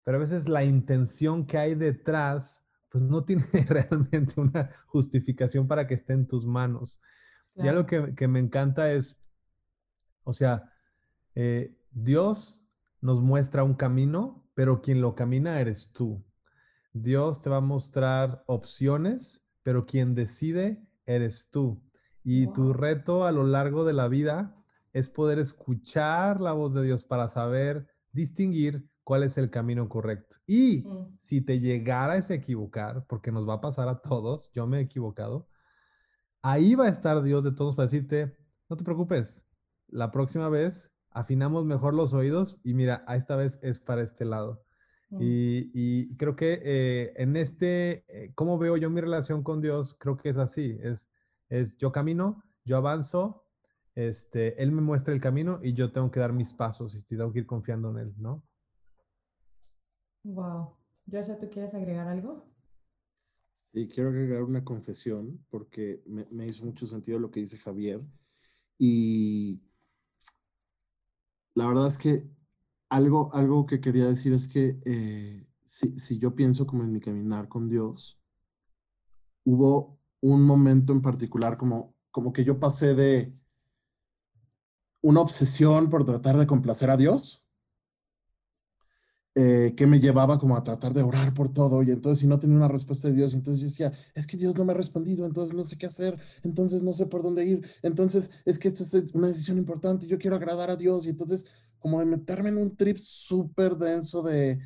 pero 0.05 0.19
a 0.19 0.21
veces 0.21 0.49
la 0.49 0.63
intención 0.63 1.45
que 1.45 1.59
hay 1.59 1.75
detrás 1.75 2.68
pues 2.89 3.05
no 3.05 3.25
tiene 3.25 3.43
realmente 3.69 4.41
una 4.41 4.71
justificación 4.87 5.67
para 5.67 5.87
que 5.87 5.95
esté 5.95 6.13
en 6.13 6.27
tus 6.27 6.47
manos. 6.47 7.01
Y 7.57 7.67
algo 7.67 7.87
que, 7.87 8.29
me 8.29 8.39
encanta 8.39 8.93
es, 8.93 9.21
o 10.23 10.33
sea, 10.33 10.73
eh, 11.35 11.77
Dios 11.91 12.69
nos 13.01 13.21
muestra 13.21 13.65
un 13.65 13.75
camino, 13.75 14.49
pero 14.55 14.81
quien 14.81 15.01
lo 15.01 15.17
camina 15.17 15.61
eres 15.61 15.93
tú. 15.93 16.25
Dios 16.93 17.43
te 17.43 17.51
va 17.51 17.57
a 17.57 17.61
mostrar 17.61 18.45
opciones, 18.47 19.45
pero 19.63 19.87
quien 19.87 20.15
decide 20.15 20.87
eres 21.05 21.51
tú. 21.51 21.83
Y 22.23 22.53
tu 22.53 22.73
reto 22.73 23.25
a 23.25 23.33
lo 23.33 23.45
largo 23.45 23.85
de 23.85 23.93
la 23.93 24.07
vida 24.07 24.55
es 24.93 25.11
poder 25.11 25.39
escuchar 25.39 26.41
la 26.41 26.53
voz 26.53 26.75
de 26.75 26.85
Dios 26.85 27.05
para 27.05 27.29
saber 27.29 27.87
distinguir 28.13 28.89
cuál 29.09 29.23
es 29.23 29.39
el 29.39 29.49
camino 29.49 29.89
correcto. 29.89 30.37
Y 30.47 30.85
mm. 30.87 31.17
si 31.17 31.41
te 31.41 31.59
llegaras 31.59 32.29
a 32.29 32.35
equivocar, 32.35 33.07
porque 33.07 33.33
nos 33.33 33.49
va 33.49 33.55
a 33.55 33.61
pasar 33.63 33.89
a 33.89 34.03
todos, 34.03 34.53
yo 34.53 34.67
me 34.67 34.77
he 34.77 34.83
equivocado, 34.83 35.49
ahí 36.43 36.75
va 36.75 36.85
a 36.85 36.89
estar 36.91 37.23
Dios 37.23 37.43
de 37.43 37.53
todos 37.53 37.75
para 37.75 37.87
decirte, 37.87 38.37
no 38.69 38.77
te 38.77 38.85
preocupes, 38.85 39.47
la 39.87 40.11
próxima 40.11 40.51
vez 40.51 40.95
afinamos 41.11 41.65
mejor 41.65 41.95
los 41.95 42.13
oídos 42.13 42.61
y 42.63 42.75
mira, 42.75 43.03
esta 43.09 43.35
vez 43.35 43.59
es 43.63 43.79
para 43.79 44.03
este 44.03 44.27
lado. 44.27 44.63
Mm. 45.09 45.19
Y, 45.23 46.15
creo 46.17 46.37
que 46.37 46.61
eh, 46.63 47.15
en 47.17 47.37
este, 47.37 48.05
eh, 48.09 48.33
¿cómo 48.35 48.59
veo 48.59 48.77
yo 48.77 48.91
mi 48.91 49.01
relación 49.01 49.43
con 49.43 49.63
Dios? 49.63 49.97
Creo 49.99 50.19
que 50.19 50.29
es 50.29 50.37
así, 50.37 50.77
es, 50.83 51.11
es 51.49 51.79
yo 51.79 51.93
camino, 51.93 52.45
yo 52.67 52.77
avanzo, 52.77 53.47
este, 53.95 54.63
Él 54.63 54.71
me 54.71 54.83
muestra 54.83 55.15
el 55.15 55.21
camino 55.23 55.61
y 55.63 55.73
yo 55.73 55.93
tengo 55.93 56.11
que 56.11 56.21
dar 56.21 56.35
mis 56.35 56.53
pasos 56.53 56.95
y 56.95 57.03
tengo 57.17 57.33
que 57.33 57.39
ir 57.39 57.47
confiando 57.47 57.89
en 57.93 57.97
Él, 57.97 58.15
¿no? 58.19 58.45
Wow. 60.29 60.77
sé 61.11 61.37
¿tú 61.37 61.49
quieres 61.49 61.75
agregar 61.75 62.07
algo? 62.07 62.45
Sí, 63.73 63.89
quiero 63.89 64.11
agregar 64.11 64.43
una 64.43 64.63
confesión 64.63 65.43
porque 65.49 66.03
me, 66.07 66.47
hizo 66.47 66.67
mucho 66.67 66.87
sentido 66.87 67.19
lo 67.19 67.31
que 67.31 67.41
dice 67.41 67.57
Javier. 67.57 68.03
Y 68.77 69.63
la 71.55 71.67
verdad 71.67 71.87
es 71.87 71.97
que 71.97 72.29
algo, 72.91 73.35
algo 73.35 73.65
que 73.65 73.81
quería 73.81 74.05
decir 74.05 74.35
es 74.35 74.49
que 74.49 74.79
eh, 74.85 75.47
si, 75.65 75.99
si, 75.99 76.19
yo 76.19 76.35
pienso 76.35 76.67
como 76.67 76.85
en 76.85 76.93
mi 76.93 77.01
caminar 77.01 77.49
con 77.49 77.67
Dios, 77.67 78.21
hubo 79.45 79.99
un 80.21 80.45
momento 80.45 80.93
en 80.93 81.01
particular 81.01 81.57
como, 81.57 81.95
como 82.11 82.35
que 82.35 82.45
yo 82.45 82.61
pasé 82.61 82.95
de 82.95 83.33
una 85.01 85.21
obsesión 85.21 85.89
por 85.89 86.05
tratar 86.05 86.37
de 86.37 86.47
complacer 86.47 86.91
a 86.91 86.99
Dios, 86.99 87.48
eh, 89.41 89.73
que 89.77 89.87
me 89.87 90.01
llevaba 90.01 90.37
como 90.37 90.57
a 90.57 90.65
tratar 90.65 90.93
de 90.93 91.05
orar 91.05 91.33
por 91.33 91.53
todo. 91.53 91.85
Y 91.85 91.93
entonces, 91.93 92.23
si 92.23 92.27
no 92.27 92.41
tenía 92.41 92.57
una 92.57 92.67
respuesta 92.67 93.07
de 93.07 93.15
Dios, 93.15 93.35
entonces 93.35 93.63
decía, 93.63 93.93
es 94.17 94.27
que 94.27 94.37
Dios 94.37 94.57
no 94.57 94.65
me 94.65 94.73
ha 94.73 94.77
respondido, 94.77 95.25
entonces 95.25 95.57
no 95.57 95.63
sé 95.63 95.79
qué 95.79 95.87
hacer, 95.87 96.19
entonces 96.43 96.83
no 96.83 96.93
sé 96.93 97.07
por 97.07 97.23
dónde 97.23 97.47
ir, 97.47 97.65
entonces 97.83 98.33
es 98.45 98.59
que 98.59 98.67
esto 98.67 98.83
es 98.83 99.15
una 99.15 99.29
decisión 99.29 99.57
importante, 99.57 100.09
yo 100.09 100.19
quiero 100.19 100.35
agradar 100.35 100.71
a 100.71 100.77
Dios. 100.77 101.07
Y 101.07 101.11
entonces, 101.11 101.71
como 101.79 102.01
de 102.01 102.07
meterme 102.07 102.49
en 102.49 102.59
un 102.59 102.77
trip 102.77 102.97
súper 102.97 103.77
denso 103.77 104.23
de, 104.23 104.59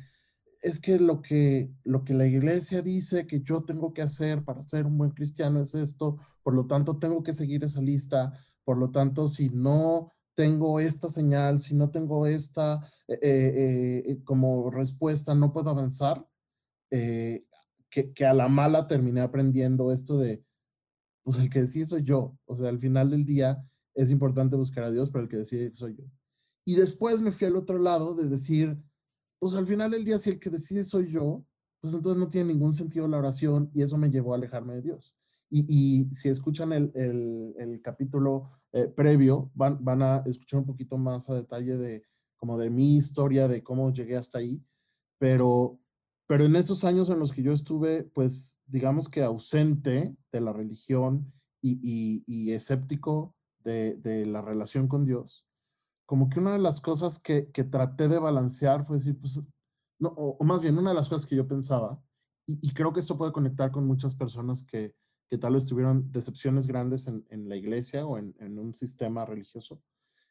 es 0.63 0.79
que 0.79 0.97
lo 0.97 1.21
que 1.21 1.71
lo 1.83 2.03
que 2.03 2.15
la 2.15 2.25
iglesia 2.25 2.81
dice 2.81 3.27
que 3.27 3.41
yo 3.41 3.63
tengo 3.63 3.93
que 3.93 4.01
hacer 4.01 4.43
para 4.43 4.63
ser 4.63 4.87
un 4.87 4.97
buen 4.97 5.11
cristiano 5.11 5.61
es 5.61 5.75
esto, 5.75 6.17
por 6.41 6.55
lo 6.55 6.65
tanto 6.65 6.97
tengo 6.97 7.21
que 7.21 7.33
seguir 7.33 7.63
esa 7.63 7.81
lista, 7.81 8.33
por 8.63 8.79
lo 8.79 8.89
tanto 8.89 9.27
si 9.27 9.49
no 9.49 10.13
tengo 10.35 10.79
esta 10.79 11.07
señal, 11.07 11.59
si 11.59 11.75
no 11.75 11.91
tengo 11.91 12.27
esta 12.27 12.81
eh, 13.07 13.19
eh, 13.21 14.03
eh, 14.05 14.23
como 14.23 14.69
respuesta, 14.69 15.35
no 15.35 15.53
puedo 15.53 15.69
avanzar, 15.69 16.25
que, 16.89 18.25
a 18.25 18.33
la 18.33 18.47
mala 18.47 18.87
terminé 18.87 19.21
aprendiendo 19.21 19.91
esto 19.91 20.17
de, 20.19 20.43
pues 21.23 21.39
el 21.39 21.49
que 21.49 21.61
decide 21.61 21.85
soy 21.85 22.03
yo. 22.03 22.37
O 22.45 22.55
sea, 22.55 22.69
al 22.69 22.79
final 22.79 23.09
del 23.09 23.25
día 23.25 23.61
es 23.95 24.11
importante 24.11 24.55
buscar 24.55 24.83
a 24.83 24.91
Dios, 24.91 25.09
pero 25.09 25.23
el 25.23 25.29
que 25.29 25.37
decide 25.37 25.75
soy 25.75 25.95
yo. 25.95 26.03
Y 26.65 26.75
después 26.75 27.21
me 27.21 27.31
fui 27.31 27.47
al 27.47 27.57
otro 27.57 27.77
lado 27.79 28.15
de 28.15 28.29
decir, 28.29 28.79
pues 29.39 29.55
al 29.55 29.67
final 29.67 29.91
del 29.91 30.05
día, 30.05 30.19
si 30.19 30.31
el 30.31 30.39
que 30.39 30.49
decide 30.49 30.83
soy 30.83 31.07
yo, 31.07 31.45
pues 31.81 31.93
entonces 31.93 32.19
no 32.19 32.29
tiene 32.29 32.53
ningún 32.53 32.73
sentido 32.73 33.07
la 33.07 33.17
oración 33.17 33.69
y 33.73 33.81
eso 33.81 33.97
me 33.97 34.09
llevó 34.09 34.33
a 34.33 34.37
alejarme 34.37 34.75
de 34.75 34.81
Dios. 34.83 35.15
Y, 35.55 36.09
si 36.11 36.29
escuchan 36.29 36.73
el, 36.73 36.91
el, 36.95 37.79
capítulo 37.83 38.45
eh, 38.71 38.87
previo, 38.87 39.51
van, 39.53 39.83
van 39.85 40.01
a 40.01 40.23
escuchar 40.25 40.61
un 40.61 40.65
poquito 40.65 40.97
más 40.97 41.29
a 41.29 41.35
detalle 41.35 41.77
de 41.77 42.03
como 42.37 42.57
de 42.57 42.71
mi 42.71 42.95
historia, 42.95 43.47
de 43.47 43.61
cómo 43.61 43.93
llegué 43.93 44.17
hasta 44.17 44.39
ahí. 44.39 44.65
Pero, 45.19 45.79
pero 46.27 46.45
en 46.45 46.55
esos 46.55 46.83
años 46.83 47.09
en 47.11 47.19
los 47.19 47.31
que 47.31 47.43
yo 47.43 47.51
estuve, 47.51 48.03
pues 48.03 48.61
digamos 48.65 49.09
que 49.09 49.21
ausente 49.21 50.17
de 50.31 50.41
la 50.41 50.51
religión 50.53 51.31
y, 51.61 51.79
y, 51.83 52.23
y 52.25 52.51
escéptico 52.51 53.35
de, 53.63 53.95
de, 53.97 54.25
la 54.25 54.41
relación 54.41 54.87
con 54.87 55.05
Dios, 55.05 55.47
como 56.05 56.29
que 56.29 56.39
una 56.39 56.53
de 56.53 56.59
las 56.59 56.81
cosas 56.81 57.19
que, 57.19 57.51
que 57.51 57.63
traté 57.63 58.07
de 58.07 58.19
balancear 58.19 58.83
fue 58.83 58.97
decir, 58.97 59.17
pues, 59.19 59.41
no, 59.99 60.09
o, 60.09 60.35
o, 60.37 60.43
más 60.43 60.61
bien 60.61 60.77
una 60.77 60.89
de 60.89 60.95
las 60.95 61.07
cosas 61.07 61.29
que 61.29 61.37
yo 61.37 61.47
pensaba, 61.47 62.03
y, 62.45 62.59
y 62.61 62.73
creo 62.73 62.91
que 62.91 62.99
esto 62.99 63.17
puede 63.17 63.31
conectar 63.31 63.71
con 63.71 63.85
muchas 63.85 64.15
personas 64.15 64.65
que, 64.65 64.95
que 65.33 65.39
tal 65.39 65.53
vez 65.53 65.65
tuvieron 65.65 66.11
decepciones 66.11 66.67
grandes 66.67 67.07
en, 67.07 67.25
en 67.31 67.49
la 67.49 67.55
iglesia 67.55 68.05
o 68.05 68.19
en, 68.19 68.35
en 68.37 68.59
un 68.59 68.71
sistema 68.71 69.25
religioso 69.25 69.81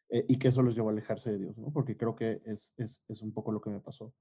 eh, 0.09 0.25
y 0.29 0.39
que 0.39 0.47
eso 0.47 0.63
los 0.63 0.77
llevó 0.77 0.91
a 0.91 0.93
alejarse 0.93 1.33
de 1.33 1.39
Dios, 1.41 1.59
¿no? 1.59 1.73
Porque 1.73 1.97
creo 1.97 2.15
que 2.15 2.41
es, 2.45 2.75
es, 2.77 3.05
es 3.09 3.21
un 3.21 3.33
poco 3.33 3.51
lo 3.51 3.61
que 3.61 3.71
me 3.71 3.81
pasó. 3.81 4.15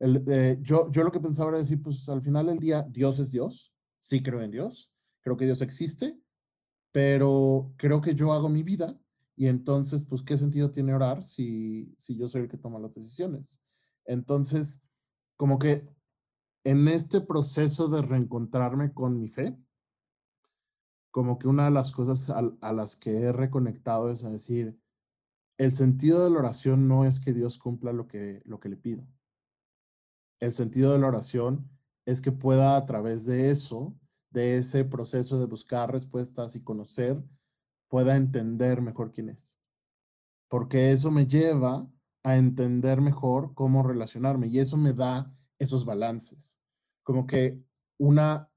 El, 0.00 0.24
eh, 0.26 0.58
yo, 0.60 0.90
yo 0.90 1.04
lo 1.04 1.12
que 1.12 1.20
pensaba 1.20 1.50
era 1.50 1.58
decir, 1.58 1.80
pues 1.80 2.08
al 2.08 2.22
final 2.22 2.46
del 2.46 2.58
día, 2.58 2.82
Dios 2.90 3.20
es 3.20 3.30
Dios, 3.30 3.76
sí 4.00 4.20
creo 4.20 4.42
en 4.42 4.50
Dios, 4.50 4.92
creo 5.20 5.36
que 5.36 5.44
Dios 5.44 5.62
existe, 5.62 6.18
pero 6.90 7.72
creo 7.76 8.00
que 8.00 8.16
yo 8.16 8.32
hago 8.32 8.48
mi 8.48 8.64
vida 8.64 8.98
y 9.36 9.46
entonces, 9.46 10.04
pues, 10.06 10.24
¿qué 10.24 10.36
sentido 10.36 10.72
tiene 10.72 10.92
orar 10.92 11.22
si, 11.22 11.94
si 11.96 12.16
yo 12.16 12.26
soy 12.26 12.42
el 12.42 12.48
que 12.48 12.56
toma 12.56 12.80
las 12.80 12.96
decisiones? 12.96 13.60
Entonces, 14.06 14.88
como 15.36 15.60
que 15.60 15.88
en 16.64 16.88
este 16.88 17.20
proceso 17.20 17.86
de 17.86 18.02
reencontrarme 18.02 18.92
con 18.92 19.20
mi 19.20 19.28
fe, 19.28 19.56
como 21.16 21.38
que 21.38 21.48
una 21.48 21.64
de 21.64 21.70
las 21.70 21.92
cosas 21.92 22.28
a, 22.28 22.72
las 22.74 22.94
que 22.94 23.22
he 23.22 23.32
reconectado 23.32 24.10
es 24.10 24.22
a 24.22 24.28
decir, 24.28 24.78
el 25.56 25.72
sentido 25.72 26.22
de 26.22 26.28
la 26.28 26.40
oración 26.40 26.88
no 26.88 27.06
es 27.06 27.20
que 27.20 27.32
Dios 27.32 27.56
cumpla 27.56 27.94
lo 27.94 28.06
que, 28.06 28.42
lo 28.44 28.60
que 28.60 28.68
le 28.68 28.76
pido. 28.76 29.08
El 30.40 30.52
sentido 30.52 30.92
de 30.92 30.98
la 30.98 31.06
oración 31.06 31.70
es 32.04 32.20
que 32.20 32.32
pueda 32.32 32.76
a 32.76 32.84
través 32.84 33.24
de 33.24 33.48
eso, 33.48 33.98
de 34.30 34.58
ese 34.58 34.84
proceso 34.84 35.38
de 35.38 35.46
buscar 35.46 35.90
respuestas 35.90 36.54
y 36.54 36.62
conocer, 36.62 37.24
pueda 37.88 38.14
entender 38.18 38.82
mejor 38.82 39.10
quién 39.10 39.30
es. 39.30 39.58
Porque 40.50 40.92
eso 40.92 41.10
me 41.10 41.26
lleva 41.26 41.90
a 42.24 42.36
entender 42.36 43.00
mejor 43.00 43.54
cómo 43.54 43.82
relacionarme 43.82 44.48
y 44.48 44.58
eso 44.58 44.76
me 44.76 44.92
da 44.92 45.32
esos 45.58 45.86
balances. 45.86 46.60
Como 47.02 47.26
que 47.26 47.64
una 47.96 48.50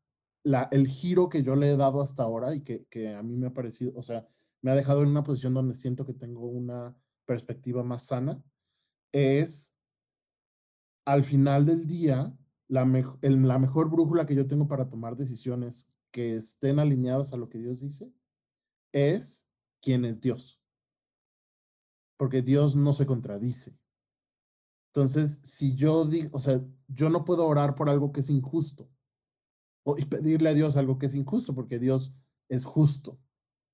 el 0.43 0.87
giro 0.87 1.29
que 1.29 1.43
yo 1.43 1.55
le 1.55 1.71
he 1.71 1.77
dado 1.77 2.01
hasta 2.01 2.23
ahora 2.23 2.55
y 2.55 2.61
que, 2.61 2.85
que 2.85 3.13
a 3.13 3.23
mí 3.23 3.35
me 3.35 3.47
ha 3.47 3.53
parecido, 3.53 3.93
o 3.95 4.01
sea, 4.01 4.25
me 4.61 4.71
ha 4.71 4.75
dejado 4.75 5.03
en 5.03 5.09
una 5.09 5.23
posición 5.23 5.53
donde 5.53 5.73
siento 5.73 6.05
que 6.05 6.13
tengo 6.13 6.47
una 6.47 6.95
perspectiva 7.25 7.83
más 7.83 8.03
sana, 8.03 8.41
es 9.11 9.77
al 11.05 11.23
final 11.23 11.65
del 11.65 11.87
día, 11.87 12.35
la, 12.67 12.85
la 13.21 13.59
mejor 13.59 13.89
brújula 13.89 14.25
que 14.25 14.35
yo 14.35 14.47
tengo 14.47 14.67
para 14.67 14.89
tomar 14.89 15.15
decisiones 15.15 15.89
que 16.11 16.35
estén 16.35 16.79
alineadas 16.79 17.33
a 17.33 17.37
lo 17.37 17.49
que 17.49 17.57
Dios 17.57 17.81
dice 17.81 18.13
es 18.91 19.49
quién 19.81 20.05
es 20.05 20.21
Dios. 20.21 20.61
Porque 22.17 22.41
Dios 22.41 22.75
no 22.75 22.93
se 22.93 23.05
contradice. 23.05 23.79
Entonces, 24.93 25.39
si 25.43 25.75
yo 25.75 26.05
digo, 26.05 26.29
o 26.33 26.39
sea, 26.39 26.61
yo 26.87 27.09
no 27.09 27.23
puedo 27.23 27.45
orar 27.45 27.75
por 27.75 27.89
algo 27.89 28.11
que 28.11 28.19
es 28.19 28.29
injusto 28.29 28.89
y 29.97 30.05
pedirle 30.05 30.49
a 30.49 30.53
Dios 30.53 30.77
algo 30.77 30.97
que 30.97 31.07
es 31.07 31.15
injusto, 31.15 31.55
porque 31.55 31.79
Dios 31.79 32.15
es 32.47 32.65
justo. 32.65 33.19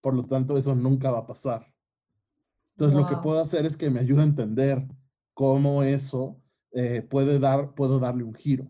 Por 0.01 0.13
lo 0.13 0.25
tanto, 0.25 0.57
eso 0.57 0.75
nunca 0.75 1.11
va 1.11 1.19
a 1.19 1.27
pasar. 1.27 1.73
Entonces, 2.75 2.97
lo 2.97 3.07
que 3.07 3.17
puedo 3.17 3.39
hacer 3.39 3.65
es 3.65 3.77
que 3.77 3.89
me 3.89 3.99
ayude 3.99 4.21
a 4.21 4.25
entender 4.25 4.85
cómo 5.33 5.83
eso 5.83 6.41
eh, 6.71 7.01
puede 7.01 7.39
dar, 7.39 7.73
puedo 7.73 7.99
darle 7.99 8.23
un 8.23 8.33
giro. 8.33 8.69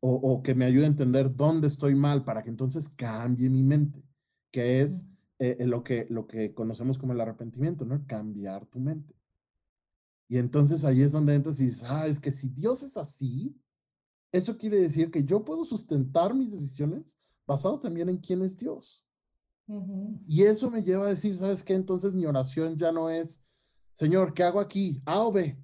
O, 0.00 0.14
o, 0.14 0.42
que 0.42 0.54
me 0.54 0.64
ayude 0.64 0.84
a 0.84 0.88
entender 0.88 1.34
dónde 1.34 1.68
estoy 1.68 1.94
mal 1.94 2.24
para 2.24 2.42
que 2.42 2.50
entonces 2.50 2.88
cambie 2.88 3.48
mi 3.48 3.62
mente, 3.62 4.04
que 4.50 4.80
es 4.80 5.08
eh, 5.38 5.66
lo, 5.66 5.82
que, 5.82 6.06
lo 6.08 6.26
que 6.28 6.54
conocemos 6.54 6.98
como 6.98 7.12
el 7.12 7.20
arrepentimiento, 7.20 7.84
¿no? 7.84 8.06
Cambiar 8.06 8.64
tu 8.66 8.78
mente. 8.78 9.14
Y 10.28 10.38
entonces 10.38 10.84
ahí 10.84 11.02
es 11.02 11.10
donde 11.10 11.34
entras 11.34 11.60
y 11.60 11.64
dices, 11.64 11.90
ah, 11.90 12.06
es 12.06 12.20
que 12.20 12.30
si 12.30 12.48
Dios 12.50 12.84
es 12.84 12.96
así, 12.96 13.60
eso 14.32 14.56
quiere 14.56 14.80
decir 14.80 15.10
que 15.10 15.24
yo 15.24 15.44
puedo 15.44 15.64
sustentar 15.64 16.34
mis 16.34 16.52
decisiones 16.52 17.16
basado 17.46 17.78
también 17.78 18.08
en 18.08 18.18
quién 18.18 18.42
es 18.42 18.56
Dios. 18.56 19.06
Y 20.26 20.42
eso 20.42 20.70
me 20.70 20.82
lleva 20.82 21.06
a 21.06 21.10
decir, 21.10 21.36
¿sabes 21.36 21.62
qué? 21.62 21.74
Entonces 21.74 22.14
mi 22.14 22.26
oración 22.26 22.76
ya 22.76 22.92
no 22.92 23.08
es, 23.10 23.44
Señor, 23.92 24.34
¿qué 24.34 24.42
hago 24.42 24.60
aquí? 24.60 25.00
A 25.06 25.20
o 25.20 25.32
B. 25.32 25.56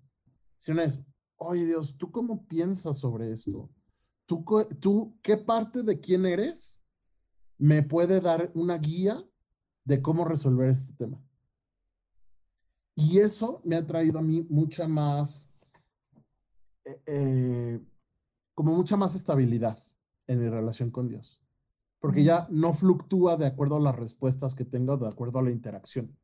Sino 0.58 0.82
es, 0.82 1.02
oye 1.36 1.66
Dios, 1.66 1.96
¿tú 1.98 2.10
cómo 2.10 2.46
piensas 2.46 2.98
sobre 2.98 3.32
esto? 3.32 3.70
¿Tú, 4.26 4.44
¿Tú 4.80 5.18
qué 5.22 5.36
parte 5.36 5.82
de 5.82 5.98
quién 5.98 6.26
eres 6.26 6.82
me 7.56 7.82
puede 7.82 8.20
dar 8.20 8.52
una 8.54 8.78
guía 8.78 9.16
de 9.84 10.02
cómo 10.02 10.24
resolver 10.24 10.68
este 10.68 10.92
tema? 10.94 11.22
Y 12.94 13.18
eso 13.18 13.60
me 13.64 13.76
ha 13.76 13.86
traído 13.86 14.18
a 14.18 14.22
mí 14.22 14.46
mucha 14.50 14.88
más 14.88 15.54
eh, 16.84 17.02
eh, 17.06 17.80
como 18.58 18.74
mucha 18.74 18.96
más 18.96 19.14
estabilidad 19.14 19.78
en 20.26 20.40
mi 20.40 20.48
relación 20.48 20.90
con 20.90 21.06
Dios, 21.06 21.40
porque 22.00 22.24
ya 22.24 22.48
no 22.50 22.72
fluctúa 22.72 23.36
de 23.36 23.46
acuerdo 23.46 23.76
a 23.76 23.80
las 23.80 23.94
respuestas 23.94 24.56
que 24.56 24.64
tengo, 24.64 24.96
de 24.96 25.06
acuerdo 25.06 25.38
a 25.38 25.44
la 25.44 25.52
interacción, 25.52 26.18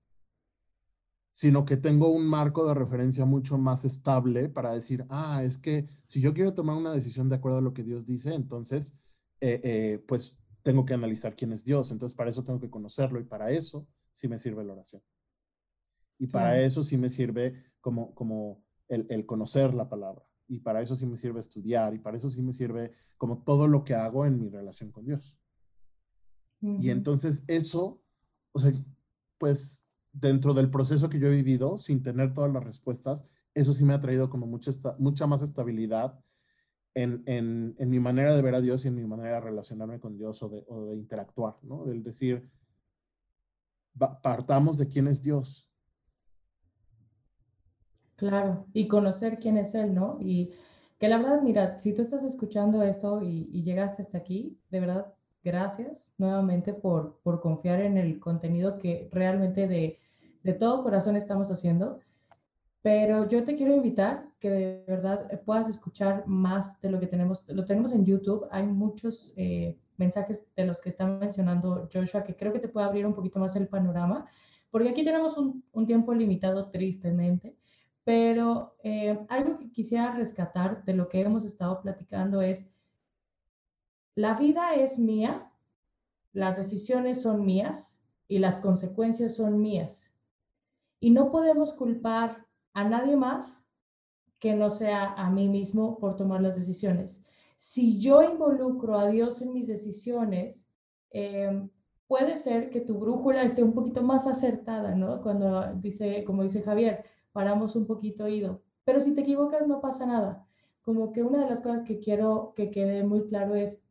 sino 1.30 1.64
que 1.64 1.76
tengo 1.76 2.08
un 2.08 2.26
marco 2.26 2.66
de 2.66 2.74
referencia 2.74 3.24
mucho 3.24 3.56
más 3.56 3.84
estable 3.84 4.48
para 4.48 4.74
decir, 4.74 5.06
ah, 5.10 5.44
es 5.44 5.58
que 5.58 5.86
si 6.06 6.20
yo 6.20 6.34
quiero 6.34 6.54
tomar 6.54 6.76
una 6.76 6.90
decisión 6.90 7.28
de 7.28 7.36
acuerdo 7.36 7.58
a 7.58 7.62
lo 7.62 7.72
que 7.72 7.84
Dios 7.84 8.04
dice, 8.04 8.34
entonces, 8.34 9.16
pues 10.08 10.40
tengo 10.64 10.84
que 10.84 10.94
analizar 10.94 11.36
quién 11.36 11.52
es 11.52 11.64
Dios, 11.64 11.92
entonces 11.92 12.16
para 12.16 12.30
eso 12.30 12.42
tengo 12.42 12.58
que 12.58 12.68
conocerlo 12.68 13.20
y 13.20 13.24
para 13.24 13.52
eso 13.52 13.86
sí 14.12 14.26
me 14.26 14.38
sirve 14.38 14.64
la 14.64 14.72
oración. 14.72 15.04
Y 16.18 16.26
para 16.26 16.60
eso 16.60 16.82
sí 16.82 16.98
me 16.98 17.10
sirve 17.10 17.62
como, 17.80 18.12
como 18.12 18.60
el, 18.88 19.24
conocer 19.24 19.72
la 19.72 19.88
palabra. 19.88 20.26
Y 20.54 20.60
para 20.60 20.80
eso 20.80 20.94
sí 20.94 21.04
me 21.04 21.16
sirve 21.16 21.40
estudiar. 21.40 21.94
Y 21.94 21.98
para 21.98 22.16
eso 22.16 22.28
sí 22.28 22.40
me 22.42 22.52
sirve 22.52 22.92
como 23.16 23.42
todo 23.42 23.66
lo 23.66 23.82
que 23.82 23.94
hago 23.94 24.24
en 24.24 24.38
mi 24.38 24.48
relación 24.48 24.92
con 24.92 25.04
Dios. 25.04 25.40
Y 26.60 26.88
entonces 26.88 27.44
eso, 27.48 28.00
o 28.52 28.58
sea, 28.58 28.72
pues 29.36 29.86
dentro 30.12 30.54
del 30.54 30.70
proceso 30.70 31.10
que 31.10 31.18
yo 31.18 31.26
he 31.26 31.34
vivido, 31.36 31.76
sin 31.76 32.02
tener 32.02 32.32
todas 32.32 32.50
las 32.50 32.64
respuestas, 32.64 33.30
eso 33.52 33.74
sí 33.74 33.84
me 33.84 33.92
ha 33.92 34.00
traído 34.00 34.30
como 34.30 34.46
mucha, 34.46 34.70
mucha 34.98 35.26
más 35.26 35.42
estabilidad 35.42 36.18
en, 36.94 37.22
en, 37.26 37.74
en, 37.78 37.90
mi 37.90 38.00
manera 38.00 38.34
de 38.34 38.40
ver 38.40 38.54
a 38.54 38.62
Dios 38.62 38.84
y 38.84 38.88
en 38.88 38.94
mi 38.94 39.04
manera 39.04 39.34
de 39.34 39.40
relacionarme 39.40 40.00
con 40.00 40.16
Dios 40.16 40.42
o 40.42 40.48
de, 40.48 40.64
o 40.68 40.86
de 40.86 40.96
interactuar, 40.96 41.58
¿no? 41.62 41.84
Del 41.84 42.02
decir, 42.02 42.48
partamos 44.22 44.78
de 44.78 44.88
quién 44.88 45.08
es 45.08 45.22
Dios 45.22 45.73
Claro, 48.16 48.66
y 48.72 48.86
conocer 48.86 49.38
quién 49.38 49.56
es 49.56 49.74
Él, 49.74 49.94
¿no? 49.94 50.18
Y 50.20 50.52
que 50.98 51.08
la 51.08 51.18
verdad, 51.18 51.42
mira, 51.42 51.78
si 51.78 51.94
tú 51.94 52.02
estás 52.02 52.22
escuchando 52.24 52.82
esto 52.82 53.22
y, 53.22 53.62
llegaste 53.62 54.02
hasta 54.02 54.18
aquí, 54.18 54.58
de 54.70 54.80
verdad, 54.80 55.14
gracias 55.42 56.14
nuevamente 56.18 56.72
por, 56.74 57.20
por 57.22 57.40
confiar 57.40 57.80
en 57.80 57.98
el 57.98 58.20
contenido 58.20 58.78
que 58.78 59.08
realmente 59.12 59.66
de, 59.68 59.98
de 60.42 60.52
todo 60.52 60.82
corazón 60.82 61.16
estamos 61.16 61.50
haciendo. 61.50 62.00
Pero 62.82 63.26
yo 63.28 63.42
te 63.44 63.54
quiero 63.56 63.74
invitar 63.74 64.28
que 64.38 64.50
de 64.50 64.84
verdad 64.86 65.40
puedas 65.44 65.68
escuchar 65.68 66.24
más 66.26 66.80
de 66.82 66.90
lo 66.90 67.00
que 67.00 67.06
tenemos. 67.06 67.48
Lo 67.48 67.64
tenemos 67.64 67.92
en 67.92 68.04
YouTube. 68.04 68.46
Hay 68.50 68.66
muchos 68.66 69.32
eh, 69.36 69.78
mensajes 69.96 70.54
de 70.54 70.66
los 70.66 70.82
que 70.82 70.90
está 70.90 71.06
mencionando 71.06 71.88
Joshua 71.92 72.22
que 72.22 72.36
creo 72.36 72.52
que 72.52 72.58
te 72.58 72.68
puede 72.68 72.86
abrir 72.86 73.06
un 73.06 73.14
poquito 73.14 73.38
más 73.38 73.56
el 73.56 73.68
panorama. 73.68 74.26
Porque 74.70 74.90
aquí 74.90 75.02
tenemos 75.02 75.38
un, 75.38 75.64
un 75.72 75.86
tiempo 75.86 76.12
limitado, 76.12 76.68
tristemente. 76.68 77.56
Pero 78.04 78.76
eh, 78.82 79.24
algo 79.28 79.56
que 79.56 79.72
quisiera 79.72 80.14
rescatar 80.14 80.84
de 80.84 80.94
lo 80.94 81.08
que 81.08 81.22
hemos 81.22 81.44
estado 81.44 81.80
platicando 81.80 82.42
es, 82.42 82.72
la 84.14 84.34
vida 84.34 84.74
es 84.74 84.98
mía, 84.98 85.50
las 86.32 86.56
decisiones 86.56 87.22
son 87.22 87.44
mías 87.44 88.04
y 88.28 88.38
las 88.38 88.58
consecuencias 88.58 89.34
son 89.36 89.60
mías. 89.60 90.14
Y 91.00 91.10
no 91.10 91.30
podemos 91.30 91.72
culpar 91.72 92.46
a 92.72 92.84
nadie 92.84 93.16
más 93.16 93.68
que 94.38 94.54
no 94.54 94.68
sea 94.68 95.14
a 95.14 95.30
mí 95.30 95.48
mismo 95.48 95.98
por 95.98 96.16
tomar 96.16 96.42
las 96.42 96.56
decisiones. 96.56 97.24
Si 97.56 97.98
yo 97.98 98.22
involucro 98.22 98.98
a 98.98 99.08
Dios 99.08 99.40
en 99.40 99.52
mis 99.52 99.68
decisiones, 99.68 100.70
eh, 101.10 101.68
puede 102.06 102.36
ser 102.36 102.70
que 102.70 102.80
tu 102.80 102.98
brújula 102.98 103.42
esté 103.42 103.62
un 103.62 103.72
poquito 103.72 104.02
más 104.02 104.26
acertada, 104.26 104.94
¿no? 104.94 105.22
Cuando 105.22 105.72
dice, 105.74 106.24
como 106.24 106.42
dice 106.42 106.62
Javier, 106.62 107.04
paramos 107.34 107.76
un 107.76 107.86
poquito 107.86 108.24
oído. 108.24 108.62
Pero 108.84 109.00
si 109.00 109.14
te 109.14 109.20
equivocas 109.20 109.66
no 109.66 109.82
pasa 109.82 110.06
nada. 110.06 110.46
Como 110.82 111.12
que 111.12 111.22
una 111.22 111.42
de 111.42 111.50
las 111.50 111.60
cosas 111.60 111.82
que 111.82 111.98
quiero 111.98 112.52
que 112.54 112.70
quede 112.70 113.04
muy 113.04 113.26
claro 113.26 113.54
es, 113.54 113.86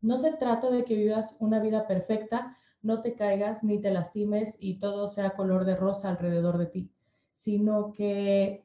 no 0.00 0.16
se 0.16 0.32
trata 0.36 0.70
de 0.70 0.84
que 0.84 0.96
vivas 0.96 1.36
una 1.38 1.60
vida 1.60 1.86
perfecta, 1.86 2.56
no 2.82 3.00
te 3.00 3.14
caigas 3.14 3.62
ni 3.62 3.80
te 3.80 3.90
lastimes 3.90 4.58
y 4.60 4.78
todo 4.78 5.06
sea 5.06 5.30
color 5.30 5.64
de 5.64 5.76
rosa 5.76 6.08
alrededor 6.08 6.58
de 6.58 6.66
ti, 6.66 6.92
sino 7.32 7.92
que 7.92 8.64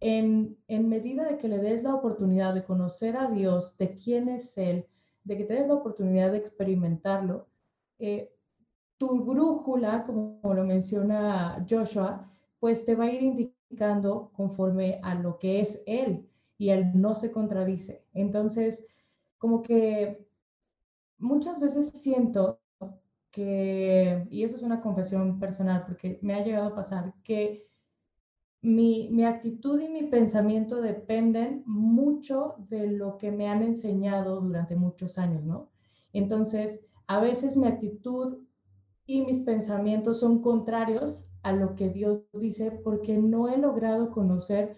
en, 0.00 0.56
en 0.68 0.88
medida 0.88 1.24
de 1.24 1.36
que 1.36 1.48
le 1.48 1.58
des 1.58 1.82
la 1.82 1.94
oportunidad 1.94 2.54
de 2.54 2.64
conocer 2.64 3.16
a 3.16 3.28
Dios, 3.28 3.76
de 3.78 3.94
quién 3.94 4.28
es 4.28 4.56
Él, 4.56 4.86
de 5.24 5.36
que 5.36 5.44
te 5.44 5.54
des 5.54 5.68
la 5.68 5.74
oportunidad 5.74 6.30
de 6.30 6.38
experimentarlo, 6.38 7.48
eh, 7.98 8.32
tu 8.96 9.24
brújula, 9.24 10.04
como 10.04 10.54
lo 10.54 10.64
menciona 10.64 11.66
Joshua, 11.68 12.30
pues 12.60 12.84
te 12.84 12.94
va 12.94 13.04
a 13.04 13.12
ir 13.12 13.22
indicando 13.22 14.30
conforme 14.34 15.00
a 15.02 15.14
lo 15.14 15.38
que 15.38 15.60
es 15.60 15.82
él 15.86 16.28
y 16.58 16.70
él 16.70 16.92
no 16.94 17.14
se 17.14 17.32
contradice. 17.32 18.04
Entonces, 18.14 18.94
como 19.38 19.62
que 19.62 20.26
muchas 21.18 21.60
veces 21.60 21.90
siento 21.90 22.60
que, 23.30 24.26
y 24.30 24.44
eso 24.44 24.56
es 24.56 24.62
una 24.62 24.80
confesión 24.80 25.38
personal, 25.38 25.84
porque 25.86 26.18
me 26.22 26.34
ha 26.34 26.44
llegado 26.44 26.68
a 26.68 26.74
pasar, 26.74 27.14
que 27.22 27.68
mi, 28.62 29.10
mi, 29.12 29.24
actitud 29.24 29.80
y 29.80 29.88
mi 29.88 30.04
pensamiento 30.04 30.80
dependen 30.80 31.62
mucho 31.66 32.56
de 32.70 32.90
lo 32.90 33.18
que 33.18 33.30
me 33.30 33.48
han 33.48 33.62
enseñado 33.62 34.40
durante 34.40 34.74
muchos 34.74 35.18
años, 35.18 35.44
¿no? 35.44 35.70
Entonces, 36.12 36.90
a 37.06 37.20
veces 37.20 37.56
mi 37.56 37.66
actitud 37.66 38.38
y 39.04 39.22
mis 39.24 39.42
pensamientos 39.42 40.18
son 40.18 40.40
contrarios 40.40 41.30
a 41.46 41.52
lo 41.52 41.76
que 41.76 41.90
Dios 41.90 42.24
dice 42.32 42.72
porque 42.82 43.18
no 43.18 43.48
he 43.48 43.56
logrado 43.56 44.10
conocer 44.10 44.76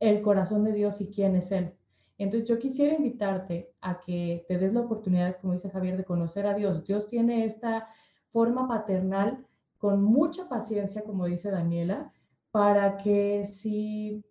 el 0.00 0.20
corazón 0.20 0.64
de 0.64 0.72
Dios 0.72 1.00
y 1.00 1.12
quién 1.12 1.36
es 1.36 1.52
Él. 1.52 1.76
Entonces 2.18 2.48
yo 2.48 2.58
quisiera 2.58 2.96
invitarte 2.96 3.72
a 3.80 4.00
que 4.00 4.44
te 4.48 4.58
des 4.58 4.72
la 4.72 4.80
oportunidad, 4.80 5.36
como 5.40 5.52
dice 5.52 5.70
Javier, 5.70 5.96
de 5.96 6.04
conocer 6.04 6.44
a 6.48 6.54
Dios. 6.54 6.84
Dios 6.84 7.06
tiene 7.06 7.44
esta 7.44 7.86
forma 8.30 8.66
paternal 8.66 9.46
con 9.78 10.02
mucha 10.02 10.48
paciencia, 10.48 11.04
como 11.04 11.26
dice 11.26 11.52
Daniela, 11.52 12.12
para 12.50 12.96
que 12.96 13.46
si 13.46 14.24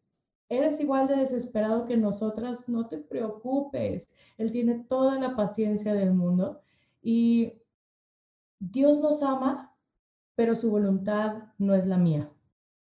eres 0.50 0.82
igual 0.82 1.08
de 1.08 1.16
desesperado 1.16 1.86
que 1.86 1.96
nosotras, 1.96 2.68
no 2.68 2.90
te 2.90 2.98
preocupes. 2.98 4.18
Él 4.38 4.52
tiene 4.52 4.76
toda 4.76 5.18
la 5.22 5.38
paciencia 5.38 5.94
del 5.94 6.14
mundo 6.14 6.60
y 7.02 7.54
Dios 8.60 9.00
nos 9.00 9.24
ama, 9.24 9.75
pero 10.36 10.56
su 10.56 10.72
voluntad 10.72 11.44
no 11.58 11.74
es 11.74 11.88
la 11.88 11.98
mía. 11.98 12.32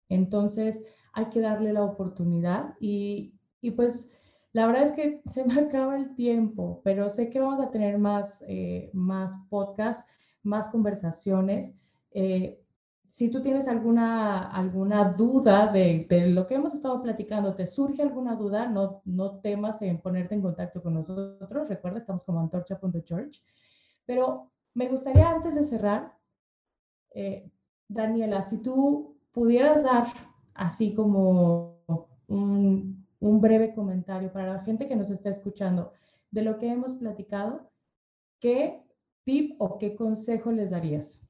Entonces 0.09 0.85
hay 1.13 1.25
que 1.25 1.41
darle 1.41 1.73
la 1.73 1.83
oportunidad 1.83 2.75
y, 2.79 3.37
pues 3.75 4.13
la 4.53 4.65
verdad 4.65 4.83
es 4.83 4.91
que 4.91 5.21
se 5.25 5.45
me 5.45 5.55
acaba 5.55 5.95
el 5.95 6.15
tiempo, 6.15 6.81
pero 6.83 7.09
sé 7.09 7.29
que 7.29 7.39
vamos 7.39 7.59
a 7.59 7.71
tener 7.71 7.97
más, 7.97 8.43
eh, 8.47 8.89
más 8.93 9.45
podcasts, 9.49 10.09
más 10.43 10.67
conversaciones. 10.69 11.79
Eh, 12.11 12.57
si 13.07 13.29
tú 13.29 13.41
tienes 13.41 13.67
alguna, 13.67 14.49
alguna 14.49 15.03
duda 15.03 15.67
de, 15.67 16.05
de, 16.09 16.29
lo 16.29 16.47
que 16.47 16.55
hemos 16.55 16.73
estado 16.73 17.01
platicando, 17.01 17.55
te 17.55 17.67
surge 17.67 18.01
alguna 18.01 18.35
duda, 18.35 18.67
no, 18.67 19.01
no 19.03 19.39
temas 19.41 19.81
en 19.81 19.99
ponerte 19.99 20.33
en 20.33 20.41
contacto 20.41 20.81
con 20.81 20.93
nosotros. 20.93 21.67
Recuerda, 21.67 21.97
estamos 21.97 22.23
como 22.23 22.39
antorcha.church. 22.39 23.43
Pero 24.05 24.51
me 24.73 24.87
gustaría 24.87 25.29
antes 25.29 25.55
de 25.55 25.63
cerrar, 25.63 26.17
eh, 27.13 27.49
Daniela, 27.87 28.41
si 28.41 28.61
tú 28.61 29.17
pudieras 29.31 29.83
dar 29.83 30.07
así 30.53 30.93
como 30.93 31.83
un, 32.27 33.05
un, 33.19 33.41
breve 33.41 33.73
comentario 33.73 34.31
para 34.31 34.53
la 34.53 34.63
gente 34.63 34.87
que 34.87 34.95
nos 34.95 35.09
está 35.09 35.29
escuchando 35.29 35.93
de 36.29 36.43
lo 36.43 36.57
que 36.57 36.69
hemos 36.69 36.95
platicado, 36.95 37.71
¿qué 38.39 38.83
tip 39.23 39.55
o 39.59 39.77
qué 39.77 39.95
consejo 39.95 40.51
les 40.51 40.71
darías? 40.71 41.27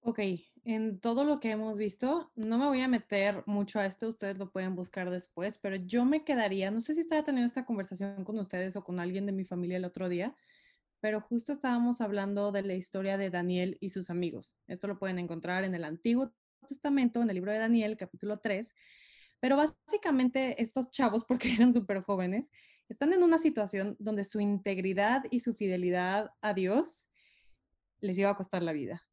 Ok, 0.00 0.20
en 0.64 1.00
todo 1.00 1.24
lo 1.24 1.40
que 1.40 1.50
hemos 1.50 1.78
visto, 1.78 2.30
no 2.36 2.58
me 2.58 2.66
voy 2.66 2.80
a 2.80 2.88
meter 2.88 3.42
mucho 3.46 3.80
a 3.80 3.86
esto, 3.86 4.08
ustedes 4.08 4.38
lo 4.38 4.50
pueden 4.50 4.74
buscar 4.74 5.10
después, 5.10 5.58
pero 5.58 5.76
yo 5.76 6.04
me 6.04 6.24
quedaría, 6.24 6.70
no 6.70 6.80
sé 6.80 6.94
si 6.94 7.00
estaba 7.00 7.24
teniendo 7.24 7.46
esta 7.46 7.64
conversación 7.64 8.24
con 8.24 8.38
ustedes 8.38 8.76
o 8.76 8.84
con 8.84 9.00
alguien 9.00 9.26
de 9.26 9.32
mi 9.32 9.44
familia 9.44 9.76
el 9.76 9.84
otro 9.84 10.08
día, 10.08 10.34
pero 11.00 11.20
justo 11.20 11.52
estábamos 11.52 12.00
hablando 12.00 12.52
de 12.52 12.62
la 12.62 12.74
historia 12.74 13.16
de 13.16 13.30
Daniel 13.30 13.76
y 13.80 13.90
sus 13.90 14.10
amigos. 14.10 14.56
Esto 14.66 14.86
lo 14.86 14.98
pueden 14.98 15.18
encontrar 15.18 15.64
en 15.64 15.74
el 15.74 15.84
Antiguo 15.84 16.32
Testamento, 16.66 17.22
en 17.22 17.28
el 17.28 17.34
libro 17.34 17.52
de 17.52 17.58
Daniel, 17.58 17.96
capítulo 17.96 18.38
3. 18.38 18.74
Pero 19.40 19.56
básicamente 19.56 20.60
estos 20.60 20.90
chavos, 20.90 21.24
porque 21.28 21.52
eran 21.54 21.72
súper 21.72 22.02
jóvenes, 22.02 22.50
están 22.88 23.12
en 23.12 23.22
una 23.22 23.38
situación 23.38 23.96
donde 23.98 24.24
su 24.24 24.40
integridad 24.40 25.24
y 25.30 25.40
su 25.40 25.54
fidelidad 25.54 26.30
a 26.40 26.54
Dios 26.54 27.10
les 28.00 28.18
iba 28.18 28.30
a 28.30 28.36
costar 28.36 28.62
la 28.62 28.72
vida. 28.72 29.06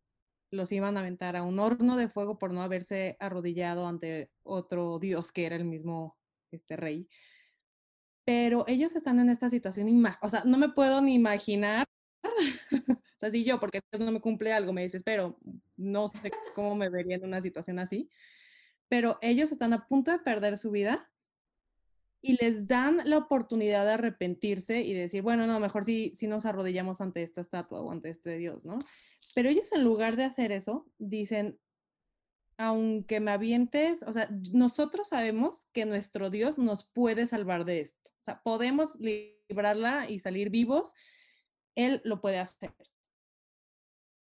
Los 0.51 0.71
iban 0.71 0.97
a 0.97 0.99
aventar 0.99 1.35
a 1.35 1.43
un 1.43 1.59
horno 1.59 1.97
de 1.97 2.07
fuego 2.07 2.37
por 2.37 2.53
no 2.53 2.61
haberse 2.61 3.17
arrodillado 3.19 3.87
ante 3.87 4.31
otro 4.43 4.99
Dios 4.99 5.31
que 5.31 5.45
era 5.45 5.55
el 5.55 5.65
mismo 5.65 6.17
este 6.51 6.75
rey 6.75 7.09
pero 8.25 8.63
ellos 8.67 8.95
están 8.95 9.19
en 9.19 9.29
esta 9.29 9.49
situación, 9.49 9.87
o 10.21 10.29
sea, 10.29 10.43
no 10.45 10.57
me 10.57 10.69
puedo 10.69 11.01
ni 11.01 11.13
imaginar, 11.13 11.85
o 12.23 12.97
sea, 13.17 13.29
si 13.29 13.43
yo, 13.43 13.59
porque 13.59 13.81
no 13.99 14.11
me 14.11 14.21
cumple 14.21 14.53
algo, 14.53 14.73
me 14.73 14.81
desespero, 14.81 15.37
no 15.75 16.07
sé 16.07 16.31
cómo 16.55 16.75
me 16.75 16.89
vería 16.89 17.15
en 17.15 17.25
una 17.25 17.41
situación 17.41 17.79
así, 17.79 18.09
pero 18.87 19.17
ellos 19.21 19.51
están 19.51 19.73
a 19.73 19.87
punto 19.87 20.11
de 20.11 20.19
perder 20.19 20.57
su 20.57 20.71
vida 20.71 21.09
y 22.21 22.41
les 22.41 22.67
dan 22.67 23.01
la 23.03 23.17
oportunidad 23.17 23.85
de 23.85 23.91
arrepentirse 23.93 24.81
y 24.81 24.93
decir, 24.93 25.21
bueno, 25.21 25.45
no, 25.45 25.59
mejor 25.59 25.83
si, 25.83 26.11
si 26.15 26.27
nos 26.27 26.45
arrodillamos 26.45 27.01
ante 27.01 27.21
esta 27.21 27.41
estatua 27.41 27.81
o 27.81 27.91
ante 27.91 28.09
este 28.09 28.37
Dios, 28.37 28.65
¿no? 28.65 28.79
Pero 29.35 29.49
ellos 29.49 29.73
en 29.73 29.83
lugar 29.83 30.15
de 30.15 30.23
hacer 30.23 30.53
eso, 30.53 30.87
dicen, 30.97 31.59
aunque 32.57 33.19
me 33.19 33.31
avientes, 33.31 34.03
o 34.03 34.13
sea, 34.13 34.29
nosotros 34.53 35.09
sabemos 35.09 35.67
que 35.73 35.85
nuestro 35.85 36.29
Dios 36.29 36.57
nos 36.57 36.83
puede 36.83 37.25
salvar 37.27 37.65
de 37.65 37.81
esto. 37.81 38.11
O 38.19 38.23
sea, 38.23 38.41
podemos 38.41 38.97
librarla 38.99 40.09
y 40.09 40.19
salir 40.19 40.49
vivos. 40.49 40.93
Él 41.75 42.01
lo 42.03 42.21
puede 42.21 42.39
hacer. 42.39 42.73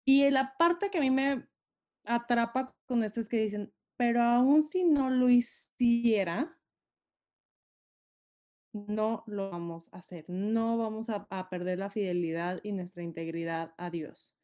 Y 0.04 0.28
la 0.30 0.56
parte 0.56 0.90
que 0.90 0.98
a 0.98 1.02
mí 1.02 1.10
me 1.10 1.48
atrapa 2.04 2.74
con 2.86 3.02
esto 3.04 3.20
es 3.20 3.28
que 3.28 3.38
dicen, 3.38 3.72
pero 3.96 4.22
aún 4.22 4.62
si 4.62 4.84
no 4.84 5.10
lo 5.10 5.28
hiciera, 5.28 6.50
no 8.72 9.24
lo 9.26 9.50
vamos 9.50 9.92
a 9.92 9.98
hacer, 9.98 10.24
no 10.28 10.78
vamos 10.78 11.10
a, 11.10 11.26
a 11.30 11.50
perder 11.50 11.78
la 11.78 11.90
fidelidad 11.90 12.60
y 12.62 12.72
nuestra 12.72 13.02
integridad 13.02 13.74
a 13.76 13.90
Dios. 13.90 14.39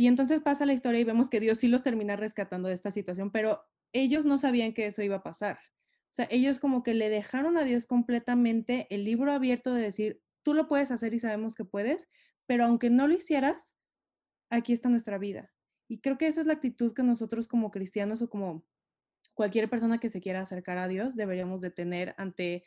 Y 0.00 0.06
entonces 0.06 0.40
pasa 0.40 0.64
la 0.64 0.72
historia 0.72 0.98
y 0.98 1.04
vemos 1.04 1.28
que 1.28 1.40
Dios 1.40 1.58
sí 1.58 1.68
los 1.68 1.82
termina 1.82 2.16
rescatando 2.16 2.68
de 2.68 2.74
esta 2.74 2.90
situación, 2.90 3.30
pero 3.30 3.66
ellos 3.92 4.24
no 4.24 4.38
sabían 4.38 4.72
que 4.72 4.86
eso 4.86 5.02
iba 5.02 5.16
a 5.16 5.22
pasar. 5.22 5.58
O 5.58 6.12
sea, 6.12 6.26
ellos 6.30 6.58
como 6.58 6.82
que 6.82 6.94
le 6.94 7.10
dejaron 7.10 7.58
a 7.58 7.64
Dios 7.64 7.86
completamente 7.86 8.86
el 8.88 9.04
libro 9.04 9.30
abierto 9.30 9.74
de 9.74 9.82
decir, 9.82 10.22
tú 10.42 10.54
lo 10.54 10.68
puedes 10.68 10.90
hacer 10.90 11.12
y 11.12 11.18
sabemos 11.18 11.54
que 11.54 11.66
puedes, 11.66 12.08
pero 12.46 12.64
aunque 12.64 12.88
no 12.88 13.08
lo 13.08 13.14
hicieras, 13.14 13.78
aquí 14.48 14.72
está 14.72 14.88
nuestra 14.88 15.18
vida. 15.18 15.52
Y 15.86 16.00
creo 16.00 16.16
que 16.16 16.28
esa 16.28 16.40
es 16.40 16.46
la 16.46 16.54
actitud 16.54 16.94
que 16.94 17.02
nosotros 17.02 17.46
como 17.46 17.70
cristianos 17.70 18.22
o 18.22 18.30
como 18.30 18.64
cualquier 19.34 19.68
persona 19.68 19.98
que 19.98 20.08
se 20.08 20.22
quiera 20.22 20.40
acercar 20.40 20.78
a 20.78 20.88
Dios 20.88 21.14
deberíamos 21.14 21.60
de 21.60 21.72
tener 21.72 22.14
ante 22.16 22.64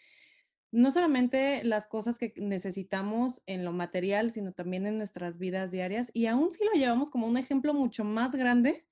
no 0.74 0.90
solamente 0.90 1.64
las 1.64 1.86
cosas 1.86 2.18
que 2.18 2.34
necesitamos 2.36 3.44
en 3.46 3.64
lo 3.64 3.72
material, 3.72 4.32
sino 4.32 4.54
también 4.54 4.88
en 4.88 4.98
nuestras 4.98 5.38
vidas 5.38 5.70
diarias. 5.72 6.10
Y 6.16 6.26
aún 6.26 6.50
si 6.50 6.66
lo 6.66 6.72
llevamos 6.72 7.12
como 7.12 7.28
un 7.28 7.38
ejemplo 7.38 7.76
mucho 7.76 8.04
más 8.04 8.34
grande, 8.34 8.88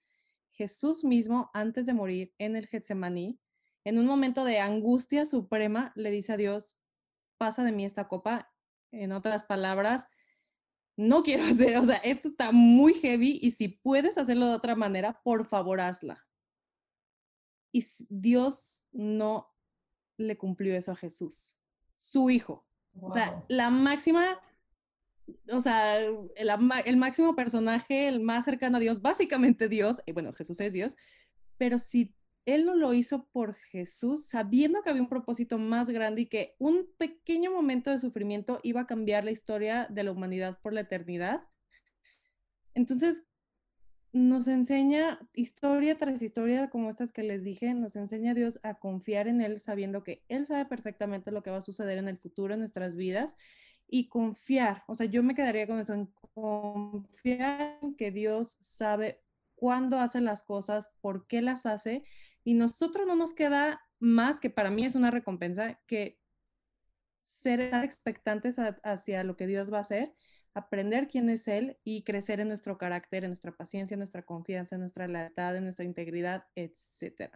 Jesús 0.52 1.04
mismo, 1.04 1.50
antes 1.56 1.88
de 1.88 1.96
morir 1.96 2.36
en 2.38 2.56
el 2.56 2.68
Getsemaní, 2.68 3.40
en 3.84 3.98
un 3.98 4.06
momento 4.06 4.46
de 4.46 4.60
angustia 4.60 5.26
suprema, 5.26 5.92
le 5.96 6.12
dice 6.12 6.34
a 6.34 6.38
Dios, 6.38 6.84
pasa 7.40 7.64
de 7.64 7.72
mí 7.72 7.84
esta 7.84 8.08
copa. 8.08 8.54
En 8.92 9.12
otras 9.12 9.44
palabras, 9.44 10.06
no 10.96 11.24
quiero 11.24 11.44
hacer, 11.50 11.78
o 11.78 11.86
sea, 11.86 11.98
esto 11.98 12.28
está 12.28 12.52
muy 12.52 12.94
heavy 12.94 13.40
y 13.42 13.50
si 13.52 13.70
puedes 13.70 14.20
hacerlo 14.20 14.46
de 14.46 14.54
otra 14.54 14.76
manera, 14.76 15.20
por 15.24 15.46
favor 15.46 15.82
hazla. 15.82 16.28
Y 17.72 17.84
Dios 18.08 18.84
no 18.92 19.52
le 20.18 20.38
cumplió 20.38 20.76
eso 20.76 20.92
a 20.92 20.96
Jesús 20.96 21.58
su 22.02 22.32
hijo. 22.32 22.66
O 23.00 23.12
sea, 23.12 23.46
la 23.48 23.70
máxima, 23.70 24.26
o 25.52 25.62
sea, 25.62 26.00
el, 26.00 26.98
máximo 26.98 27.36
personaje, 27.36 28.08
el 28.08 28.22
más 28.22 28.46
cercano 28.46 28.78
a 28.78 28.80
Dios, 28.80 29.02
básicamente 29.02 29.70
Dios, 29.70 30.02
y 30.08 30.12
bueno, 30.12 30.34
Jesús 30.34 30.60
es 30.62 30.74
Dios, 30.74 30.98
pero 31.58 31.78
si 31.78 32.16
él 32.46 32.66
no 32.66 32.76
lo 32.76 32.96
hizo 32.96 33.28
por 33.32 33.54
Jesús, 33.54 34.26
sabiendo 34.26 34.82
que 34.82 34.90
había 34.90 35.04
un 35.04 35.10
propósito 35.10 35.60
más 35.60 35.92
grande 35.92 36.22
y 36.22 36.26
que 36.26 36.56
un 36.58 36.90
pequeño 36.98 37.52
momento 37.52 37.92
de 37.92 38.00
sufrimiento 38.00 38.60
iba 38.64 38.82
a 38.82 38.88
cambiar 38.88 39.24
la 39.24 39.32
historia 39.32 39.88
de 39.90 40.04
la 40.04 40.12
humanidad 40.12 40.58
por 40.64 40.74
la 40.74 40.82
eternidad. 40.82 41.44
Entonces, 42.74 43.31
nos 44.14 44.48
enseña 44.48 45.20
historia 45.34 45.98
tras 45.98 46.22
historia 46.22 46.70
como 46.70 46.90
estas 46.90 47.14
que 47.14 47.24
les 47.24 47.44
dije, 47.44 47.74
nos 47.74 47.96
enseña 47.96 48.32
a 48.32 48.36
Dios 48.36 48.60
a 48.64 48.76
confiar 48.76 49.28
en 49.28 49.42
Él 49.42 49.60
sabiendo 49.60 50.04
que 50.04 50.24
Él 50.28 50.46
sabe 50.46 50.66
perfectamente 50.66 51.32
lo 51.32 51.44
que 51.44 51.52
va 51.52 51.58
a 51.58 51.62
suceder 51.62 51.98
en 51.98 52.08
el 52.08 52.18
futuro 52.18 52.54
en 52.54 52.60
nuestras 52.60 52.96
vidas 52.96 53.38
y 53.88 54.08
confiar, 54.08 54.84
o 54.88 54.96
sea, 54.96 55.06
yo 55.06 55.22
me 55.24 55.36
quedaría 55.36 55.68
con 55.68 55.80
eso, 55.80 55.94
en 55.94 56.08
confiar 56.34 57.78
en 57.82 57.96
que 57.96 58.12
Dios 58.12 58.58
sabe 58.62 59.22
cuándo 59.56 60.00
hace 60.00 60.22
las 60.22 60.44
cosas, 60.44 60.94
por 61.02 61.28
qué 61.28 61.42
las 61.42 61.66
hace 61.66 62.04
y 62.44 62.54
nosotros 62.54 63.08
no 63.08 63.16
nos 63.16 63.34
queda 63.34 63.82
más 64.00 64.40
que 64.40 64.50
para 64.50 64.72
mí 64.72 64.84
es 64.84 64.96
una 64.96 65.12
recompensa 65.12 65.80
que 65.88 66.20
ser 67.20 67.62
expectantes 67.62 68.58
hacia 68.84 69.24
lo 69.24 69.38
que 69.38 69.48
Dios 69.48 69.72
va 69.72 69.78
a 69.78 69.82
hacer 69.82 70.14
aprender 70.54 71.08
quién 71.08 71.30
es 71.30 71.48
Él 71.48 71.78
y 71.84 72.04
crecer 72.04 72.40
en 72.40 72.48
nuestro 72.48 72.78
carácter, 72.78 73.24
en 73.24 73.30
nuestra 73.30 73.52
paciencia, 73.52 73.96
en 73.96 74.00
nuestra 74.00 74.24
confianza, 74.24 74.76
en 74.76 74.82
nuestra 74.82 75.08
lealtad, 75.08 75.56
en 75.56 75.64
nuestra 75.64 75.86
integridad, 75.86 76.46
etc. 76.56 77.32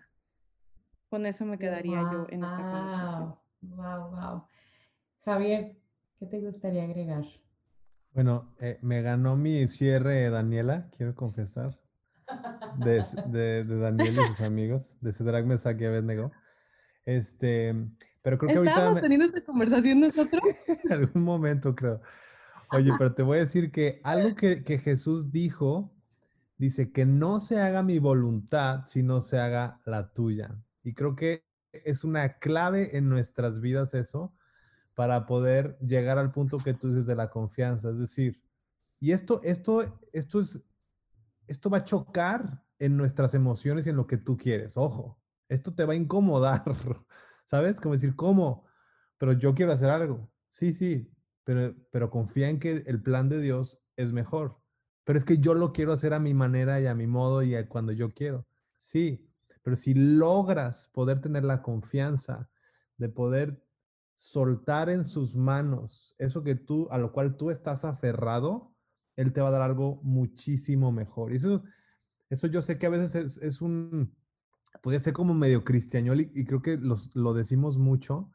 Con 1.09 1.25
eso 1.25 1.45
me 1.45 1.57
quedaría 1.57 2.01
yo 2.11 2.27
en 2.29 2.43
esta 2.43 2.57
conversación. 2.57 3.35
Wow, 3.61 4.09
wow. 4.11 4.43
Javier, 5.23 5.77
¿qué 6.17 6.25
te 6.25 6.39
gustaría 6.39 6.83
agregar? 6.83 7.23
Bueno, 8.13 8.53
eh, 8.59 8.79
me 8.81 9.01
ganó 9.01 9.35
mi 9.35 9.67
cierre 9.67 10.29
Daniela, 10.29 10.89
quiero 10.95 11.15
confesar, 11.15 11.79
de, 12.77 13.03
de, 13.27 13.63
Daniel 13.65 14.13
y 14.13 14.27
sus 14.27 14.41
amigos, 14.41 14.97
de 15.01 15.13
Cedrag 15.13 15.45
Mesac 15.45 15.79
y 15.81 15.85
Abednego. 15.85 16.31
Este, 17.05 17.75
pero 18.21 18.37
creo 18.37 18.63
que 18.63 18.69
¿Estábamos 18.69 19.01
teniendo 19.01 19.25
esta 19.25 19.41
conversación 19.41 19.99
nosotros? 19.99 20.41
en 20.85 20.91
algún 20.91 21.23
momento, 21.23 21.75
creo. 21.75 22.01
Oye, 22.71 22.91
pero 22.97 23.13
te 23.13 23.23
voy 23.23 23.37
a 23.37 23.41
decir 23.41 23.71
que 23.71 24.01
algo 24.03 24.35
que, 24.35 24.79
Jesús 24.79 25.31
dijo, 25.31 25.93
dice 26.57 26.91
que 26.91 27.05
no 27.05 27.39
se 27.39 27.59
haga 27.59 27.83
mi 27.83 27.99
voluntad, 27.99 28.83
sino 28.85 29.21
se 29.21 29.39
haga 29.39 29.81
la 29.85 30.13
tuya. 30.13 30.55
Y 30.83 30.93
creo 30.93 31.15
que 31.15 31.43
es 31.71 32.03
una 32.03 32.37
clave 32.39 32.97
en 32.97 33.09
nuestras 33.09 33.59
vidas 33.59 33.93
eso 33.93 34.33
para 34.93 35.25
poder 35.25 35.77
llegar 35.79 36.17
al 36.17 36.31
punto 36.31 36.57
que 36.57 36.73
tú 36.73 36.89
dices 36.89 37.05
de 37.05 37.15
la 37.15 37.29
confianza. 37.29 37.89
Es 37.89 37.99
decir, 37.99 38.41
y 38.99 39.11
esto, 39.11 39.41
esto, 39.43 39.99
esto 40.13 40.39
es, 40.39 40.63
esto 41.47 41.69
va 41.69 41.79
a 41.79 41.83
chocar 41.83 42.63
en 42.79 42.97
nuestras 42.97 43.33
emociones 43.33 43.85
y 43.85 43.89
en 43.89 43.97
lo 43.97 44.07
que 44.07 44.17
tú 44.17 44.37
quieres. 44.37 44.77
Ojo, 44.77 45.19
esto 45.49 45.73
te 45.73 45.85
va 45.85 45.93
a 45.93 45.97
incomodar, 45.97 46.63
¿sabes? 47.45 47.79
Como 47.79 47.95
decir, 47.95 48.15
¿cómo? 48.15 48.65
Pero 49.17 49.33
yo 49.33 49.53
quiero 49.53 49.73
hacer 49.73 49.89
algo. 49.89 50.29
Sí, 50.47 50.73
sí, 50.73 51.11
pero, 51.45 52.09
confía 52.09 52.49
en 52.49 52.59
que 52.59 52.83
el 52.87 53.01
plan 53.01 53.29
de 53.29 53.39
Dios 53.39 53.85
es 53.95 54.11
mejor. 54.13 54.59
Pero 55.03 55.17
es 55.17 55.25
que 55.25 55.37
yo 55.37 55.53
lo 55.53 55.71
quiero 55.71 55.93
hacer 55.93 56.13
a 56.13 56.19
mi 56.19 56.33
manera 56.33 56.81
y 56.81 56.87
a 56.87 56.95
mi 56.95 57.05
modo 57.05 57.43
y 57.43 57.55
cuando 57.67 57.91
yo 57.91 58.13
quiero. 58.13 58.47
Sí, 58.79 59.31
pero 59.61 59.75
si 59.75 59.93
logras 59.93 60.89
poder 60.91 61.19
tener 61.19 61.43
la 61.43 61.61
confianza 61.61 62.49
de 62.97 63.09
poder 63.09 63.63
soltar 64.15 64.89
en 64.89 65.05
sus 65.05 65.35
manos 65.35 66.15
eso 66.17 66.43
que 66.43 66.55
tú, 66.55 66.87
a 66.89 66.97
lo 66.97 67.11
cual 67.11 67.37
tú 67.37 67.51
estás 67.51 67.85
aferrado, 67.85 68.73
Él 69.15 69.31
te 69.31 69.41
va 69.41 69.49
a 69.49 69.51
dar 69.51 69.61
algo 69.61 70.01
muchísimo 70.01 70.91
mejor. 70.91 71.31
Y 71.31 71.35
eso, 71.35 71.63
eso 72.29 72.47
yo 72.47 72.63
sé 72.63 72.79
que 72.79 72.87
a 72.87 72.89
veces 72.89 73.37
es, 73.37 73.61
un, 73.61 74.15
puede 74.81 74.99
ser 74.99 75.13
como 75.13 75.35
medio 75.35 75.63
cristiano 75.63 76.15
y, 76.15 76.31
y 76.33 76.45
creo 76.45 76.63
que 76.63 76.77
lo 76.77 77.33
decimos 77.35 77.77
mucho, 77.77 78.31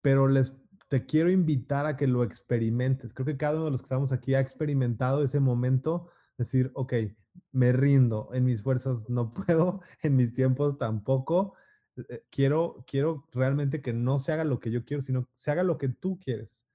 pero 0.00 0.26
les 0.26 0.54
te 0.90 1.06
quiero 1.06 1.30
invitar 1.30 1.86
a 1.86 1.96
que 1.96 2.08
lo 2.08 2.24
experimentes. 2.24 3.14
Creo 3.14 3.24
que 3.24 3.36
cada 3.36 3.54
uno 3.54 3.66
de 3.66 3.70
los 3.70 3.80
que 3.80 3.84
estamos 3.86 4.10
aquí 4.10 4.34
ha 4.34 4.40
experimentado 4.40 5.22
ese 5.22 5.38
momento, 5.38 6.08
decir, 6.36 6.72
ok, 6.74 6.94
me 7.52 7.70
rindo, 7.70 8.28
en 8.32 8.44
mis 8.44 8.64
fuerzas 8.64 9.08
no 9.08 9.30
puedo, 9.46 9.80
en 10.02 10.16
mis 10.16 10.32
tiempos 10.32 10.78
tampoco. 10.78 11.54
Eh, 12.08 12.24
quiero, 12.28 12.84
quiero 12.88 13.24
realmente 13.30 13.80
que 13.80 13.92
no 13.92 14.18
se 14.18 14.32
haga 14.32 14.42
lo 14.42 14.58
que 14.58 14.72
yo 14.72 14.84
quiero, 14.84 15.00
sino 15.00 15.28
se 15.32 15.52
haga 15.52 15.62
lo 15.62 15.78
que 15.78 15.90
tú 15.90 16.18
quieres. 16.18 16.66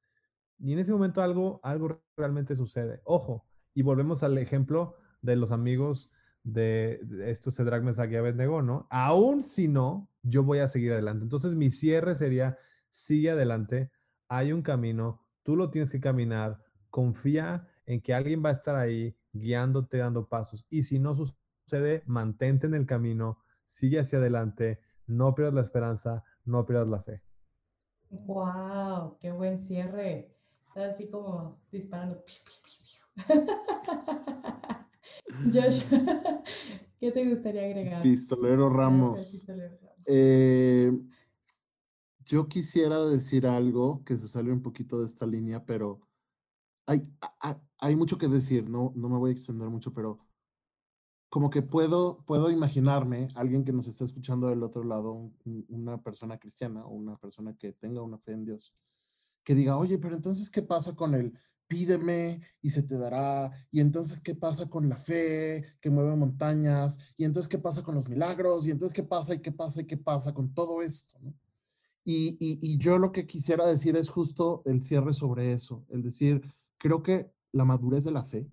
Y 0.59 0.71
en 0.71 0.79
ese 0.79 0.93
momento 0.93 1.21
algo, 1.21 1.59
algo 1.61 2.01
realmente 2.15 2.55
sucede. 2.55 3.01
Ojo, 3.03 3.45
y 3.73 3.81
volvemos 3.81 4.23
al 4.23 4.37
ejemplo 4.37 4.95
de 5.21 5.35
los 5.35 5.51
amigos 5.51 6.09
de, 6.45 7.01
estos 7.25 7.57
Cedrag 7.57 7.83
Mesac 7.83 8.09
y 8.13 8.15
Abednego, 8.15 8.61
¿no? 8.61 8.87
Aún 8.89 9.41
si 9.41 9.67
no, 9.67 10.09
yo 10.23 10.41
voy 10.43 10.59
a 10.59 10.69
seguir 10.69 10.93
adelante. 10.93 11.23
Entonces 11.23 11.55
mi 11.55 11.69
cierre 11.69 12.15
sería, 12.15 12.55
sigue 12.89 13.31
adelante, 13.31 13.91
hay 14.27 14.51
un 14.51 14.61
camino, 14.61 15.21
tú 15.43 15.55
lo 15.55 15.69
tienes 15.69 15.91
que 15.91 15.99
caminar, 15.99 16.61
confía 16.89 17.67
en 17.85 18.01
que 18.01 18.13
alguien 18.13 18.43
va 18.43 18.49
a 18.49 18.53
estar 18.53 18.75
ahí 18.75 19.17
guiándote, 19.33 19.97
dando 19.97 20.27
pasos. 20.27 20.65
Y 20.69 20.83
si 20.83 20.99
no 20.99 21.13
sucede, 21.13 22.03
mantente 22.05 22.67
en 22.67 22.73
el 22.73 22.85
camino, 22.85 23.39
sigue 23.63 23.99
hacia 23.99 24.19
adelante, 24.19 24.79
no 25.07 25.35
pierdas 25.35 25.53
la 25.53 25.61
esperanza, 25.61 26.23
no 26.43 26.65
pierdas 26.65 26.87
la 26.87 27.01
fe. 27.01 27.21
¡Wow! 28.09 29.17
¡Qué 29.19 29.31
buen 29.31 29.57
cierre! 29.57 30.35
así 30.83 31.07
como 31.09 31.61
disparando. 31.71 32.21
Josh, 35.53 35.83
¿qué 36.99 37.11
te 37.11 37.27
gustaría 37.27 37.63
agregar? 37.63 38.01
Pistolero 38.01 38.69
Ramos. 38.69 39.47
Eh, 40.05 40.91
yo 42.25 42.47
quisiera 42.47 42.99
decir 43.05 43.45
algo 43.47 44.03
que 44.03 44.17
se 44.17 44.27
sale 44.27 44.51
un 44.51 44.61
poquito 44.61 44.99
de 44.99 45.05
esta 45.05 45.25
línea, 45.25 45.63
pero 45.65 46.01
hay, 46.87 47.03
hay 47.77 47.95
mucho 47.95 48.17
que 48.17 48.27
decir, 48.27 48.69
no, 48.69 48.91
no 48.95 49.09
me 49.09 49.17
voy 49.17 49.29
a 49.29 49.33
extender 49.33 49.69
mucho, 49.69 49.93
pero 49.93 50.19
como 51.29 51.49
que 51.49 51.61
puedo, 51.61 52.23
puedo 52.25 52.49
imaginarme 52.49 53.27
alguien 53.35 53.63
que 53.63 53.73
nos 53.73 53.87
está 53.87 54.03
escuchando 54.05 54.47
del 54.47 54.63
otro 54.63 54.83
lado, 54.83 55.31
una 55.67 56.01
persona 56.01 56.37
cristiana 56.37 56.81
o 56.81 56.89
una 56.93 57.15
persona 57.15 57.55
que 57.57 57.73
tenga 57.73 58.01
una 58.01 58.17
fe 58.17 58.31
en 58.31 58.45
Dios, 58.45 58.73
que 59.43 59.53
diga, 59.53 59.77
oye, 59.77 59.97
pero 59.97 60.15
entonces, 60.15 60.49
¿qué 60.49 60.61
pasa 60.61 60.95
con 60.95 61.13
el 61.13 61.37
pídeme 61.67 62.41
y 62.61 62.69
se 62.69 62.83
te 62.83 62.97
dará? 62.97 63.51
Y 63.71 63.81
entonces, 63.81 64.21
¿qué 64.21 64.33
pasa 64.33 64.69
con 64.69 64.87
la 64.89 64.97
fe 64.97 65.63
que 65.81 65.89
mueve 65.89 66.15
montañas? 66.15 67.13
Y 67.17 67.25
entonces, 67.25 67.49
¿qué 67.49 67.59
pasa 67.59 67.83
con 67.83 67.95
los 67.95 68.07
milagros? 68.07 68.65
Y 68.65 68.71
entonces, 68.71 68.95
¿qué 68.95 69.03
pasa 69.03 69.35
y 69.35 69.41
qué 69.41 69.51
pasa 69.51 69.81
y 69.81 69.85
qué 69.85 69.97
pasa 69.97 70.33
con 70.33 70.53
todo 70.53 70.81
esto? 70.81 71.19
Y, 72.07 72.77
yo 72.77 72.99
lo 72.99 73.11
que 73.11 73.25
quisiera 73.25 73.65
decir 73.65 73.95
es 73.95 74.09
justo 74.09 74.61
el 74.65 74.83
cierre 74.83 75.11
sobre 75.11 75.51
eso, 75.51 75.85
el 75.89 76.03
decir, 76.03 76.41
creo 76.77 77.01
que 77.01 77.33
la 77.51 77.65
madurez 77.65 78.03
de 78.03 78.11
la 78.11 78.23
fe 78.23 78.47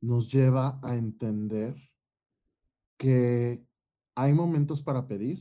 nos 0.00 0.32
lleva 0.32 0.80
a 0.82 0.96
entender 0.96 1.76
que 2.96 3.64
hay 4.16 4.32
momentos 4.32 4.82
para 4.82 5.06
pedir, 5.06 5.38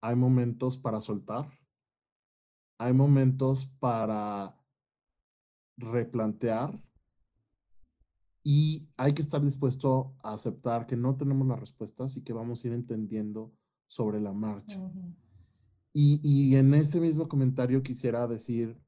hay 0.00 0.14
momentos 0.14 0.78
para 0.78 1.00
soltar, 1.00 1.48
hay 2.78 2.92
momentos 2.92 3.66
para 3.80 4.56
replantear 5.76 6.80
y 8.44 8.88
hay 8.96 9.12
que 9.12 9.22
estar 9.22 9.42
dispuesto 9.42 10.14
a 10.22 10.34
aceptar 10.34 10.86
que 10.86 10.96
no 10.96 11.16
tenemos 11.16 11.46
las 11.48 11.58
respuestas 11.58 12.16
y 12.16 12.22
que 12.22 12.32
vamos 12.32 12.64
a 12.64 12.68
ir 12.68 12.74
entendiendo 12.74 13.52
sobre 13.86 14.20
la 14.20 14.32
marcha. 14.32 14.78
Y, 15.98 16.20
y 16.22 16.56
en 16.56 16.74
ese 16.74 17.00
mismo 17.00 17.28
comentario 17.28 17.82
quisiera 17.82 18.26
decir, 18.26 18.78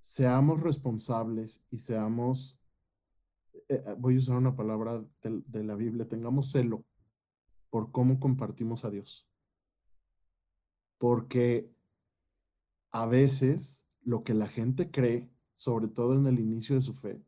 seamos 0.00 0.62
responsables 0.62 1.66
y 1.70 1.78
seamos 1.78 2.62
eh, 3.72 3.82
eh, 3.86 3.94
voy 3.98 4.16
a 4.16 4.18
usar 4.18 4.36
una 4.36 4.54
palabra 4.54 5.02
de, 5.22 5.64
la 5.64 5.74
Biblia, 5.74 6.06
tengamos 6.06 6.50
celo 6.50 6.84
por 7.70 7.90
cómo 7.90 8.20
compartimos 8.20 8.84
a 8.84 8.90
Dios. 8.90 9.30
Porque 10.98 11.74
a 12.90 13.06
veces 13.06 13.88
lo 14.02 14.24
que 14.24 14.34
la 14.34 14.46
gente 14.46 14.90
cree, 14.90 15.30
sobre 15.54 15.88
todo 15.88 16.18
en 16.18 16.26
el 16.26 16.38
inicio 16.38 16.74
de 16.74 16.82
su 16.82 16.92
fe, 16.92 17.24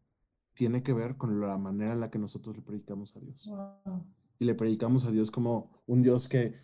tiene 0.53 0.82
que 0.82 0.93
ver 0.93 1.16
con 1.16 1.41
la 1.41 1.57
manera 1.57 1.93
en 1.93 2.01
la 2.01 2.11
que 2.11 2.18
nosotros 2.18 2.57
le 2.57 2.62
predicamos 2.62 3.16
a 3.16 3.20
Dios. 3.20 3.51
Y 4.39 4.45
le 4.45 4.55
predicamos 4.55 5.07
a 5.07 5.11
Dios 5.11 5.30
como 5.30 5.70
un 5.87 6.03
Dios 6.03 6.28
que 6.28 6.55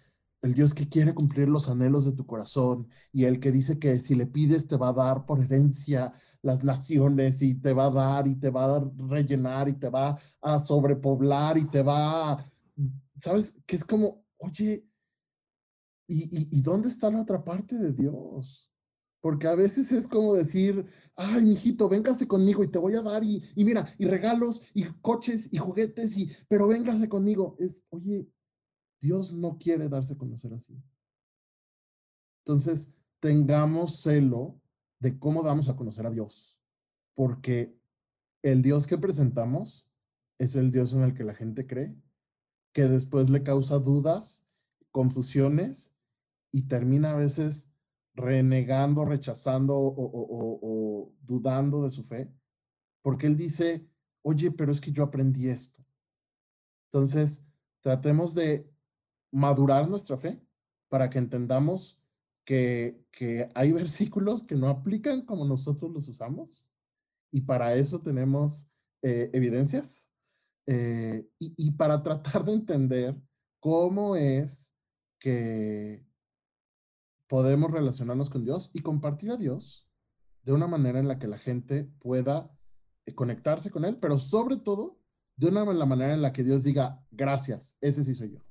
el 0.43 0.55
Dios 0.55 0.75
que 0.75 0.89
quiere 0.89 1.15
cumplir 1.15 1.49
los 1.49 1.69
anhelos 1.69 2.05
de 2.07 2.13
tu 2.13 2.27
corazón 2.27 2.89
y 3.13 3.25
el 3.25 3.41
que 3.41 3.53
dice 3.53 3.79
que 3.79 3.99
si 3.99 4.15
le 4.15 4.27
pides 4.27 4.67
te 4.69 4.77
va 4.77 4.89
a 4.89 4.93
dar 4.93 5.27
por 5.27 5.41
herencia 5.41 6.13
las 6.43 6.65
naciones 6.65 7.43
y 7.43 7.57
te 7.57 7.73
va 7.73 7.87
a 7.87 7.91
dar 7.91 8.29
y 8.29 8.37
te 8.37 8.51
va 8.51 8.77
a 8.77 8.91
rellenar 9.09 9.69
y 9.69 9.75
te 9.75 9.91
va 9.91 10.17
a 10.41 10.59
sobrepoblar 10.59 11.59
y 11.59 11.67
te 11.67 11.83
va 11.83 12.33
a, 12.33 12.45
¿sabes? 13.17 13.63
Que 13.67 13.77
es 13.77 13.85
como, 13.85 14.25
oye, 14.39 14.87
¿y, 16.09 16.59
y, 16.59 16.63
dónde 16.63 16.89
está 16.89 17.11
la 17.11 17.21
otra 17.21 17.45
parte 17.45 17.77
de 17.77 17.93
Dios? 17.93 18.71
Porque 19.21 19.47
a 19.47 19.55
veces 19.55 19.93
es 19.93 20.09
como 20.09 20.35
decir, 20.35 20.87
ay, 21.17 21.43
mijito, 21.43 21.89
véngase 21.89 22.27
conmigo 22.27 22.65
y 22.65 22.69
te 22.69 22.79
voy 22.79 22.95
a 22.95 23.03
dar 23.03 23.23
y, 23.23 23.43
y 23.55 23.65
mira, 23.65 23.87
y 23.99 24.07
regalos 24.07 24.71
y 24.73 24.85
coches 25.03 25.51
y 25.53 25.59
juguetes 25.59 26.17
y, 26.17 26.31
pero 26.49 26.67
véngase 26.67 27.09
conmigo. 27.11 27.57
Es, 27.59 27.85
oye, 27.91 28.27
Dios 29.01 29.33
no 29.33 29.59
quiere 29.59 29.89
darse 29.89 30.15
a 30.15 30.19
conocer 30.19 30.53
así. 30.53 30.77
Entonces, 32.45 32.95
tengamos 33.21 34.01
celo 34.01 34.61
de 34.99 35.19
cómo 35.19 35.43
damos 35.43 35.69
a 35.69 35.77
conocer 35.77 36.07
a 36.07 36.11
Dios, 36.11 36.59
porque 37.15 37.79
el 38.43 38.63
Dios 38.63 38.87
que 38.87 38.99
presentamos 38.99 39.91
es 40.39 40.57
el 40.57 40.73
Dios 40.73 40.93
en 40.93 41.03
el 41.03 41.15
que 41.15 41.25
la 41.25 41.35
gente 41.35 41.67
cree, 41.67 41.95
que 42.73 42.83
después 42.83 43.31
le 43.31 43.43
causa 43.43 43.79
dudas, 43.79 44.49
confusiones 44.91 45.97
y 46.53 46.67
termina 46.67 47.13
a 47.13 47.17
veces 47.17 47.75
renegando, 48.15 49.05
rechazando 49.05 49.75
o, 49.77 51.13
dudando 51.23 51.85
de 51.85 51.91
su 51.91 52.05
fe, 52.05 52.33
porque 53.03 53.27
él 53.27 53.37
dice, 53.37 53.87
oye, 54.23 54.51
pero 54.51 54.73
es 54.73 54.81
que 54.81 54.93
yo 54.93 55.05
aprendí 55.05 55.49
esto. 55.49 55.85
Entonces, 56.87 57.47
tratemos 57.81 58.35
de 58.35 58.69
madurar 59.31 59.89
nuestra 59.89 60.17
fe 60.17 60.41
para 60.89 61.09
que 61.09 61.19
entendamos 61.19 62.03
que, 62.45 63.05
que 63.11 63.49
hay 63.55 63.73
versículos 63.83 64.43
que 64.43 64.57
no 64.57 64.69
aplican 64.69 65.25
como 65.25 65.45
nosotros 65.45 65.91
los 65.93 66.09
usamos 66.09 66.71
y 67.33 67.43
para 67.43 67.75
eso 67.75 68.01
tenemos 68.01 68.71
eh, 69.03 69.31
evidencias 69.33 70.13
eh, 70.67 71.29
y, 71.39 71.55
y 71.57 71.71
para 71.73 72.03
tratar 72.03 72.45
de 72.45 72.53
entender 72.53 73.17
cómo 73.61 74.17
es 74.17 74.77
que 75.19 76.05
podemos 77.29 77.71
relacionarnos 77.71 78.31
con 78.31 78.45
Dios 78.45 78.71
y 78.75 78.81
compartir 78.81 79.31
a 79.31 79.37
Dios 79.37 79.89
de 80.43 80.53
una 80.53 80.67
manera 80.67 80.99
en 80.99 81.07
la 81.07 81.19
que 81.19 81.29
la 81.29 81.39
gente 81.39 81.85
pueda 82.01 82.51
eh, 83.07 83.15
conectarse 83.15 83.71
con 83.71 83.85
Él, 83.85 83.99
pero 84.01 84.19
sobre 84.19 84.57
todo 84.57 84.99
de 85.37 85.49
una 85.49 85.65
manera 85.65 86.13
en 86.13 86.23
la 86.23 86.33
que 86.33 86.43
Dios 86.43 86.65
diga, 86.65 87.05
gracias, 87.11 87.79
ese 87.81 88.05
sí 88.05 88.15
soy 88.15 88.33
yo. 88.33 88.50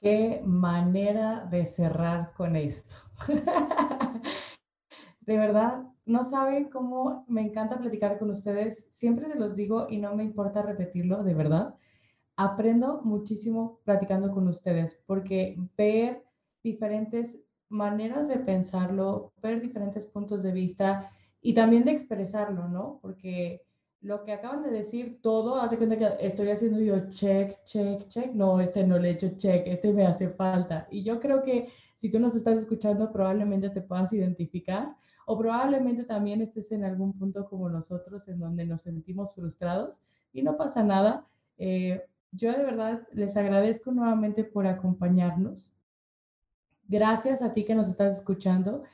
Qué 0.00 0.42
manera 0.44 1.46
de 1.50 1.64
cerrar 1.66 2.32
con 2.34 2.54
esto. 2.54 2.96
de 5.20 5.38
verdad, 5.38 5.84
no 6.04 6.22
saben 6.22 6.68
cómo 6.68 7.24
me 7.28 7.40
encanta 7.40 7.78
platicar 7.78 8.18
con 8.18 8.30
ustedes. 8.30 8.88
Siempre 8.90 9.26
se 9.26 9.38
los 9.38 9.56
digo 9.56 9.86
y 9.90 9.98
no 9.98 10.14
me 10.14 10.22
importa 10.22 10.62
repetirlo, 10.62 11.22
de 11.22 11.34
verdad. 11.34 11.74
Aprendo 12.36 13.00
muchísimo 13.02 13.80
platicando 13.84 14.30
con 14.32 14.46
ustedes 14.48 15.02
porque 15.06 15.56
ver 15.76 16.24
diferentes 16.62 17.46
maneras 17.68 18.28
de 18.28 18.38
pensarlo, 18.38 19.32
ver 19.42 19.60
diferentes 19.60 20.06
puntos 20.06 20.42
de 20.42 20.52
vista 20.52 21.10
y 21.40 21.54
también 21.54 21.84
de 21.84 21.92
expresarlo, 21.92 22.68
¿no? 22.68 22.98
Porque 23.00 23.64
lo 24.00 24.22
que 24.22 24.32
acaban 24.32 24.62
de 24.62 24.70
decir 24.70 25.20
todo, 25.20 25.56
hace 25.56 25.76
cuenta 25.76 25.96
que 25.96 26.08
estoy 26.20 26.50
haciendo 26.50 26.80
yo 26.80 27.08
check, 27.08 27.62
check, 27.64 28.06
check. 28.08 28.32
No, 28.34 28.60
este 28.60 28.86
no 28.86 28.98
le 28.98 29.08
he 29.08 29.12
hecho 29.12 29.30
check, 29.36 29.66
este 29.66 29.92
me 29.92 30.06
hace 30.06 30.28
falta. 30.28 30.86
Y 30.90 31.02
yo 31.02 31.18
creo 31.18 31.42
que 31.42 31.68
si 31.94 32.10
tú 32.10 32.20
nos 32.20 32.36
estás 32.36 32.58
escuchando, 32.58 33.10
probablemente 33.10 33.70
te 33.70 33.80
puedas 33.80 34.12
identificar 34.12 34.96
o 35.26 35.36
probablemente 35.36 36.04
también 36.04 36.40
estés 36.40 36.70
en 36.72 36.84
algún 36.84 37.18
punto 37.18 37.48
como 37.48 37.68
nosotros, 37.68 38.28
en 38.28 38.38
donde 38.38 38.64
nos 38.64 38.82
sentimos 38.82 39.34
frustrados 39.34 40.04
y 40.32 40.42
no 40.42 40.56
pasa 40.56 40.84
nada. 40.84 41.26
Eh, 41.58 42.02
yo 42.30 42.52
de 42.52 42.62
verdad 42.62 43.06
les 43.12 43.36
agradezco 43.36 43.90
nuevamente 43.92 44.44
por 44.44 44.66
acompañarnos. 44.66 45.72
Gracias 46.86 47.42
a 47.42 47.50
ti 47.50 47.64
que 47.64 47.74
nos 47.74 47.88
estás 47.88 48.18
escuchando. 48.18 48.84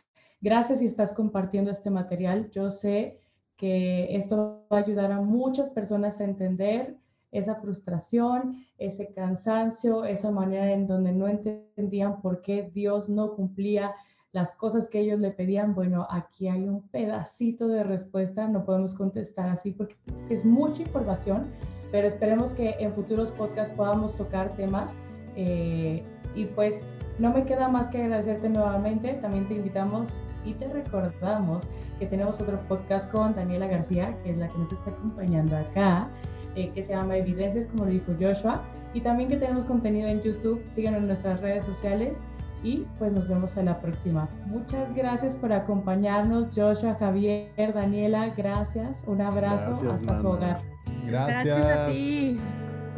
Gracias 0.41 0.79
si 0.79 0.87
estás 0.87 1.13
compartiendo 1.13 1.71
este 1.71 1.91
material. 1.91 2.51
Yo 2.51 2.71
sé 2.71 3.21
que 3.63 4.17
esto 4.17 4.67
va 4.73 4.79
a 4.79 4.81
ayudar 4.81 5.13
a 5.13 5.21
muchas 5.21 5.71
personas 5.71 6.21
a 6.21 6.25
entender 6.25 6.97
esa 7.31 7.55
frustración, 7.55 8.57
ese 8.77 9.13
cansancio, 9.13 10.05
esa 10.05 10.33
manera 10.33 10.73
en 10.73 10.89
donde 10.89 11.13
no 11.13 11.29
entendían 11.29 12.21
por 12.21 12.43
qué 12.43 12.73
Dios 12.75 13.09
no 13.09 13.37
cumplía 13.37 13.95
las 14.33 14.57
cosas 14.57 14.89
que 14.89 14.99
ellos 14.99 15.21
le 15.21 15.31
pedían. 15.31 15.77
Bueno, 15.77 16.09
aquí 16.11 16.49
hay 16.49 16.67
un 16.67 16.89
pedacito 16.89 17.69
de 17.69 17.85
respuesta, 17.85 18.49
no 18.49 18.65
podemos 18.65 18.95
contestar 18.95 19.49
así 19.49 19.71
porque 19.71 19.95
es 20.29 20.45
mucha 20.45 20.83
información, 20.83 21.47
pero 21.93 22.09
esperemos 22.09 22.55
que 22.55 22.71
en 22.81 22.93
futuros 22.93 23.31
podcasts 23.31 23.77
podamos 23.77 24.17
tocar 24.17 24.57
temas. 24.57 24.99
Eh, 25.37 26.03
y 26.35 26.47
pues 26.47 26.89
no 27.19 27.33
me 27.33 27.45
queda 27.45 27.69
más 27.69 27.89
que 27.89 28.03
agradecerte 28.03 28.49
nuevamente. 28.49 29.15
También 29.15 29.47
te 29.47 29.55
invitamos 29.55 30.25
y 30.45 30.55
te 30.55 30.69
recordamos 30.73 31.69
que 31.99 32.07
tenemos 32.07 32.41
otro 32.41 32.61
podcast 32.69 33.11
con 33.13 33.35
Daniela 33.35 33.67
García, 33.67 34.17
que 34.23 34.31
es 34.31 34.39
la 34.39 34.49
que 34.49 34.59
nos 34.59 34.73
está 34.73 34.91
acompañando 34.91 35.57
acá, 35.57 36.09
eh, 36.57 36.71
que 36.71 36.83
se 36.83 36.93
llama 36.93 37.17
Evidencias, 37.17 37.67
como 37.67 37.87
dijo 37.87 38.13
Joshua. 38.19 38.63
Y 38.95 39.01
también 39.01 39.29
que 39.29 39.37
tenemos 39.37 39.65
contenido 39.65 40.09
en 40.09 40.21
YouTube. 40.21 40.63
Síganos 40.67 41.01
en 41.01 41.07
nuestras 41.07 41.41
redes 41.41 41.65
sociales 41.65 42.25
y 42.63 42.87
pues 42.99 43.13
nos 43.13 43.29
vemos 43.29 43.57
en 43.57 43.67
la 43.67 43.81
próxima. 43.81 44.29
Muchas 44.47 44.95
gracias 44.95 45.35
por 45.35 45.53
acompañarnos, 45.53 46.49
Joshua, 46.55 46.95
Javier, 46.95 47.73
Daniela, 47.75 48.29
gracias. 48.37 49.05
Un 49.07 49.21
abrazo 49.21 49.73
hasta 49.91 50.17
su 50.17 50.29
hogar. 50.29 50.61
Gracias. 51.07 51.45
gracias 51.45 51.79
a 51.79 51.87
ti. 51.89 52.41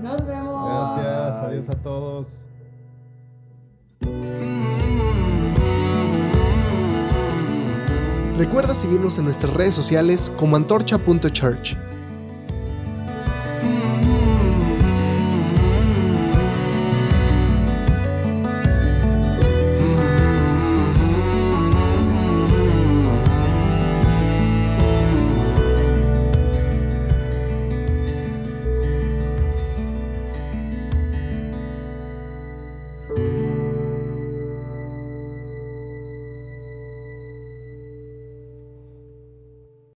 Nos 0.03 0.27
vemos. 0.27 0.97
Gracias, 0.97 1.39
adiós 1.39 1.69
a 1.71 1.83
todos. 1.83 2.54
Recuerda 8.37 8.75
seguirnos 8.75 9.19
en 9.19 9.25
nuestras 9.25 9.55
redes 9.55 9.75
sociales 9.75 10.31
como 10.37 10.57
antorcha.church. 10.57 11.77